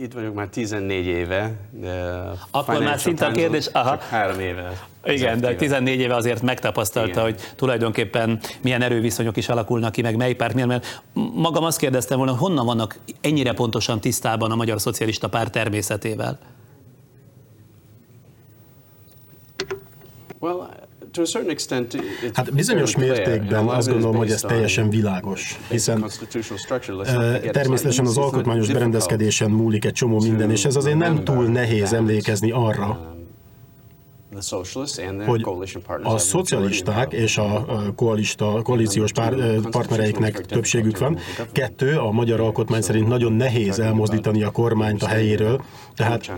itt 0.00 0.12
vagyok 0.12 0.34
már 0.34 0.48
14 0.48 1.06
éve, 1.06 1.52
de 1.70 2.22
Akkor 2.50 2.82
már 2.82 2.98
szinte 2.98 3.26
a 3.26 3.30
kérdés- 3.30 3.66
aha. 3.72 3.98
Három 4.10 4.40
éve. 4.40 4.72
Igen, 5.04 5.40
de 5.40 5.46
Ezen 5.46 5.58
14 5.58 6.00
éve 6.00 6.14
azért 6.14 6.42
megtapasztalta, 6.42 7.10
Igen. 7.10 7.22
hogy 7.22 7.40
tulajdonképpen 7.56 8.40
milyen 8.62 8.82
erőviszonyok 8.82 9.36
is 9.36 9.48
alakulnak 9.48 9.92
ki, 9.92 10.02
meg 10.02 10.16
mely 10.16 10.34
párt 10.34 10.52
milyen, 10.54 10.68
mert 10.68 11.02
magam 11.34 11.64
azt 11.64 11.78
kérdeztem 11.78 12.16
volna, 12.16 12.36
honnan 12.36 12.66
vannak 12.66 12.98
ennyire 13.20 13.52
pontosan 13.52 14.00
tisztában 14.00 14.50
a 14.50 14.54
Magyar 14.54 14.80
Szocialista 14.80 15.28
Párt 15.28 15.52
természetével? 15.52 16.38
Well, 20.38 20.85
Hát 22.32 22.54
bizonyos 22.54 22.96
mértékben 22.96 23.68
azt 23.68 23.88
gondolom, 23.88 24.16
hogy 24.16 24.30
ez 24.30 24.40
teljesen 24.40 24.90
világos, 24.90 25.58
hiszen 25.68 26.04
eh, 27.04 27.40
természetesen 27.50 28.06
az 28.06 28.16
alkotmányos 28.16 28.72
berendezkedésen 28.72 29.50
múlik 29.50 29.84
egy 29.84 29.92
csomó 29.92 30.20
minden, 30.20 30.50
és 30.50 30.64
ez 30.64 30.76
azért 30.76 30.96
nem 30.96 31.24
túl 31.24 31.46
nehéz 31.46 31.92
emlékezni 31.92 32.50
arra, 32.50 33.14
hogy 35.26 35.44
a 36.02 36.18
szocialisták 36.18 37.12
és 37.12 37.38
a 37.38 37.64
koalista, 37.96 38.62
koalíciós 38.62 39.12
pár, 39.12 39.34
partnereiknek 39.70 40.40
többségük 40.40 40.98
van. 40.98 41.18
Kettő, 41.52 41.98
a 41.98 42.10
magyar 42.10 42.40
alkotmány 42.40 42.80
szerint 42.82 43.08
nagyon 43.08 43.32
nehéz 43.32 43.78
elmozdítani 43.78 44.42
a 44.42 44.50
kormányt 44.50 45.02
a 45.02 45.06
helyéről, 45.06 45.64
tehát 45.96 46.30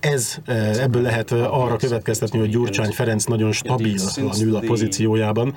ez, 0.00 0.38
ebből 0.78 1.02
lehet 1.02 1.30
arra 1.30 1.76
következtetni, 1.76 2.38
hogy 2.38 2.50
Gyurcsány 2.50 2.90
Ferenc 2.90 3.24
nagyon 3.24 3.52
stabil 3.52 3.96
ül 4.40 4.56
a 4.56 4.60
pozíciójában, 4.60 5.54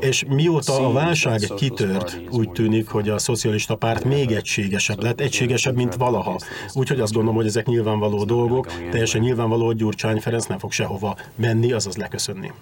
és 0.00 0.24
mióta 0.28 0.86
a 0.86 0.92
válság 0.92 1.40
kitört, 1.56 2.20
úgy 2.30 2.50
tűnik, 2.50 2.88
hogy 2.88 3.08
a 3.08 3.18
szocialista 3.18 3.74
párt 3.74 4.04
még 4.04 4.30
egységesebb 4.30 5.02
lett, 5.02 5.20
egységesebb, 5.20 5.74
mint 5.74 5.94
valaha. 5.94 6.38
Úgyhogy 6.74 7.00
azt 7.00 7.12
gondolom, 7.12 7.36
hogy 7.36 7.46
ezek 7.46 7.66
nyilvánvaló 7.66 8.24
dolgok, 8.24 8.66
teljesen 8.90 9.20
nyilvánvaló, 9.20 9.66
hogy 9.66 9.76
Gyurcsány 9.76 10.20
Ferenc 10.20 10.46
nem 10.46 10.58
fog 10.58 10.72
sehova 10.72 11.16
menni, 11.36 11.72
azaz 11.72 11.96
leköszönni. 11.96 12.52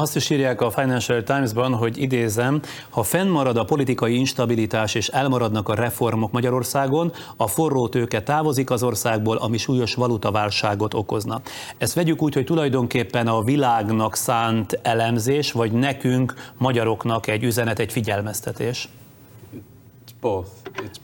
Azt 0.00 0.16
is 0.16 0.30
írják 0.30 0.60
a 0.60 0.70
Financial 0.70 1.22
Times-ban, 1.22 1.74
hogy 1.74 2.02
idézem, 2.02 2.60
ha 2.90 3.02
fennmarad 3.02 3.56
a 3.56 3.64
politikai 3.64 4.14
instabilitás 4.18 4.94
és 4.94 5.08
elmaradnak 5.08 5.68
a 5.68 5.74
reformok 5.74 6.32
Magyarországon, 6.32 7.12
a 7.36 7.46
forró 7.46 7.88
tőke 7.88 8.22
távozik 8.22 8.70
az 8.70 8.82
országból, 8.82 9.36
ami 9.36 9.56
súlyos 9.56 9.94
valutaválságot 9.94 10.94
okozna. 10.94 11.40
Ezt 11.78 11.94
vegyük 11.94 12.22
úgy, 12.22 12.34
hogy 12.34 12.44
tulajdonképpen 12.44 13.26
a 13.26 13.42
világnak 13.42 14.16
szánt 14.16 14.78
elemzés, 14.82 15.52
vagy 15.52 15.72
nekünk, 15.72 16.34
magyaroknak 16.58 17.26
egy 17.26 17.44
üzenet, 17.44 17.78
egy 17.78 17.92
figyelmeztetés. 17.92 18.88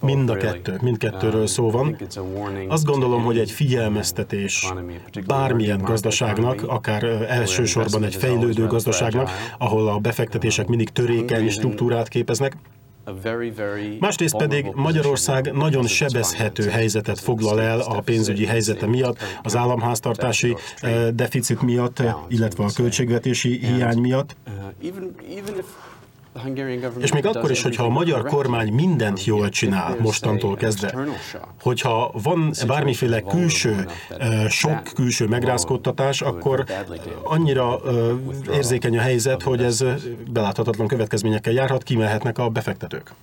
Mind 0.00 0.30
a 0.30 0.36
kettő, 0.36 0.78
mindkettőről 0.82 1.40
um, 1.40 1.46
szó 1.46 1.70
van. 1.70 1.96
Azt 2.68 2.84
gondolom, 2.84 3.22
hogy 3.22 3.38
egy 3.38 3.50
figyelmeztetés 3.50 4.72
bármilyen 5.26 5.82
gazdaságnak, 5.82 6.62
akár 6.62 7.04
elsősorban 7.28 8.04
egy 8.04 8.14
fejlődő 8.14 8.66
gazdaságnak, 8.66 9.30
ahol 9.58 9.88
a 9.88 9.98
befektetések 9.98 10.66
mindig 10.66 10.88
törékeny 10.88 11.50
struktúrát 11.50 12.08
képeznek, 12.08 12.56
Másrészt 14.00 14.36
pedig 14.36 14.66
Magyarország 14.74 15.52
nagyon 15.52 15.86
sebezhető 15.86 16.68
helyzetet 16.68 17.20
foglal 17.20 17.60
el 17.60 17.80
a 17.80 18.00
pénzügyi 18.00 18.46
helyzete 18.46 18.86
miatt, 18.86 19.18
az 19.42 19.56
államháztartási 19.56 20.56
deficit 21.12 21.62
miatt, 21.62 22.02
illetve 22.28 22.64
a 22.64 22.70
költségvetési 22.74 23.58
hiány 23.58 23.98
miatt. 23.98 24.36
És 26.98 27.12
még 27.12 27.26
akkor 27.26 27.50
is, 27.50 27.62
hogyha 27.62 27.84
a 27.84 27.88
magyar 27.88 28.24
kormány 28.24 28.72
mindent 28.72 29.24
jól 29.24 29.48
csinál 29.48 29.96
mostantól 30.00 30.56
kezdve, 30.56 30.94
hogyha 31.60 32.10
van 32.22 32.52
bármiféle 32.66 33.20
külső, 33.20 33.86
sok 34.48 34.82
külső 34.94 35.26
megrázkódtatás, 35.26 36.20
akkor 36.20 36.64
annyira 37.22 37.80
érzékeny 38.52 38.98
a 38.98 39.00
helyzet, 39.00 39.42
hogy 39.42 39.62
ez 39.62 39.84
beláthatatlan 40.30 40.86
következményekkel 40.86 41.52
járhat, 41.52 41.82
kimehetnek 41.82 42.38
a 42.38 42.48
befektetők. 42.48 43.14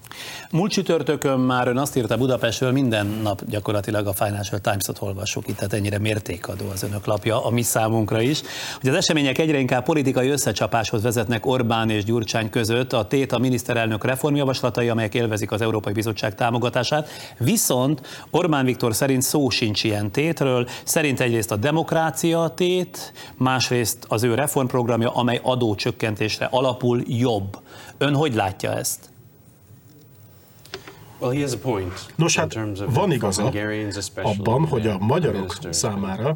Múlt 0.52 0.72
csütörtökön 0.72 1.40
már 1.40 1.68
ön 1.68 1.78
azt 1.78 1.96
írta 1.98 2.18
Budapestről, 2.18 2.72
minden 2.72 3.08
nap 3.24 3.42
gyakorlatilag 3.46 4.08
a 4.08 4.14
Financial 4.14 4.60
Times-ot 4.60 5.02
olvassuk 5.02 5.48
itt, 5.48 5.56
tehát 5.56 5.74
ennyire 5.74 6.00
mértékadó 6.00 6.66
az 6.74 6.84
önök 6.84 7.06
lapja, 7.06 7.46
a 7.46 7.50
mi 7.50 7.62
számunkra 7.62 8.22
is, 8.22 8.42
hogy 8.82 8.90
az 8.90 8.96
események 8.96 9.38
egyre 9.38 9.58
inkább 9.58 9.84
politikai 9.84 10.30
összecsapáshoz 10.30 11.04
vezetnek 11.04 11.46
Orbán 11.46 11.90
és 11.90 12.04
Gyurcsány 12.04 12.50
között, 12.50 12.94
a 12.94 13.03
tét 13.08 13.32
a 13.32 13.38
miniszterelnök 13.38 14.06
reformjavaslatai, 14.06 14.90
amelyek 14.90 15.14
élvezik 15.14 15.52
az 15.52 15.62
Európai 15.62 15.94
Bizottság 15.94 16.36
támogatását, 16.36 17.10
viszont 17.38 18.26
Orbán 18.30 18.66
Viktor 18.66 18.96
szerint 18.96 19.22
szó 19.22 19.50
sincs 19.50 19.84
ilyen 19.84 20.12
tétről, 20.12 20.68
szerint 20.84 21.20
egyrészt 21.20 21.52
a 21.52 21.56
demokrácia 21.56 22.48
tét, 22.48 23.14
másrészt 23.38 24.06
az 24.08 24.24
ő 24.24 24.36
reformprogramja, 24.36 25.12
amely 25.12 25.40
adócsökkentésre 25.44 26.48
alapul 26.52 27.02
jobb. 27.06 27.60
Ön 27.98 28.16
hogy 28.16 28.34
látja 28.34 28.72
ezt? 28.72 29.13
Nos 32.16 32.38
hát 32.38 32.60
van 32.88 33.12
igaza 33.12 33.52
abban, 34.16 34.68
hogy 34.68 34.88
a 34.88 34.98
magyarok 34.98 35.58
számára 35.70 36.36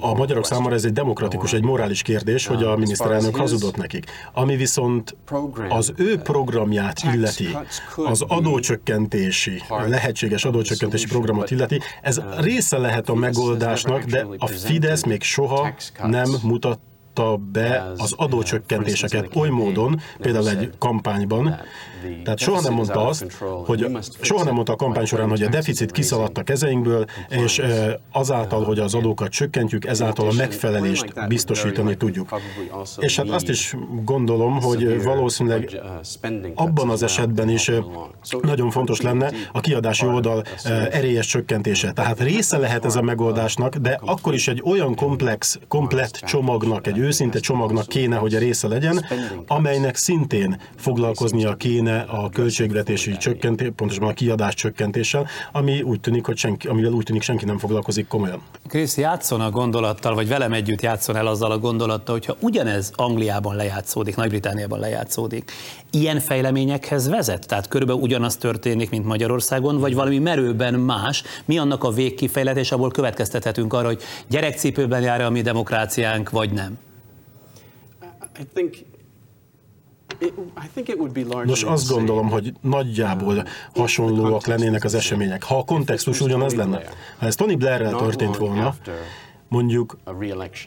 a 0.00 0.14
magyarok 0.14 0.46
számára 0.46 0.74
ez 0.74 0.84
egy 0.84 0.92
demokratikus, 0.92 1.52
egy 1.52 1.62
morális 1.62 2.02
kérdés, 2.02 2.46
hogy 2.46 2.62
a 2.62 2.76
miniszterelnök 2.76 3.36
hazudott 3.36 3.76
nekik. 3.76 4.06
Ami 4.32 4.56
viszont 4.56 5.16
az 5.68 5.92
ő 5.96 6.18
programját 6.18 7.02
illeti, 7.14 7.56
az 7.96 8.22
adócsökkentési, 8.28 9.62
lehetséges 9.86 10.44
adócsökkentési 10.44 11.06
programot 11.06 11.50
illeti, 11.50 11.80
ez 12.02 12.20
része 12.38 12.78
lehet 12.78 13.08
a 13.08 13.14
megoldásnak, 13.14 14.02
de 14.02 14.26
a 14.38 14.46
Fidesz 14.46 15.04
még 15.04 15.22
soha 15.22 15.74
nem 16.02 16.30
mutat 16.42 16.78
mutatta 17.14 17.36
be 17.52 17.92
az 17.96 18.12
adócsökkentéseket 18.16 19.36
oly 19.36 19.48
módon, 19.48 20.00
például 20.18 20.48
egy 20.48 20.70
kampányban, 20.78 21.60
tehát 22.24 22.38
soha 22.38 22.60
nem 22.60 22.72
mondta 22.72 23.06
azt, 23.06 23.36
hogy 23.64 23.96
soha 24.20 24.44
nem 24.44 24.54
mondta 24.54 24.72
a 24.72 24.76
kampány 24.76 25.04
során, 25.04 25.28
hogy 25.28 25.42
a 25.42 25.48
deficit 25.48 25.92
kiszaladt 25.92 26.38
a 26.38 26.42
kezeinkből, 26.42 27.04
és 27.28 27.62
azáltal, 28.12 28.64
hogy 28.64 28.78
az 28.78 28.94
adókat 28.94 29.28
csökkentjük, 29.28 29.86
ezáltal 29.86 30.28
a 30.28 30.32
megfelelést 30.32 31.28
biztosítani 31.28 31.96
tudjuk. 31.96 32.40
És 32.98 33.16
hát 33.16 33.30
azt 33.30 33.48
is 33.48 33.76
gondolom, 34.04 34.60
hogy 34.60 35.02
valószínűleg 35.02 35.80
abban 36.54 36.90
az 36.90 37.02
esetben 37.02 37.48
is 37.48 37.70
nagyon 38.42 38.70
fontos 38.70 39.00
lenne 39.00 39.30
a 39.52 39.60
kiadási 39.60 40.06
oldal 40.06 40.42
erélyes 40.90 41.26
csökkentése. 41.26 41.92
Tehát 41.92 42.20
része 42.20 42.58
lehet 42.58 42.84
ez 42.84 42.96
a 42.96 43.02
megoldásnak, 43.02 43.76
de 43.76 44.00
akkor 44.04 44.34
is 44.34 44.48
egy 44.48 44.62
olyan 44.64 44.94
komplex, 44.94 45.58
komplett 45.68 46.12
csomagnak, 46.12 46.86
egy 46.86 46.98
őszinte 47.02 47.38
csomagnak 47.38 47.86
kéne, 47.86 48.16
hogy 48.16 48.34
a 48.34 48.38
része 48.38 48.68
legyen, 48.68 49.04
amelynek 49.46 49.96
szintén 49.96 50.60
foglalkoznia 50.76 51.54
kéne 51.54 52.00
a 52.00 52.30
költségvetési 52.30 53.16
csökkentés, 53.16 53.68
pontosan 53.76 54.04
a 54.04 54.12
kiadás 54.12 54.54
csökkentéssel, 54.54 55.26
ami 55.52 55.82
úgy 55.82 56.00
tűnik, 56.00 56.24
hogy 56.26 56.36
senki, 56.36 56.68
amivel 56.68 56.92
úgy 56.92 57.04
tűnik 57.04 57.22
senki 57.22 57.44
nem 57.44 57.58
foglalkozik 57.58 58.06
komolyan. 58.06 58.42
Krisz, 58.68 58.96
játszon 58.96 59.40
a 59.40 59.50
gondolattal, 59.50 60.14
vagy 60.14 60.28
velem 60.28 60.52
együtt 60.52 60.80
játszon 60.80 61.16
el 61.16 61.26
azzal 61.26 61.50
a 61.50 61.58
gondolattal, 61.58 62.14
hogyha 62.14 62.36
ugyanez 62.40 62.92
Angliában 62.96 63.56
lejátszódik, 63.56 64.16
Nagy-Britániában 64.16 64.78
lejátszódik, 64.78 65.52
ilyen 65.90 66.20
fejleményekhez 66.20 67.08
vezet? 67.08 67.46
Tehát 67.46 67.68
körülbelül 67.68 68.02
ugyanaz 68.02 68.36
történik, 68.36 68.90
mint 68.90 69.04
Magyarországon, 69.04 69.78
vagy 69.78 69.94
valami 69.94 70.18
merőben 70.18 70.74
más? 70.74 71.22
Mi 71.44 71.58
annak 71.58 71.84
a 71.84 71.90
végkifejletés, 71.90 72.72
abból 72.72 72.90
következtethetünk 72.90 73.72
arra, 73.72 73.86
hogy 73.86 74.02
gyerekcipőben 74.28 75.02
jár 75.02 75.20
a 75.20 75.30
mi 75.30 75.40
demokráciánk, 75.40 76.30
vagy 76.30 76.52
nem? 76.52 76.78
I 80.64 80.68
think 80.74 81.14
Nos, 81.44 81.62
azt 81.62 81.88
gondolom, 81.88 82.30
hogy 82.30 82.52
nagyjából 82.60 83.44
hasonlóak 83.74 84.46
lennének 84.46 84.84
az 84.84 84.94
események. 84.94 85.42
Ha 85.42 85.58
a 85.58 85.64
kontextus 85.64 86.20
ugyanaz 86.20 86.54
lenne. 86.54 86.82
Ha 87.18 87.26
ez 87.26 87.34
Tony 87.34 87.58
Blairrel 87.58 87.96
történt 87.96 88.36
volna, 88.36 88.74
mondjuk 89.52 89.96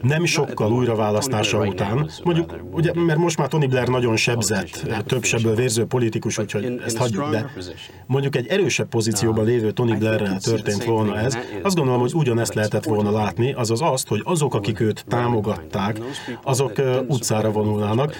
nem 0.01 0.25
sokkal 0.25 0.71
újraválasztása 0.71 1.65
után, 1.67 2.09
mondjuk, 2.23 2.55
ugye, 2.71 2.91
mert 2.93 3.19
most 3.19 3.37
már 3.37 3.47
Tony 3.47 3.69
Blair 3.69 3.87
nagyon 3.87 4.15
sebzett, 4.15 4.87
több 5.05 5.23
sebből 5.23 5.55
vérző 5.55 5.85
politikus, 5.85 6.37
úgyhogy 6.37 6.81
ezt 6.85 6.97
hagyjuk, 6.97 7.29
de 7.29 7.51
mondjuk 8.05 8.35
egy 8.35 8.47
erősebb 8.47 8.87
pozícióban 8.87 9.45
lévő 9.45 9.71
Tony 9.71 9.97
Blairrel 9.97 10.39
történt 10.39 10.83
volna 10.83 11.17
ez, 11.17 11.37
azt 11.61 11.75
gondolom, 11.75 11.99
hogy 11.99 12.13
ugyanezt 12.13 12.53
lehetett 12.53 12.83
volna 12.83 13.11
látni, 13.11 13.53
azaz 13.53 13.81
azt, 13.81 14.07
hogy 14.07 14.21
azok, 14.23 14.53
akik 14.53 14.79
őt 14.79 15.05
támogatták, 15.07 15.99
azok 16.43 16.81
utcára 17.07 17.51
vonulnának, 17.51 18.15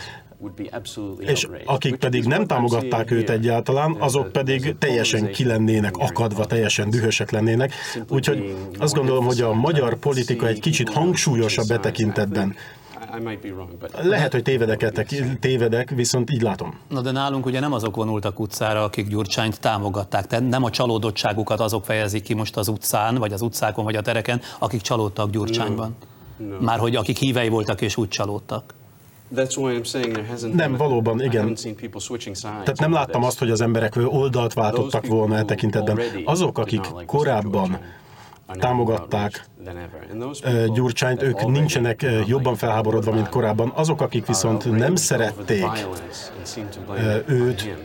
és 1.18 1.48
akik 1.66 1.96
pedig 1.96 2.26
nem 2.26 2.46
támogatták 2.46 3.12
őt 3.12 3.30
egyáltalán, 3.30 3.96
azok 4.00 4.32
pedig 4.32 4.76
teljesen 4.80 5.32
kilennének 5.32 5.98
akadva, 5.98 6.46
teljesen 6.46 6.90
dühösek 6.90 7.32
lennének. 7.32 7.74
Úgyhogy 8.10 8.56
azt 8.80 8.94
gondolom, 8.94 9.26
hogy 9.26 9.42
a 9.42 9.54
magyar 9.54 9.96
politika 9.96 10.48
egy 10.48 10.60
kicsit 10.60 10.90
hangsúlyosabb 10.90 11.68
betekintetben 11.68 12.56
lehet, 14.02 14.32
hogy 14.32 14.42
tévedek, 14.42 15.08
tévedek, 15.40 15.90
viszont 15.90 16.32
így 16.32 16.42
látom. 16.42 16.80
Na 16.90 17.02
de 17.02 17.12
nálunk 17.12 17.46
ugye 17.46 17.60
nem 17.60 17.74
azok 17.74 17.96
vonultak 17.96 18.40
utcára, 18.40 18.84
akik 18.84 19.08
Gyurcsányt 19.08 19.60
támogatták, 19.60 20.28
tehát 20.28 20.50
nem 20.50 20.64
a 20.64 20.70
csalódottságukat 20.70 21.60
azok 21.60 21.86
fejezik 21.86 22.24
ki 22.24 22.34
most 22.34 22.58
az 22.58 22.68
utcán, 22.68 23.16
vagy 23.16 23.34
az 23.34 23.42
utcákon, 23.42 23.84
vagy 23.84 23.96
a 23.96 24.02
tereken, 24.02 24.42
akik 24.60 24.82
csalódtak 24.82 25.30
Gyurcsányban. 25.30 25.96
Már 26.60 26.80
hogy 26.80 26.96
akik 26.96 27.18
hívei 27.18 27.50
voltak 27.50 27.82
és 27.82 27.98
úgy 27.98 28.08
csalódtak. 28.08 28.74
Nem, 30.54 30.76
valóban, 30.76 31.22
igen. 31.22 31.56
Tehát 32.42 32.80
nem 32.80 32.92
láttam 32.92 33.24
azt, 33.24 33.40
hogy 33.40 33.50
az 33.50 33.62
emberek 33.62 33.94
oldalt 34.06 34.54
váltottak 34.54 35.06
volna 35.06 35.38
e 35.38 35.44
tekintetben. 35.44 36.00
Azok, 36.26 36.58
akik 36.58 36.82
korábban 37.06 37.80
támogatták 38.60 39.46
Gyurcsányt, 40.74 41.22
ők 41.22 41.46
nincsenek 41.46 41.52
nincsenek 41.52 42.06
jobban 42.28 42.56
felháborodva, 42.56 43.12
mint 43.12 43.30
korábban. 43.30 43.72
Azok, 43.76 44.02
akik 44.02 44.26
viszont 44.26 44.78
nem 44.78 44.96
szerették 44.96 45.66
őt, 47.26 47.78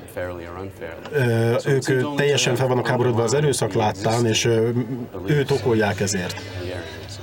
ők 1.66 2.14
teljesen 2.14 2.55
fel 2.55 2.66
vannak 2.66 2.86
háborodva 2.86 3.22
az 3.22 3.34
erőszak 3.34 3.72
láttán, 3.72 4.26
és 4.26 4.49
őt 5.26 5.51
okolják 5.51 6.01
ezért. 6.01 6.34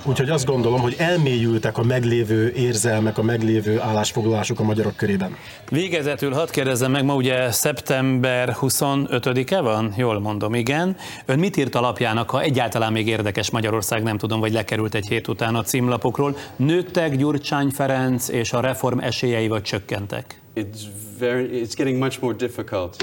Úgyhogy 0.08 0.30
azt 0.30 0.46
gondolom, 0.46 0.80
hogy 0.80 0.96
elmélyültek 0.98 1.78
a 1.78 1.84
meglévő 1.84 2.52
érzelmek, 2.56 3.18
a 3.18 3.22
meglévő 3.22 3.80
állásfoglalások 3.80 4.60
a 4.60 4.64
magyarok 4.64 4.96
körében. 4.96 5.36
Végezetül 5.70 6.34
hadd 6.34 6.52
kérdezzem 6.52 6.92
meg, 6.92 7.04
ma 7.04 7.16
ugye 7.16 7.52
szeptember 7.52 8.56
25-e 8.62 9.60
van? 9.62 9.94
Jól 9.98 10.20
mondom, 10.20 10.54
igen. 10.54 10.96
Ön 11.26 11.40
mit 11.40 11.58
írt 11.58 11.76
alapjának, 11.76 12.30
ha 12.30 12.42
egyáltalán 12.42 12.92
még 12.92 13.08
érdekes 13.08 13.50
Magyarország, 13.50 14.04
nem 14.04 14.18
tudom, 14.18 14.40
vagy 14.40 14.52
lekerült 14.52 14.96
egy 14.96 15.08
hét 15.08 15.28
után 15.28 15.56
a 15.56 15.62
címlapokról? 15.62 16.38
Nőttek 16.56 17.16
Gyurcsány 17.16 17.70
Ferenc 17.70 18.28
és 18.28 18.54
a 18.54 18.60
reform 18.60 19.00
esélyei, 19.00 19.48
vagy 19.48 19.62
csökkentek? 19.62 20.42
It's 20.56 20.82
very, 21.20 21.64
it's 21.64 21.74
getting 21.76 22.00
much 22.00 22.22
more 22.22 22.36
difficult. 22.36 22.96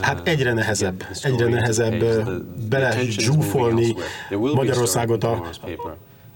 Hát 0.00 0.28
egyre 0.28 0.52
nehezebb, 0.52 1.04
egyre 1.22 1.46
nehezebb 1.46 2.04
bele 2.68 2.96
zsúfolni 3.08 3.94
Magyarországot 4.54 5.24
a 5.24 5.42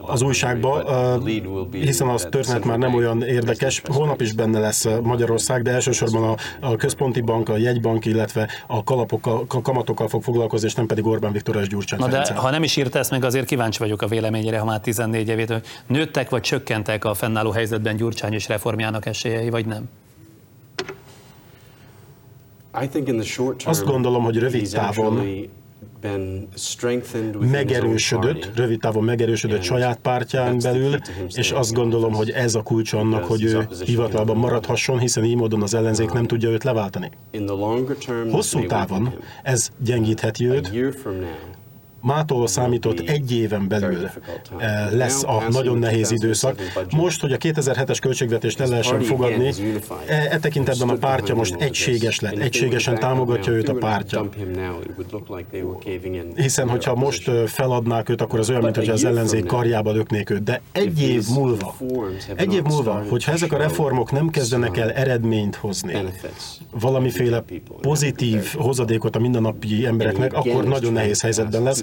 az 0.07 0.23
újságba, 0.23 0.83
hiszen 1.71 2.09
az 2.09 2.27
történet 2.31 2.65
már 2.65 2.79
nem 2.79 2.95
olyan 2.95 3.23
érdekes. 3.23 3.83
Holnap 3.85 4.21
is 4.21 4.33
benne 4.33 4.59
lesz 4.59 4.87
Magyarország, 5.03 5.63
de 5.63 5.71
elsősorban 5.71 6.23
a, 6.23 6.37
a 6.67 6.77
központi 6.77 7.21
bank, 7.21 7.49
a 7.49 7.57
jegybank, 7.57 8.05
illetve 8.05 8.49
a 8.67 8.85
kalapokkal, 8.85 9.45
a 9.49 9.63
kamatokkal 9.63 10.09
fog 10.09 10.23
foglalkozni, 10.23 10.67
és 10.67 10.75
nem 10.75 10.87
pedig 10.87 11.07
Orbán 11.07 11.33
Viktor 11.33 11.57
és 11.57 11.69
Gyurcsány 11.69 11.99
Na 11.99 12.09
de 12.09 12.35
ha 12.35 12.51
nem 12.51 12.63
is 12.63 12.77
írta 12.77 12.99
ezt 12.99 13.11
meg, 13.11 13.25
azért 13.25 13.47
kíváncsi 13.47 13.79
vagyok 13.79 14.03
a 14.03 14.07
véleményére, 14.07 14.59
ha 14.59 14.65
már 14.65 14.81
14 14.81 15.29
évét, 15.29 15.51
hogy 15.51 15.63
nőttek 15.87 16.31
vagy 16.31 16.41
csökkentek 16.41 17.05
a 17.05 17.15
fennálló 17.15 17.51
helyzetben 17.51 17.97
Gyurcsány 17.97 18.33
és 18.33 18.49
reformjának 18.49 19.07
esélyei, 19.07 19.51
vagy 19.51 19.67
nem? 19.67 19.89
Azt 23.65 23.85
gondolom, 23.85 24.25
hogy 24.25 24.39
rövid 24.39 24.71
távon 24.71 25.27
megerősödött, 27.51 28.51
rövid 28.57 28.81
távon 28.81 29.05
megerősödött 29.05 29.63
saját 29.63 29.99
pártján 29.99 30.59
belül, 30.63 30.97
és 31.35 31.51
azt 31.51 31.73
gondolom, 31.73 32.13
hogy 32.13 32.31
ez 32.31 32.55
a 32.55 32.63
kulcs 32.63 32.93
annak, 32.93 33.25
hogy 33.25 33.43
ő 33.43 33.69
hivatalban 33.85 34.37
maradhasson, 34.37 34.99
hiszen 34.99 35.25
így 35.25 35.37
módon 35.37 35.63
az 35.63 35.75
ellenzék 35.75 36.11
nem 36.11 36.27
tudja 36.27 36.49
őt 36.49 36.65
leváltani. 36.65 37.11
Hosszú 38.31 38.67
távon 38.67 39.15
ez 39.43 39.71
gyengítheti 39.79 40.47
őt, 40.47 40.71
mától 42.05 42.47
számított 42.47 43.01
egy 43.01 43.33
éven 43.33 43.69
belül 43.69 44.11
eh, 44.59 44.89
lesz 44.91 45.23
a 45.23 45.43
nagyon 45.51 45.79
nehéz 45.79 46.11
időszak. 46.11 46.61
Most, 46.91 47.21
hogy 47.21 47.33
a 47.33 47.37
2007-es 47.37 47.99
költségvetést 48.01 48.61
el 48.61 48.69
lehessen 48.69 49.01
fogadni, 49.01 49.53
e, 50.07 50.29
e 50.31 50.39
tekintetben 50.39 50.89
a 50.89 50.95
pártja 50.95 51.35
most 51.35 51.55
egységes 51.55 52.21
lett, 52.21 52.39
egységesen 52.39 52.99
támogatja 52.99 53.53
őt 53.53 53.69
a 53.69 53.75
pártja. 53.75 54.29
Hiszen, 56.35 56.69
hogyha 56.69 56.95
most 56.95 57.31
feladnák 57.47 58.09
őt, 58.09 58.21
akkor 58.21 58.39
az 58.39 58.51
olyan, 58.51 58.63
mintha 58.63 58.93
az 58.93 59.05
ellenzék 59.05 59.47
karjába 59.47 59.93
löknék 59.93 60.31
őt. 60.31 60.43
De 60.43 60.61
egy 60.73 61.03
év 61.03 61.25
múlva, 61.35 61.75
egy 62.37 62.55
év 62.55 62.63
múlva, 62.63 63.05
hogyha 63.09 63.33
ezek 63.33 63.53
a 63.53 63.57
reformok 63.57 64.13
nem 64.13 64.29
kezdenek 64.29 64.77
el 64.77 64.93
eredményt 64.93 65.55
hozni, 65.55 65.99
valamiféle 66.71 67.45
pozitív 67.81 68.55
hozadékot 68.55 69.17
a 69.17 69.19
mindennapi 69.19 69.87
embereknek, 69.87 70.33
akkor 70.33 70.65
nagyon 70.65 70.93
nehéz 70.93 71.21
helyzetben 71.21 71.63
lesz. 71.63 71.83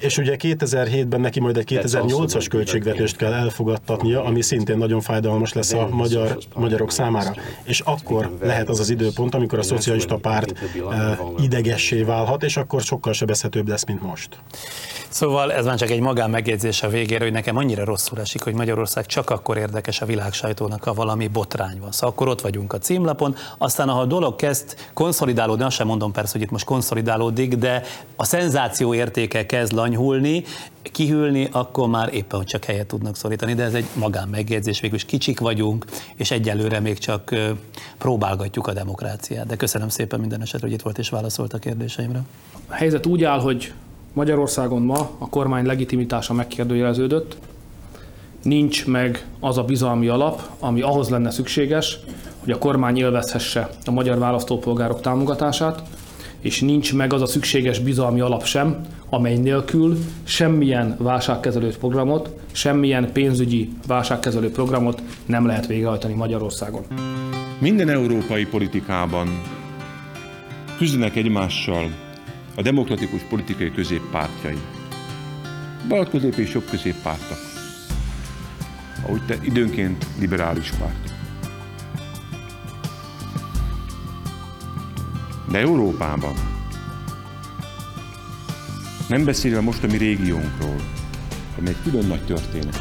És 0.00 0.18
ugye 0.18 0.36
2007-ben 0.38 1.20
neki 1.20 1.40
majd 1.40 1.56
egy 1.56 1.80
2008-as 1.82 2.46
költségvetést 2.50 3.16
kell 3.16 3.32
elfogadtatnia, 3.32 4.24
ami 4.24 4.42
szintén 4.42 4.78
nagyon 4.78 5.00
fájdalmas 5.00 5.52
lesz 5.52 5.72
a 5.72 5.88
magyar, 5.90 6.38
magyarok 6.54 6.90
számára. 6.90 7.34
És 7.62 7.80
akkor 7.80 8.36
lehet 8.42 8.68
az 8.68 8.80
az 8.80 8.90
időpont, 8.90 9.34
amikor 9.34 9.58
a 9.58 9.62
szocialista 9.62 10.16
párt 10.16 10.54
eh, 10.90 11.18
idegessé 11.42 12.02
válhat, 12.02 12.42
és 12.42 12.56
akkor 12.56 12.80
sokkal 12.82 13.12
sebezhetőbb 13.12 13.68
lesz, 13.68 13.84
mint 13.84 14.02
most. 14.02 14.38
Szóval 15.10 15.52
ez 15.52 15.64
már 15.64 15.76
csak 15.76 15.90
egy 15.90 16.00
magán 16.00 16.30
megjegyzés 16.30 16.82
a 16.82 16.88
végére, 16.88 17.24
hogy 17.24 17.32
nekem 17.32 17.56
annyira 17.56 17.84
rosszul 17.84 18.20
esik, 18.20 18.42
hogy 18.42 18.54
Magyarország 18.54 19.06
csak 19.06 19.30
akkor 19.30 19.56
érdekes 19.56 20.00
a 20.00 20.06
világ 20.06 20.32
sajtónak, 20.32 20.84
ha 20.84 20.94
valami 20.94 21.28
botrány 21.28 21.78
van. 21.80 21.92
Szóval 21.92 22.10
akkor 22.10 22.28
ott 22.28 22.40
vagyunk 22.40 22.72
a 22.72 22.78
címlapon, 22.78 23.36
aztán 23.58 23.88
ha 23.88 24.00
a 24.00 24.04
dolog 24.04 24.36
kezd 24.36 24.76
konszolidálódni, 24.94 25.64
azt 25.64 25.76
sem 25.76 25.86
mondom 25.86 26.12
persze, 26.12 26.32
hogy 26.32 26.42
itt 26.42 26.50
most 26.50 26.64
konszolidálódik, 26.64 27.54
de 27.54 27.82
a 28.16 28.24
szenzáció 28.24 28.94
értéke 28.94 29.46
kezd 29.46 29.72
lanyhulni, 29.72 30.44
kihűlni, 30.82 31.48
akkor 31.52 31.88
már 31.88 32.14
éppen 32.14 32.38
hogy 32.38 32.48
csak 32.48 32.64
helyet 32.64 32.86
tudnak 32.86 33.16
szorítani, 33.16 33.54
de 33.54 33.62
ez 33.62 33.74
egy 33.74 33.86
magán 33.94 34.28
megjegyzés, 34.28 34.80
végül 34.80 34.96
is 34.96 35.04
kicsik 35.04 35.40
vagyunk, 35.40 35.84
és 36.16 36.30
egyelőre 36.30 36.80
még 36.80 36.98
csak 36.98 37.34
próbálgatjuk 37.98 38.66
a 38.66 38.72
demokráciát. 38.72 39.46
De 39.46 39.56
köszönöm 39.56 39.88
szépen 39.88 40.20
minden 40.20 40.40
esetre, 40.42 40.66
hogy 40.66 40.76
itt 40.76 40.82
volt 40.82 40.98
és 40.98 41.08
válaszolt 41.08 41.52
a 41.52 41.58
kérdéseimre. 41.58 42.22
A 42.68 42.74
helyzet 42.74 43.06
úgy 43.06 43.24
áll, 43.24 43.40
hogy 43.40 43.72
Magyarországon 44.12 44.82
ma 44.82 45.10
a 45.18 45.28
kormány 45.28 45.66
legitimitása 45.66 46.32
megkérdőjeleződött, 46.32 47.36
nincs 48.42 48.86
meg 48.86 49.26
az 49.40 49.58
a 49.58 49.62
bizalmi 49.62 50.08
alap, 50.08 50.42
ami 50.58 50.80
ahhoz 50.80 51.08
lenne 51.08 51.30
szükséges, 51.30 51.98
hogy 52.40 52.52
a 52.52 52.58
kormány 52.58 52.96
élvezhesse 52.96 53.68
a 53.84 53.90
magyar 53.90 54.18
választópolgárok 54.18 55.00
támogatását, 55.00 55.82
és 56.40 56.60
nincs 56.60 56.94
meg 56.94 57.12
az 57.12 57.22
a 57.22 57.26
szükséges 57.26 57.78
bizalmi 57.78 58.20
alap 58.20 58.44
sem, 58.44 58.80
amely 59.08 59.36
nélkül 59.36 59.98
semmilyen 60.24 60.96
válságkezelő 60.98 61.74
programot, 61.78 62.30
semmilyen 62.52 63.12
pénzügyi 63.12 63.72
válságkezelő 63.86 64.50
programot 64.50 65.02
nem 65.26 65.46
lehet 65.46 65.66
végrehajtani 65.66 66.14
Magyarországon. 66.14 66.82
Minden 67.58 67.88
európai 67.88 68.46
politikában 68.46 69.42
küzdenek 70.78 71.16
egymással 71.16 71.90
a 72.60 72.62
demokratikus 72.62 73.20
politikai 73.22 73.72
középpártjai. 73.72 74.58
Közép 76.10 76.34
és 76.34 76.52
jobb 76.52 76.64
középpártak. 76.70 77.38
Ahogy 79.02 79.24
te 79.26 79.38
időnként 79.42 80.06
liberális 80.18 80.70
pártok. 80.70 81.12
De 85.50 85.58
Európában 85.58 86.34
nem 89.08 89.24
beszélve 89.24 89.60
most 89.60 89.84
a 89.84 89.86
mi 89.86 89.96
régiónkról, 89.96 90.76
ami 91.58 91.68
egy 91.68 91.82
külön 91.82 92.06
nagy 92.06 92.24
történet. 92.24 92.80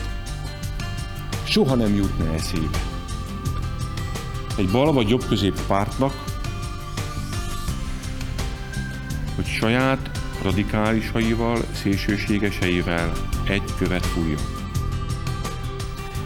Soha 1.44 1.76
nem 1.76 1.96
jutna 1.96 2.34
eszébe. 2.34 2.80
Egy 4.58 4.70
bal 4.70 4.94
vagy 4.94 5.10
jobb 5.10 5.26
közép 5.28 5.60
pártnak 5.68 6.29
hogy 9.40 9.48
saját 9.48 10.10
radikálisaival, 10.44 11.58
szélsőségeseivel 11.74 13.12
egy 13.50 13.62
követ 13.78 14.06
fújjon. 14.06 14.40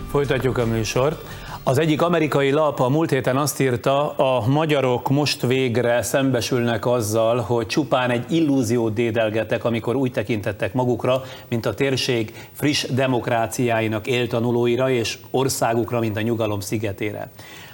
Folytatjuk 0.09 0.57
a 0.57 0.65
műsort. 0.65 1.25
Az 1.63 1.77
egyik 1.77 2.01
amerikai 2.01 2.51
lap 2.51 2.79
a 2.79 2.89
múlt 2.89 3.09
héten 3.09 3.37
azt 3.37 3.59
írta, 3.59 4.11
a 4.11 4.47
magyarok 4.47 5.09
most 5.09 5.41
végre 5.41 6.01
szembesülnek 6.01 6.85
azzal, 6.85 7.39
hogy 7.39 7.65
csupán 7.65 8.09
egy 8.09 8.31
illúziót 8.31 8.93
dédelgetek, 8.93 9.63
amikor 9.63 9.95
úgy 9.95 10.11
tekintettek 10.11 10.73
magukra, 10.73 11.21
mint 11.49 11.65
a 11.65 11.73
térség 11.73 12.49
friss 12.51 12.83
demokráciáinak 12.83 14.07
éltanulóira 14.07 14.89
és 14.89 15.17
országukra, 15.31 15.99
mint 15.99 16.17
a 16.17 16.21
nyugalom 16.21 16.59
szigetére. 16.59 17.29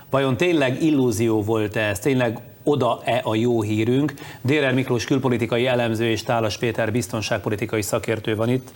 Vajon 0.10 0.38
tényleg 0.38 0.84
illúzió 0.84 1.44
volt 1.44 1.76
ez? 1.76 2.00
Tényleg 2.00 2.40
oda-e 2.70 3.22
a 3.24 3.36
jó 3.36 3.62
hírünk. 3.62 4.14
Dérer 4.42 4.74
Miklós 4.74 5.06
külpolitikai 5.06 5.68
elemző 5.68 6.10
és 6.10 6.24
Tálas 6.24 6.58
Péter 6.58 6.92
biztonságpolitikai 6.92 7.82
szakértő 7.82 8.36
van 8.36 8.50
itt, 8.50 8.72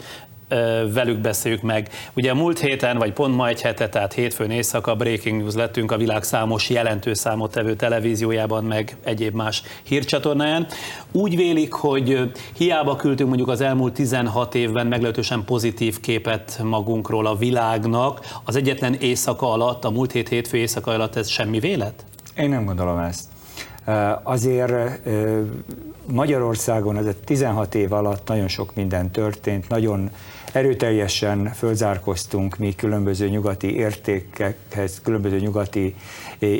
velük 0.93 1.17
beszéljük 1.17 1.61
meg. 1.61 1.89
Ugye 2.13 2.33
múlt 2.33 2.59
héten, 2.59 2.97
vagy 2.97 3.13
pont 3.13 3.35
ma 3.35 3.47
egy 3.47 3.61
hete, 3.61 3.89
tehát 3.89 4.13
hétfőn 4.13 4.51
éjszaka 4.51 4.95
Breaking 4.95 5.41
News 5.41 5.53
lettünk 5.53 5.91
a 5.91 5.97
világ 5.97 6.23
számos 6.23 6.69
jelentős 6.69 7.17
számot 7.17 7.51
tevő 7.51 7.75
televíziójában, 7.75 8.63
meg 8.63 8.97
egyéb 9.03 9.35
más 9.35 9.63
hírcsatornáján. 9.83 10.67
Úgy 11.11 11.35
vélik, 11.35 11.73
hogy 11.73 12.31
hiába 12.57 12.95
küldtünk 12.95 13.29
mondjuk 13.29 13.49
az 13.49 13.61
elmúlt 13.61 13.93
16 13.93 14.55
évben 14.55 14.87
meglehetősen 14.87 15.43
pozitív 15.45 15.99
képet 15.99 16.59
magunkról 16.63 17.25
a 17.25 17.35
világnak, 17.35 18.19
az 18.43 18.55
egyetlen 18.55 18.93
éjszaka 18.93 19.51
alatt, 19.51 19.85
a 19.85 19.91
múlt 19.91 20.11
hét 20.11 20.29
hétfő 20.29 20.57
éjszaka 20.57 20.91
alatt 20.91 21.15
ez 21.15 21.27
semmi 21.27 21.59
vélet? 21.59 22.05
Én 22.35 22.49
nem 22.49 22.65
gondolom 22.65 22.97
ezt. 22.97 23.32
Azért 24.23 24.73
Magyarországon 26.05 26.97
ez 26.97 27.05
a 27.05 27.13
16 27.25 27.75
év 27.75 27.93
alatt 27.93 28.27
nagyon 28.27 28.47
sok 28.47 28.75
minden 28.75 29.11
történt, 29.11 29.69
nagyon 29.69 30.09
erőteljesen 30.53 31.51
fölzárkoztunk 31.53 32.57
mi 32.57 32.75
különböző 32.75 33.29
nyugati 33.29 33.75
értékekhez, 33.75 35.01
különböző 35.03 35.39
nyugati 35.39 35.95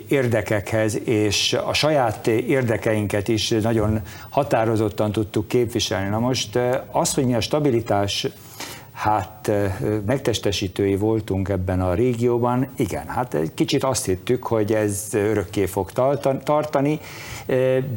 érdekekhez, 0.07 0.99
és 1.07 1.53
a 1.53 1.73
saját 1.73 2.27
érdekeinket 2.27 3.27
is 3.27 3.49
nagyon 3.49 4.01
határozottan 4.29 5.11
tudtuk 5.11 5.47
képviselni. 5.47 6.09
Na 6.09 6.19
most 6.19 6.59
az, 6.91 7.13
hogy 7.13 7.25
mi 7.25 7.33
a 7.35 7.41
stabilitás 7.41 8.27
hát 8.93 9.32
megtestesítői 10.05 10.95
voltunk 10.95 11.49
ebben 11.49 11.81
a 11.81 11.93
régióban, 11.93 12.67
igen, 12.77 13.07
hát 13.07 13.33
egy 13.33 13.53
kicsit 13.53 13.83
azt 13.83 14.05
hittük, 14.05 14.43
hogy 14.43 14.73
ez 14.73 15.07
örökké 15.13 15.65
fog 15.65 15.91
tartani. 16.43 16.99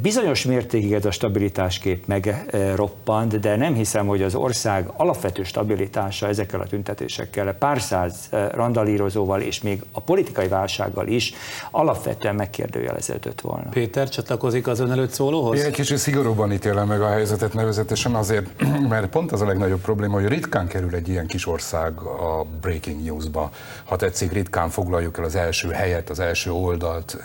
Bizonyos 0.03 0.45
mértékig 0.45 0.93
ez 0.93 1.05
a 1.05 1.11
stabilitáskép 1.11 2.07
megroppant, 2.07 3.41
de 3.41 3.57
nem 3.57 3.75
hiszem, 3.75 4.07
hogy 4.07 4.23
az 4.23 4.35
ország 4.35 4.91
alapvető 4.97 5.43
stabilitása 5.43 6.29
ezekkel 6.29 6.61
a 6.61 6.67
tüntetésekkel, 6.67 7.55
pár 7.55 7.81
száz 7.81 8.29
randalírozóval 8.53 9.41
és 9.41 9.63
még 9.63 9.85
a 9.93 10.01
politikai 10.01 10.49
válsággal 10.49 11.07
is 11.07 11.35
alapvetően 11.71 12.35
megkérdőjeleződött 12.35 13.41
volna. 13.41 13.69
Péter 13.71 14.09
csatlakozik 14.09 14.67
az 14.67 14.81
ön 14.81 14.91
előtt 14.91 15.11
szólóhoz? 15.11 15.59
Én 15.59 15.65
egy 15.65 15.73
kicsit 15.73 15.99
szigorúban 15.99 16.53
ítélem 16.53 16.87
meg 16.87 17.01
a 17.01 17.09
helyzetet 17.09 17.55
nevezetesen 17.55 18.15
azért, 18.15 18.63
mert 18.89 19.07
pont 19.07 19.33
az 19.33 19.41
a 19.41 19.47
legnagyobb 19.47 19.81
probléma, 19.81 20.21
hogy 20.21 20.29
ritkán 20.29 20.67
kerül 20.67 20.95
egy 20.95 21.09
ilyen 21.09 21.27
kis 21.37 21.47
ország 21.47 22.01
a 22.01 22.47
breaking 22.61 23.05
newsba. 23.05 23.51
Ha 23.85 23.97
tetszik, 23.97 24.33
ritkán 24.33 24.69
foglaljuk 24.69 25.19
el 25.19 25.25
az 25.25 25.35
első 25.35 25.71
helyet, 25.71 26.11
az 26.11 26.19
első 26.19 26.53
oldalt 26.53 27.17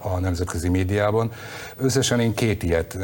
a 0.00 0.18
nemzetközi 0.18 0.68
médiában. 0.68 1.32
Összesen 1.76 2.20
én 2.20 2.34
két 2.34 2.62
ilyet 2.62 2.94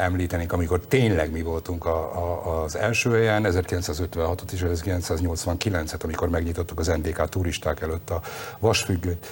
említenék, 0.00 0.52
amikor 0.52 0.80
tényleg 0.80 1.32
mi 1.32 1.42
voltunk 1.42 1.84
a, 1.84 1.96
a, 1.96 2.62
az 2.62 2.76
első 2.76 3.10
helyen, 3.10 3.44
1956-ot 3.46 4.52
és 4.52 4.64
1989-et, 4.74 6.04
amikor 6.04 6.28
megnyitottuk 6.28 6.78
az 6.78 6.86
NDK 6.86 7.28
turisták 7.28 7.80
előtt 7.80 8.10
a 8.10 8.20
vasfüggőt. 8.58 9.26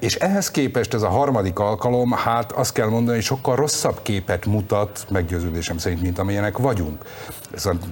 És 0.00 0.14
ehhez 0.14 0.50
képest 0.50 0.94
ez 0.94 1.02
a 1.02 1.08
harmadik 1.08 1.58
alkalom, 1.58 2.12
hát 2.12 2.52
azt 2.52 2.72
kell 2.72 2.88
mondani, 2.88 3.16
hogy 3.16 3.24
sokkal 3.24 3.56
rosszabb 3.56 4.02
képet 4.02 4.46
mutat, 4.46 5.06
meggyőződésem 5.10 5.78
szerint, 5.78 6.02
mint 6.02 6.18
amilyenek 6.18 6.58
vagyunk. 6.58 7.04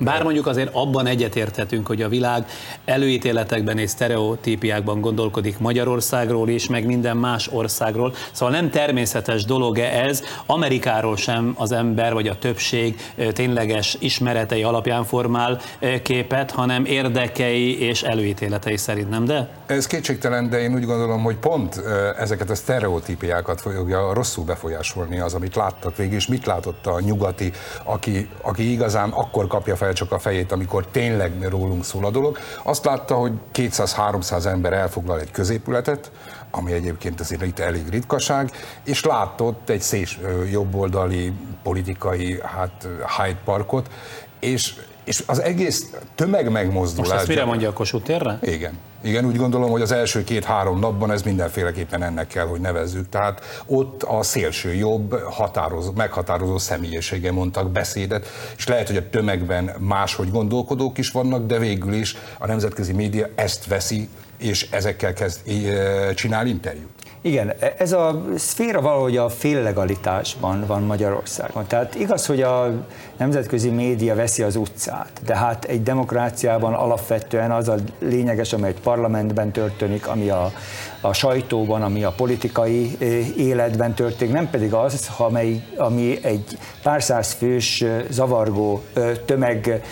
Bár 0.00 0.22
mondjuk 0.22 0.46
azért 0.46 0.74
abban 0.74 1.06
egyetérthetünk, 1.06 1.86
hogy 1.86 2.02
a 2.02 2.08
világ 2.08 2.46
előítéletekben 2.84 3.78
és 3.78 3.90
sztereotípiákban 3.90 5.00
gondolkodik 5.00 5.58
Magyarországról 5.58 6.48
is, 6.48 6.68
meg 6.68 6.86
minden 6.86 7.16
más 7.16 7.48
országról. 7.48 8.14
Szóval 8.32 8.54
nem 8.54 8.70
természetes 8.70 9.44
dolog-e 9.44 9.84
ez, 9.84 10.22
Amerikáról 10.46 11.16
sem 11.16 11.54
az 11.58 11.72
ember 11.72 12.12
vagy 12.12 12.28
a 12.28 12.38
többség 12.38 13.00
tényleges 13.32 13.96
ismeretei 14.00 14.62
alapján 14.62 15.04
formál 15.04 15.60
képet, 16.02 16.50
hanem 16.50 16.84
érdekei 16.84 17.80
és 17.80 18.02
előítéletei 18.02 18.76
szerint, 18.76 19.10
nem 19.10 19.24
de? 19.24 19.48
Ez 19.66 19.86
kétségtelen, 19.86 20.50
de 20.50 20.60
én 20.60 20.74
úgy 20.74 20.84
gondolom, 20.84 21.22
hogy 21.22 21.36
pont 21.36 21.80
ezeket 22.18 22.50
a 22.50 22.54
sztereotípiákat 22.54 23.60
fogja 23.60 24.12
rosszul 24.12 24.44
befolyásolni 24.44 25.18
az, 25.18 25.34
amit 25.34 25.54
láttak 25.54 25.96
végig, 25.96 26.12
és 26.12 26.26
mit 26.26 26.46
látott 26.46 26.86
a 26.86 27.00
nyugati, 27.00 27.52
aki, 27.84 28.28
aki 28.42 28.72
igazán 28.72 29.10
akkor 29.10 29.46
kapja 29.50 29.76
fel 29.76 29.92
csak 29.92 30.12
a 30.12 30.18
fejét, 30.18 30.52
amikor 30.52 30.86
tényleg 30.86 31.48
rólunk 31.48 31.84
szól 31.84 32.04
a 32.04 32.10
dolog. 32.10 32.38
Azt 32.62 32.84
látta, 32.84 33.14
hogy 33.14 33.32
200-300 33.54 34.44
ember 34.44 34.72
elfoglal 34.72 35.20
egy 35.20 35.30
középületet, 35.30 36.10
ami 36.50 36.72
egyébként 36.72 37.20
azért 37.20 37.42
itt 37.42 37.58
elég 37.58 37.88
ritkaság, 37.88 38.50
és 38.84 39.04
látott 39.04 39.68
egy 39.68 39.80
szés 39.80 40.18
jobboldali 40.50 41.32
politikai 41.62 42.40
hát 42.42 42.88
Hyde 43.16 43.40
Parkot, 43.44 43.90
és 44.40 44.74
és 45.10 45.22
az 45.26 45.42
egész 45.42 45.90
tömeg 46.14 46.50
megmozdulás... 46.50 47.08
Most 47.08 47.20
ezt 47.20 47.28
mire 47.28 47.44
mondja 47.44 47.68
a 47.68 47.72
Kossuth 47.72 48.04
térre? 48.04 48.38
Igen. 48.42 48.78
Igen, 49.02 49.24
úgy 49.24 49.36
gondolom, 49.36 49.70
hogy 49.70 49.80
az 49.80 49.92
első 49.92 50.24
két-három 50.24 50.78
napban 50.78 51.10
ez 51.10 51.22
mindenféleképpen 51.22 52.02
ennek 52.02 52.26
kell, 52.26 52.46
hogy 52.46 52.60
nevezzük. 52.60 53.08
Tehát 53.08 53.62
ott 53.66 54.02
a 54.02 54.22
szélső 54.22 54.74
jobb 54.74 55.22
határozó, 55.22 55.92
meghatározó 55.92 56.58
személyisége 56.58 57.32
mondtak 57.32 57.70
beszédet, 57.70 58.26
és 58.56 58.66
lehet, 58.66 58.86
hogy 58.86 58.96
a 58.96 59.08
tömegben 59.10 59.70
máshogy 59.78 60.30
gondolkodók 60.30 60.98
is 60.98 61.10
vannak, 61.10 61.46
de 61.46 61.58
végül 61.58 61.92
is 61.92 62.16
a 62.38 62.46
nemzetközi 62.46 62.92
média 62.92 63.26
ezt 63.34 63.66
veszi, 63.66 64.08
és 64.38 64.68
ezekkel 64.70 65.12
kezd 65.12 65.40
csinál 66.14 66.46
interjút. 66.46 66.88
Igen, 67.22 67.52
ez 67.78 67.92
a 67.92 68.24
szféra 68.36 68.80
valahogy 68.80 69.16
a 69.16 69.28
féllegalitásban 69.28 70.66
van 70.66 70.82
Magyarországon. 70.82 71.66
Tehát 71.66 71.94
igaz, 71.94 72.26
hogy 72.26 72.42
a 72.42 72.72
nemzetközi 73.20 73.70
média 73.70 74.14
veszi 74.14 74.42
az 74.42 74.56
utcát, 74.56 75.10
de 75.24 75.36
hát 75.36 75.64
egy 75.64 75.82
demokráciában 75.82 76.74
alapvetően 76.74 77.50
az 77.50 77.68
a 77.68 77.74
lényeges, 77.98 78.52
amely 78.52 78.70
egy 78.70 78.80
parlamentben 78.80 79.50
történik, 79.50 80.06
ami 80.06 80.28
a, 80.28 80.52
a 81.00 81.12
sajtóban, 81.12 81.82
ami 81.82 82.04
a 82.04 82.10
politikai 82.10 82.96
életben 83.36 83.94
történik, 83.94 84.34
nem 84.34 84.50
pedig 84.50 84.72
az, 84.72 85.10
amely, 85.18 85.64
ami 85.76 86.18
egy 86.22 86.58
pár 86.82 87.02
száz 87.02 87.32
fős 87.32 87.84
zavargó 88.10 88.82
tömeg 89.24 89.82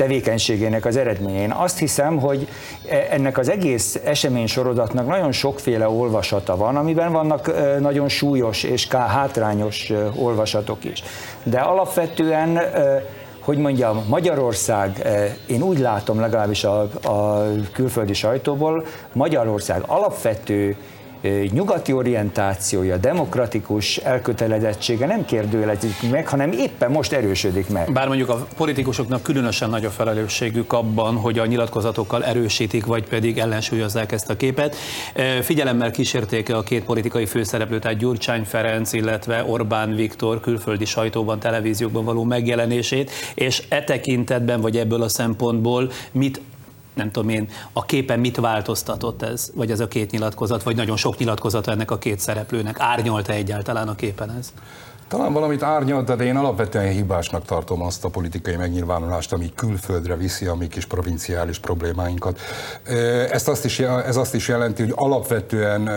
tevékenységének 0.00 0.84
az 0.84 0.96
eredménye. 0.96 1.40
Én 1.40 1.50
azt 1.50 1.78
hiszem, 1.78 2.18
hogy 2.18 2.48
e, 2.88 3.06
ennek 3.10 3.38
az 3.38 3.50
egész 3.50 4.00
esemény 4.04 4.46
sorozatnak 4.46 5.06
nagyon 5.06 5.32
sokféle 5.32 5.88
olvasata 5.88 6.56
van, 6.56 6.76
amiben 6.76 7.12
vannak 7.12 7.52
nagyon 7.80 8.08
súlyos 8.08 8.62
és 8.62 8.88
hátrányos 8.88 9.92
olvasatok 10.16 10.84
is. 10.84 11.02
De 11.42 11.58
alapvetően 11.58 12.29
hogy 13.40 13.58
mondjam, 13.58 14.04
Magyarország, 14.08 15.06
én 15.46 15.62
úgy 15.62 15.78
látom 15.78 16.20
legalábbis 16.20 16.64
a, 16.64 16.80
a 17.02 17.44
külföldi 17.72 18.12
sajtóból, 18.12 18.84
Magyarország 19.12 19.82
alapvető 19.86 20.76
nyugati 21.50 21.92
orientációja, 21.92 22.96
demokratikus 22.96 23.96
elkötelezettsége 23.96 25.06
nem 25.06 25.24
kérdőjelezik 25.24 26.10
meg, 26.10 26.28
hanem 26.28 26.52
éppen 26.52 26.90
most 26.90 27.12
erősödik 27.12 27.68
meg. 27.68 27.92
Bár 27.92 28.06
mondjuk 28.06 28.28
a 28.28 28.46
politikusoknak 28.56 29.22
különösen 29.22 29.70
nagy 29.70 29.84
a 29.84 29.90
felelősségük 29.90 30.72
abban, 30.72 31.16
hogy 31.16 31.38
a 31.38 31.46
nyilatkozatokkal 31.46 32.24
erősítik, 32.24 32.86
vagy 32.86 33.08
pedig 33.08 33.38
ellensúlyozzák 33.38 34.12
ezt 34.12 34.30
a 34.30 34.36
képet. 34.36 34.76
Figyelemmel 35.42 35.90
kísérték 35.90 36.54
a 36.54 36.62
két 36.62 36.84
politikai 36.84 37.26
főszereplőt, 37.26 37.80
tehát 37.80 37.98
Gyurcsány 37.98 38.44
Ferenc, 38.44 38.92
illetve 38.92 39.44
Orbán 39.44 39.94
Viktor 39.94 40.40
külföldi 40.40 40.84
sajtóban, 40.84 41.38
televíziókban 41.38 42.04
való 42.04 42.24
megjelenését, 42.24 43.10
és 43.34 43.62
e 43.68 43.84
tekintetben, 43.84 44.60
vagy 44.60 44.76
ebből 44.76 45.02
a 45.02 45.08
szempontból 45.08 45.90
mit 46.12 46.40
nem 46.94 47.10
tudom 47.10 47.28
én, 47.28 47.48
a 47.72 47.84
képen 47.84 48.20
mit 48.20 48.36
változtatott 48.36 49.22
ez, 49.22 49.50
vagy 49.54 49.70
ez 49.70 49.80
a 49.80 49.88
két 49.88 50.10
nyilatkozat, 50.10 50.62
vagy 50.62 50.76
nagyon 50.76 50.96
sok 50.96 51.18
nyilatkozat 51.18 51.68
ennek 51.68 51.90
a 51.90 51.98
két 51.98 52.18
szereplőnek? 52.18 52.76
Árnyalta 52.78 53.32
egyáltalán 53.32 53.88
a 53.88 53.94
képen 53.94 54.30
ez? 54.38 54.52
Talán 55.08 55.32
valamit 55.32 55.62
árnyalt, 55.62 56.16
de 56.16 56.24
én 56.24 56.36
alapvetően 56.36 56.90
hibásnak 56.90 57.44
tartom 57.44 57.82
azt 57.82 58.04
a 58.04 58.08
politikai 58.08 58.56
megnyilvánulást, 58.56 59.32
ami 59.32 59.52
külföldre 59.54 60.16
viszi 60.16 60.46
a 60.46 60.54
mi 60.54 60.66
kis 60.66 60.84
provinciális 60.84 61.58
problémáinkat. 61.58 62.40
Ezt 63.30 63.48
azt 63.48 63.64
is, 63.64 63.80
ez 63.80 64.16
azt 64.16 64.34
is 64.34 64.48
jelenti, 64.48 64.82
hogy 64.82 64.92
alapvetően 64.94 65.90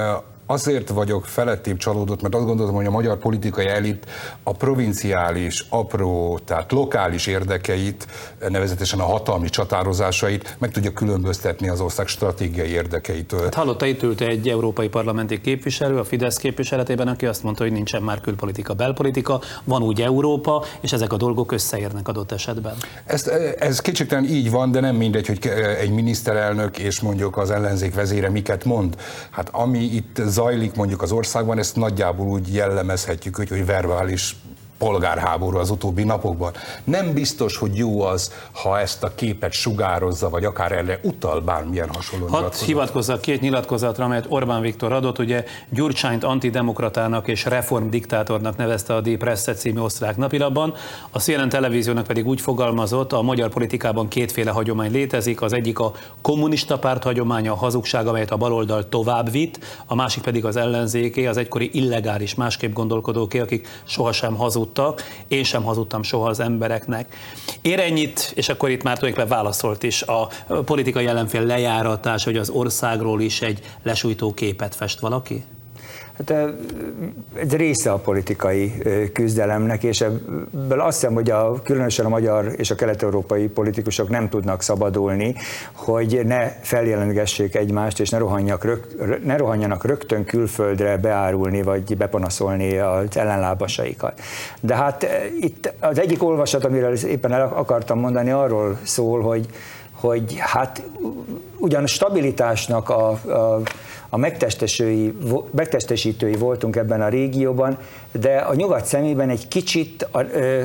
azért 0.53 0.89
vagyok 0.89 1.25
felettébb 1.25 1.77
csalódott, 1.77 2.21
mert 2.21 2.35
azt 2.35 2.45
gondolom, 2.45 2.75
hogy 2.75 2.85
a 2.85 2.91
magyar 2.91 3.17
politikai 3.17 3.67
elit 3.67 4.05
a 4.43 4.51
provinciális, 4.51 5.65
apró, 5.69 6.39
tehát 6.45 6.71
lokális 6.71 7.27
érdekeit, 7.27 8.07
nevezetesen 8.49 8.99
a 8.99 9.03
hatalmi 9.03 9.49
csatározásait 9.49 10.55
meg 10.59 10.71
tudja 10.71 10.91
különböztetni 10.91 11.69
az 11.69 11.79
ország 11.79 12.07
stratégiai 12.07 12.69
érdekeitől. 12.69 13.43
Hát 13.43 13.53
hallotta, 13.53 13.85
itt 13.85 14.03
ült 14.03 14.21
egy 14.21 14.49
európai 14.49 14.87
parlamenti 14.87 15.41
képviselő 15.41 15.97
a 15.97 16.03
Fidesz 16.03 16.37
képviseletében, 16.37 17.07
aki 17.07 17.25
azt 17.25 17.43
mondta, 17.43 17.63
hogy 17.63 17.71
nincsen 17.71 18.01
már 18.01 18.21
külpolitika, 18.21 18.73
belpolitika, 18.73 19.41
van 19.63 19.83
úgy 19.83 20.01
Európa, 20.01 20.63
és 20.81 20.93
ezek 20.93 21.13
a 21.13 21.17
dolgok 21.17 21.51
összeérnek 21.51 22.07
adott 22.07 22.31
esetben. 22.31 22.75
Ez, 23.05 23.27
ez 23.59 23.79
kicsit 23.79 24.15
így 24.29 24.51
van, 24.51 24.71
de 24.71 24.79
nem 24.79 24.95
mindegy, 24.95 25.27
hogy 25.27 25.47
egy 25.79 25.91
miniszterelnök 25.91 26.77
és 26.77 26.99
mondjuk 26.99 27.37
az 27.37 27.51
ellenzék 27.51 27.93
vezére 27.93 28.29
miket 28.29 28.65
mond. 28.65 28.95
Hát 29.29 29.49
ami 29.51 29.79
itt 29.79 30.21
zajlik 30.25 30.42
mondjuk 30.75 31.01
az 31.01 31.11
országban, 31.11 31.57
ezt 31.57 31.75
nagyjából 31.75 32.27
úgy 32.27 32.53
jellemezhetjük, 32.53 33.35
hogy, 33.35 33.49
hogy 33.49 33.65
verbális 33.65 34.35
polgárháború 34.83 35.57
az 35.57 35.69
utóbbi 35.69 36.03
napokban. 36.03 36.51
Nem 36.83 37.13
biztos, 37.13 37.57
hogy 37.57 37.77
jó 37.77 38.01
az, 38.01 38.31
ha 38.51 38.79
ezt 38.79 39.03
a 39.03 39.15
képet 39.15 39.51
sugározza, 39.51 40.29
vagy 40.29 40.45
akár 40.45 40.71
erre 40.71 40.99
utal 41.03 41.41
bármilyen 41.41 41.89
hasonló 41.89 42.27
Hadd 42.27 42.53
hivatkozzak 42.65 43.21
két 43.21 43.41
nyilatkozatra, 43.41 44.05
amelyet 44.05 44.25
Orbán 44.29 44.61
Viktor 44.61 44.91
adott, 44.91 45.19
ugye 45.19 45.43
Gyurcsányt 45.69 46.23
antidemokratának 46.23 47.27
és 47.27 47.45
reformdiktátornak 47.45 48.57
nevezte 48.57 48.95
a 48.95 49.01
Die 49.01 49.17
Presse 49.17 49.53
című 49.53 49.79
osztrák 49.79 50.17
napilapban, 50.17 50.73
a 51.11 51.19
CNN 51.19 51.49
televíziónak 51.49 52.07
pedig 52.07 52.27
úgy 52.27 52.41
fogalmazott, 52.41 53.13
a 53.13 53.21
magyar 53.21 53.49
politikában 53.49 54.07
kétféle 54.07 54.51
hagyomány 54.51 54.91
létezik, 54.91 55.41
az 55.41 55.53
egyik 55.53 55.79
a 55.79 55.91
kommunista 56.21 56.79
párt 56.79 57.03
hagyománya, 57.03 57.51
a 57.51 57.55
hazugság, 57.55 58.07
amelyet 58.07 58.31
a 58.31 58.37
baloldal 58.37 58.89
tovább 58.89 59.31
vitt, 59.31 59.59
a 59.85 59.95
másik 59.95 60.23
pedig 60.23 60.45
az 60.45 60.55
ellenzéké, 60.55 61.25
az 61.25 61.37
egykori 61.37 61.69
illegális, 61.73 62.35
másképp 62.35 62.73
gondolkodóké, 62.73 63.39
akik 63.39 63.67
sohasem 63.83 64.35
hazudt 64.35 64.72
hazudtak, 64.73 65.03
én 65.27 65.43
sem 65.43 65.63
hazudtam 65.63 66.03
soha 66.03 66.29
az 66.29 66.39
embereknek. 66.39 67.15
Ér 67.61 67.79
ennyit, 67.79 68.31
és 68.35 68.49
akkor 68.49 68.69
itt 68.69 68.83
már 68.83 68.97
tulajdonképpen 68.97 69.37
válaszolt 69.37 69.83
is 69.83 70.01
a 70.01 70.27
politikai 70.65 71.05
ellenfél 71.05 71.45
lejáratás, 71.45 72.23
hogy 72.23 72.37
az 72.37 72.49
országról 72.49 73.21
is 73.21 73.41
egy 73.41 73.59
lesújtó 73.83 74.33
képet 74.33 74.75
fest 74.75 74.99
valaki? 74.99 75.43
Hát 76.17 76.53
egy 77.35 77.55
része 77.55 77.91
a 77.91 77.97
politikai 77.97 78.73
küzdelemnek, 79.13 79.83
és 79.83 80.01
ebből 80.01 80.79
azt 80.79 80.99
hiszem, 80.99 81.13
hogy 81.13 81.29
a, 81.29 81.61
különösen 81.61 82.05
a 82.05 82.09
magyar 82.09 82.53
és 82.57 82.71
a 82.71 82.75
kelet-európai 82.75 83.47
politikusok 83.47 84.09
nem 84.09 84.29
tudnak 84.29 84.61
szabadulni, 84.61 85.35
hogy 85.71 86.21
ne 86.25 86.49
feljelentgessék 86.61 87.55
egymást, 87.55 87.99
és 87.99 88.09
ne, 88.09 88.17
rohanjak 88.17 88.79
ne 89.23 89.37
rohanjanak 89.37 89.85
rögtön 89.85 90.25
külföldre 90.25 90.97
beárulni, 90.97 91.61
vagy 91.61 91.97
bepanaszolni 91.97 92.77
az 92.77 93.17
ellenlábasaikat. 93.17 94.21
De 94.61 94.75
hát 94.75 95.07
itt 95.39 95.73
az 95.79 95.99
egyik 95.99 96.23
olvasat, 96.23 96.65
amiről 96.65 96.95
éppen 96.97 97.31
el 97.31 97.51
akartam 97.55 97.99
mondani, 97.99 98.31
arról 98.31 98.77
szól, 98.83 99.21
hogy, 99.21 99.47
hogy 99.91 100.35
hát 100.37 100.83
ugyan 101.57 101.87
stabilitásnak 101.87 102.89
a, 102.89 103.09
a 103.09 103.61
a 104.13 104.17
megtestesítői 105.51 106.35
voltunk 106.35 106.75
ebben 106.75 107.01
a 107.01 107.07
régióban, 107.07 107.77
de 108.11 108.35
a 108.37 108.53
nyugat 108.53 108.85
szemében 108.85 109.29
egy 109.29 109.47
kicsit 109.47 110.07
a, 110.11 110.21
ö, 110.21 110.63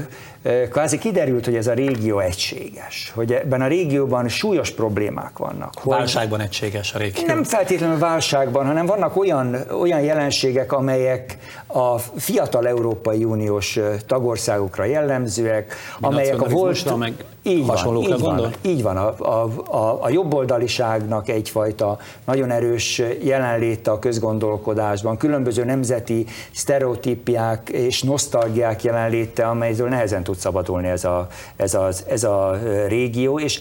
kvázi 0.70 0.98
kiderült, 0.98 1.44
hogy 1.44 1.54
ez 1.56 1.66
a 1.66 1.72
régió 1.72 2.18
egységes, 2.18 3.12
hogy 3.14 3.32
ebben 3.32 3.60
a 3.60 3.66
régióban 3.66 4.28
súlyos 4.28 4.70
problémák 4.70 5.38
vannak. 5.38 5.82
Válságban 5.84 6.40
egységes 6.40 6.94
a 6.94 6.98
régió. 6.98 7.26
Nem 7.26 7.44
feltétlenül 7.44 7.98
válságban, 7.98 8.66
hanem 8.66 8.86
vannak 8.86 9.16
olyan, 9.16 9.56
olyan 9.80 10.00
jelenségek, 10.00 10.72
amelyek 10.72 11.38
a 11.66 11.98
fiatal 11.98 12.66
Európai 12.68 13.24
Uniós 13.24 13.78
tagországokra 14.06 14.84
jellemzőek, 14.84 15.74
amelyek 16.00 16.42
a 16.42 16.48
volt... 16.48 16.96
meg 16.96 17.24
így 17.42 17.66
van, 17.66 17.96
így 17.96 18.18
van, 18.20 18.52
így 18.62 18.82
van. 18.82 18.96
A, 18.96 19.14
a, 19.18 19.50
a, 19.76 20.02
a 20.02 20.08
jobboldaliságnak 20.08 21.28
egyfajta 21.28 21.98
nagyon 22.24 22.50
erős 22.50 23.02
jelenléte 23.22 23.90
a 23.90 23.98
közgondolkodásban, 23.98 25.16
különböző 25.16 25.64
nemzeti 25.64 26.26
sztereotípiák 26.52 27.68
és 27.68 28.02
nosztalgiák 28.02 28.82
jelenléte, 28.82 29.46
amelyről 29.46 29.88
nehezen 29.88 30.22
tud 30.22 30.37
szabadulni 30.38 30.88
ez 30.88 31.04
a, 31.04 31.26
ez, 31.56 31.74
a, 31.74 31.88
ez 32.08 32.24
a 32.24 32.58
régió, 32.88 33.38
és 33.38 33.60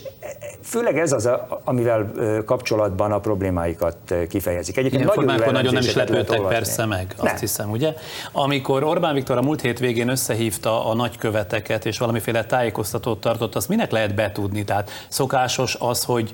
főleg 0.62 0.98
ez 1.00 1.12
az, 1.12 1.30
amivel 1.64 2.12
kapcsolatban 2.46 3.12
a 3.12 3.20
problémáikat 3.20 3.98
kifejezik. 4.30 4.78
Egyébként 4.78 5.16
nagyon, 5.16 5.52
nagyon 5.52 5.74
nem 5.74 5.84
is 5.84 5.94
lepődtek 5.94 6.42
persze 6.42 6.86
meg, 6.86 7.14
azt 7.18 7.24
nem. 7.24 7.36
hiszem, 7.36 7.72
ugye? 7.72 7.94
Amikor 8.32 8.84
Orbán 8.84 9.14
Viktor 9.14 9.38
a 9.38 9.42
múlt 9.42 9.62
hét 9.62 9.80
végén 9.80 10.10
összehívta 10.10 10.86
a 10.90 10.94
nagyköveteket, 10.94 11.86
és 11.86 11.98
valamiféle 11.98 12.46
tájékoztatót 12.46 13.20
tartott, 13.20 13.56
azt 13.56 13.70
minek 13.70 13.92
lehet 13.92 14.16
betudni? 14.16 14.64
Tehát 14.64 14.90
szokásos 15.08 15.76
az, 15.80 16.04
hogy 16.04 16.34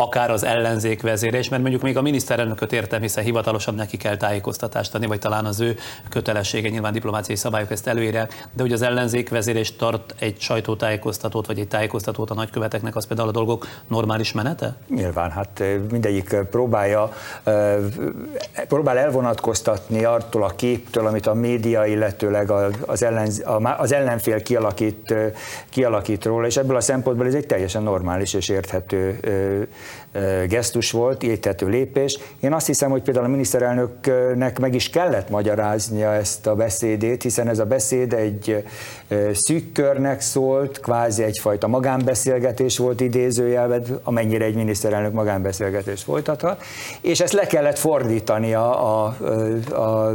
akár 0.00 0.30
az 0.30 0.44
ellenzék 0.44 1.02
vezére 1.02 1.38
és 1.38 1.48
mert 1.48 1.62
mondjuk 1.62 1.82
még 1.82 1.96
a 1.96 2.02
miniszterelnököt 2.02 2.72
értem, 2.72 3.00
hiszen 3.00 3.24
hivatalosan 3.24 3.74
neki 3.74 3.96
kell 3.96 4.16
tájékoztatást 4.16 4.94
adni, 4.94 5.06
vagy 5.06 5.18
talán 5.18 5.44
az 5.44 5.60
ő 5.60 5.76
kötelessége, 6.08 6.68
nyilván 6.68 6.92
diplomáciai 6.92 7.36
szabályok 7.36 7.70
ezt 7.70 7.86
előírják, 7.86 8.48
de 8.52 8.62
hogy 8.62 8.72
az 8.72 8.82
ellenzék 8.82 9.28
vezérés 9.28 9.76
tart 9.76 10.14
egy 10.18 10.40
sajtótájékoztatót, 10.40 11.46
vagy 11.46 11.58
egy 11.58 11.68
tájékoztatót 11.68 12.30
a 12.30 12.34
nagyköveteknek, 12.34 12.96
az 12.96 13.06
például 13.06 13.28
a 13.28 13.32
dolgok 13.32 13.66
normális 13.88 14.32
menete? 14.32 14.76
Nyilván, 14.88 15.30
hát 15.30 15.62
mindegyik 15.90 16.36
próbálja, 16.50 17.12
próbál 18.68 18.98
elvonatkoztatni 18.98 20.04
attól 20.04 20.44
a 20.44 20.52
képtől, 20.56 21.06
amit 21.06 21.26
a 21.26 21.34
média, 21.34 21.86
illetőleg 21.86 22.50
az, 22.86 23.02
ellen, 23.02 23.30
az 23.78 23.92
ellenfél 23.92 24.42
kialakít, 24.42 25.14
kialakít 25.68 26.24
róla, 26.24 26.46
és 26.46 26.56
ebből 26.56 26.76
a 26.76 26.80
szempontból 26.80 27.26
ez 27.26 27.34
egy 27.34 27.46
teljesen 27.46 27.82
normális 27.82 28.34
és 28.34 28.48
érthető 28.48 29.20
gesztus 30.48 30.90
volt, 30.90 31.22
érthető 31.22 31.68
lépés. 31.68 32.18
Én 32.40 32.52
azt 32.52 32.66
hiszem, 32.66 32.90
hogy 32.90 33.02
például 33.02 33.26
a 33.26 33.28
miniszterelnöknek 33.28 34.58
meg 34.58 34.74
is 34.74 34.90
kellett 34.90 35.28
magyaráznia 35.28 36.14
ezt 36.14 36.46
a 36.46 36.54
beszédét, 36.54 37.22
hiszen 37.22 37.48
ez 37.48 37.58
a 37.58 37.64
beszéd 37.64 38.12
egy 38.12 38.64
szűk 39.32 39.72
körnek 39.72 40.20
szólt, 40.20 40.80
kvázi 40.80 41.22
egyfajta 41.22 41.66
magánbeszélgetés 41.66 42.78
volt 42.78 43.00
idézőjelben, 43.00 44.00
amennyire 44.02 44.44
egy 44.44 44.54
miniszterelnök 44.54 45.12
magánbeszélgetést 45.12 46.02
folytathat, 46.02 46.62
és 47.00 47.20
ezt 47.20 47.32
le 47.32 47.46
kellett 47.46 47.78
fordítani 47.78 48.54
a, 48.54 49.04
a, 49.04 49.16
a 49.74 50.14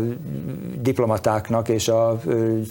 diplomatáknak 0.81 1.69
és 1.69 1.87
a 1.87 2.19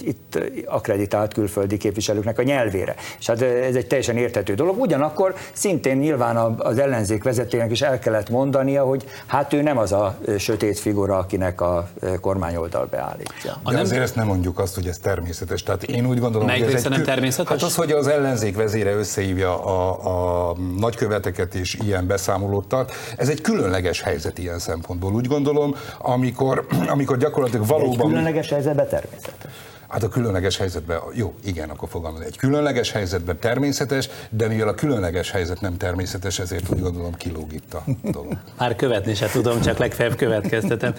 itt 0.01 0.39
akreditált 0.67 1.33
külföldi 1.33 1.77
képviselőknek 1.77 2.39
a 2.39 2.43
nyelvére. 2.43 2.95
És 3.19 3.27
hát 3.27 3.43
ez 3.43 3.75
egy 3.75 3.87
teljesen 3.87 4.17
érthető 4.17 4.55
dolog. 4.55 4.81
Ugyanakkor 4.81 5.35
szintén 5.53 5.97
nyilván 5.97 6.37
az 6.59 6.79
ellenzék 6.79 7.12
vezetőnek 7.21 7.71
is 7.71 7.83
el 7.83 7.99
kellett 7.99 8.31
mondania, 8.31 8.85
hogy 8.85 9.05
hát 9.27 9.53
ő 9.53 9.63
nem 9.63 9.79
az 9.79 9.93
a 9.93 10.19
sötét 10.39 10.79
figura, 10.79 11.19
akinek 11.19 11.61
a 11.61 11.89
kormányoldal 12.21 12.87
beállítja. 12.87 13.61
De 13.65 13.73
nem... 13.73 13.81
azért 13.81 14.03
ezt 14.03 14.15
nem 14.15 14.27
mondjuk 14.27 14.59
azt, 14.59 14.75
hogy 14.75 14.87
ez 14.87 14.99
természetes. 14.99 15.63
Tehát 15.63 15.83
én 15.83 16.07
úgy 16.07 16.19
gondolom, 16.19 16.47
Melyik 16.47 16.65
hogy 16.65 16.75
ez 16.75 16.87
egy, 16.87 17.03
természetes? 17.03 17.49
Hát 17.49 17.63
az, 17.63 17.75
hogy 17.75 17.91
az 17.91 18.07
ellenzék 18.07 18.57
vezére 18.57 18.95
összehívja 18.95 19.65
a, 19.65 20.51
a 20.51 20.57
nagyköveteket 20.79 21.55
és 21.55 21.79
ilyen 21.85 22.07
beszámolót 22.07 22.69
tart, 22.69 22.93
ez 23.17 23.29
egy 23.29 23.41
különleges 23.41 24.01
helyzet 24.01 24.39
ilyen 24.39 24.59
szempontból. 24.59 25.13
Úgy 25.13 25.27
gondolom, 25.27 25.75
amikor, 25.99 26.67
amikor 26.95 27.17
gyakorlatilag 27.17 27.67
valóban... 27.67 28.01
Egy 28.01 28.07
különleges 28.07 28.49
helyzetben 28.49 28.89
természetes. 28.89 29.53
Hát 29.93 30.03
a 30.03 30.09
különleges 30.09 30.57
helyzetben, 30.57 30.99
jó, 31.15 31.35
igen, 31.45 31.71
akkor 31.71 31.89
fogalmaz. 31.89 32.21
Egy 32.21 32.37
különleges 32.37 32.93
helyzetben 32.93 33.39
természetes, 33.39 34.09
de 34.31 34.49
mivel 34.49 34.69
a 34.69 34.75
különleges 34.75 35.31
helyzet 35.31 35.61
nem 35.61 35.77
természetes, 35.77 36.39
ezért 36.39 36.71
úgy 36.71 36.81
gondolom 36.81 37.15
kilóg 37.15 37.53
itt 37.53 37.75
a 37.75 37.85
dolog. 38.03 38.37
Már 38.59 38.77
követni 38.77 39.15
se 39.15 39.27
tudom, 39.27 39.61
csak 39.61 39.79
legfeljebb 39.79 40.17
következtetem. 40.17 40.95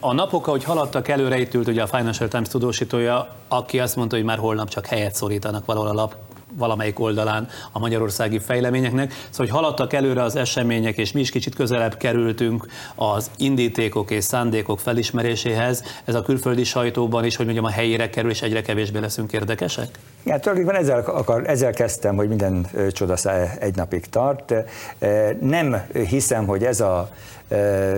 A 0.00 0.12
napok, 0.12 0.46
ahogy 0.46 0.64
haladtak 0.64 1.08
előre, 1.08 1.38
itt 1.38 1.54
ült 1.54 1.68
ugye 1.68 1.82
a 1.82 1.86
Financial 1.86 2.28
Times 2.28 2.48
tudósítója, 2.48 3.34
aki 3.48 3.80
azt 3.80 3.96
mondta, 3.96 4.16
hogy 4.16 4.24
már 4.24 4.38
holnap 4.38 4.68
csak 4.68 4.86
helyet 4.86 5.14
szorítanak 5.14 5.64
valahol 5.64 5.88
a 5.88 5.92
lap 5.92 6.16
valamelyik 6.56 7.00
oldalán 7.00 7.48
a 7.72 7.78
magyarországi 7.78 8.38
fejleményeknek. 8.38 9.12
Szóval, 9.12 9.30
hogy 9.36 9.48
haladtak 9.48 9.92
előre 9.92 10.22
az 10.22 10.36
események, 10.36 10.96
és 10.96 11.12
mi 11.12 11.20
is 11.20 11.30
kicsit 11.30 11.54
közelebb 11.54 11.96
kerültünk 11.96 12.66
az 12.94 13.30
indítékok 13.36 14.10
és 14.10 14.24
szándékok 14.24 14.80
felismeréséhez. 14.80 15.82
Ez 16.04 16.14
a 16.14 16.22
külföldi 16.22 16.64
sajtóban 16.64 17.24
is, 17.24 17.36
hogy 17.36 17.44
mondjam, 17.44 17.66
a 17.66 17.70
helyére 17.70 18.10
kerül, 18.10 18.30
és 18.30 18.42
egyre 18.42 18.62
kevésbé 18.62 18.98
leszünk 18.98 19.32
érdekesek? 19.32 19.88
Ja, 20.24 20.38
tulajdonképpen 20.38 20.80
ezzel, 20.80 20.98
akar, 20.98 21.48
ezzel 21.48 21.72
kezdtem, 21.72 22.16
hogy 22.16 22.28
minden 22.28 22.66
csoda 22.92 23.14
egy 23.58 23.76
napig 23.76 24.06
tart. 24.06 24.54
Nem 25.40 25.82
hiszem, 26.08 26.46
hogy 26.46 26.64
ez 26.64 26.80
a 26.80 27.10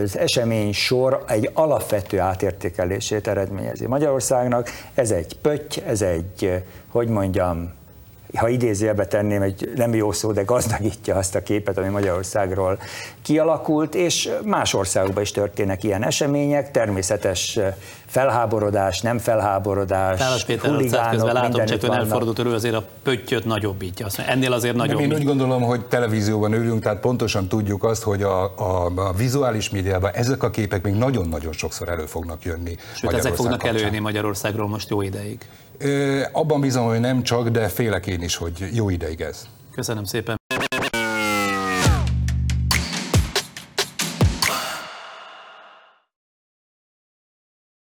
az 0.03 0.19
esemény 0.19 0.73
sor 0.73 1.25
egy 1.29 1.51
alapvető 1.53 2.21
átértékelését 2.21 3.29
eredményezi 3.29 3.87
Magyarországnak. 3.87 4.71
Ez 4.95 5.11
egy 5.11 5.37
pötty, 5.37 5.81
ez 5.87 6.03
egy, 6.03 6.63
hogy 6.89 7.09
mondjam, 7.09 7.73
ha 8.37 8.49
idézőjelbe 8.49 9.07
tenném, 9.07 9.43
egy 9.43 9.73
nem 9.77 9.95
jó 9.95 10.13
szó, 10.13 10.33
de 10.33 10.43
gazdagítja 10.43 11.17
azt 11.17 11.35
a 11.35 11.43
képet, 11.43 11.79
ami 11.79 11.89
Magyarországról 11.89 12.79
kialakult, 13.23 13.95
és 13.95 14.31
más 14.45 14.75
országokban 14.75 15.23
is 15.23 15.31
történnek 15.31 15.85
ilyen 15.85 16.05
események, 16.05 16.71
természetes 16.71 17.59
felháborodás, 18.07 19.01
nem 19.01 19.19
felháborodás, 19.19 20.19
Tálas 20.19 20.45
Péter 20.45 21.11
közben 21.11 21.33
látom, 21.33 21.65
csak 21.65 21.83
ön 21.83 21.93
elfordult 21.93 22.39
ő 22.39 22.55
azért 22.55 22.75
a 22.75 22.87
pöttyöt 23.03 23.45
nagyobbítja. 23.45 24.07
Ennél 24.27 24.53
azért 24.53 24.77
nagyobb. 24.77 25.01
én 25.01 25.13
úgy 25.13 25.25
gondolom, 25.25 25.63
hogy 25.63 25.87
televízióban 25.87 26.53
ülünk, 26.53 26.83
tehát 26.83 27.01
pontosan 27.01 27.49
tudjuk 27.49 27.85
azt, 27.85 28.03
hogy 28.03 28.23
a, 28.23 28.45
a, 28.45 28.93
a 28.95 29.13
vizuális 29.13 29.71
médiában 29.71 30.11
ezek 30.15 30.43
a 30.43 30.51
képek 30.51 30.83
még 30.83 30.95
nagyon-nagyon 30.95 31.53
sokszor 31.53 31.89
elő 31.89 32.07
fognak 32.07 32.45
jönni. 32.45 32.77
Sőt, 32.95 33.13
ezek 33.13 33.35
fognak 33.35 33.65
előjönni 33.65 33.99
Magyarországról 33.99 34.69
most 34.69 34.91
jó 34.91 35.03
ideig. 35.03 35.39
Abban 36.33 36.61
bízom, 36.61 36.87
hogy 36.87 37.01
nem 37.01 37.23
csak, 37.23 37.49
de 37.49 37.69
félek 37.69 38.07
én 38.07 38.23
is, 38.23 38.37
hogy 38.37 38.69
jó 38.73 38.89
ideig 38.89 39.21
ez. 39.21 39.49
Köszönöm 39.71 40.05
szépen. 40.05 40.44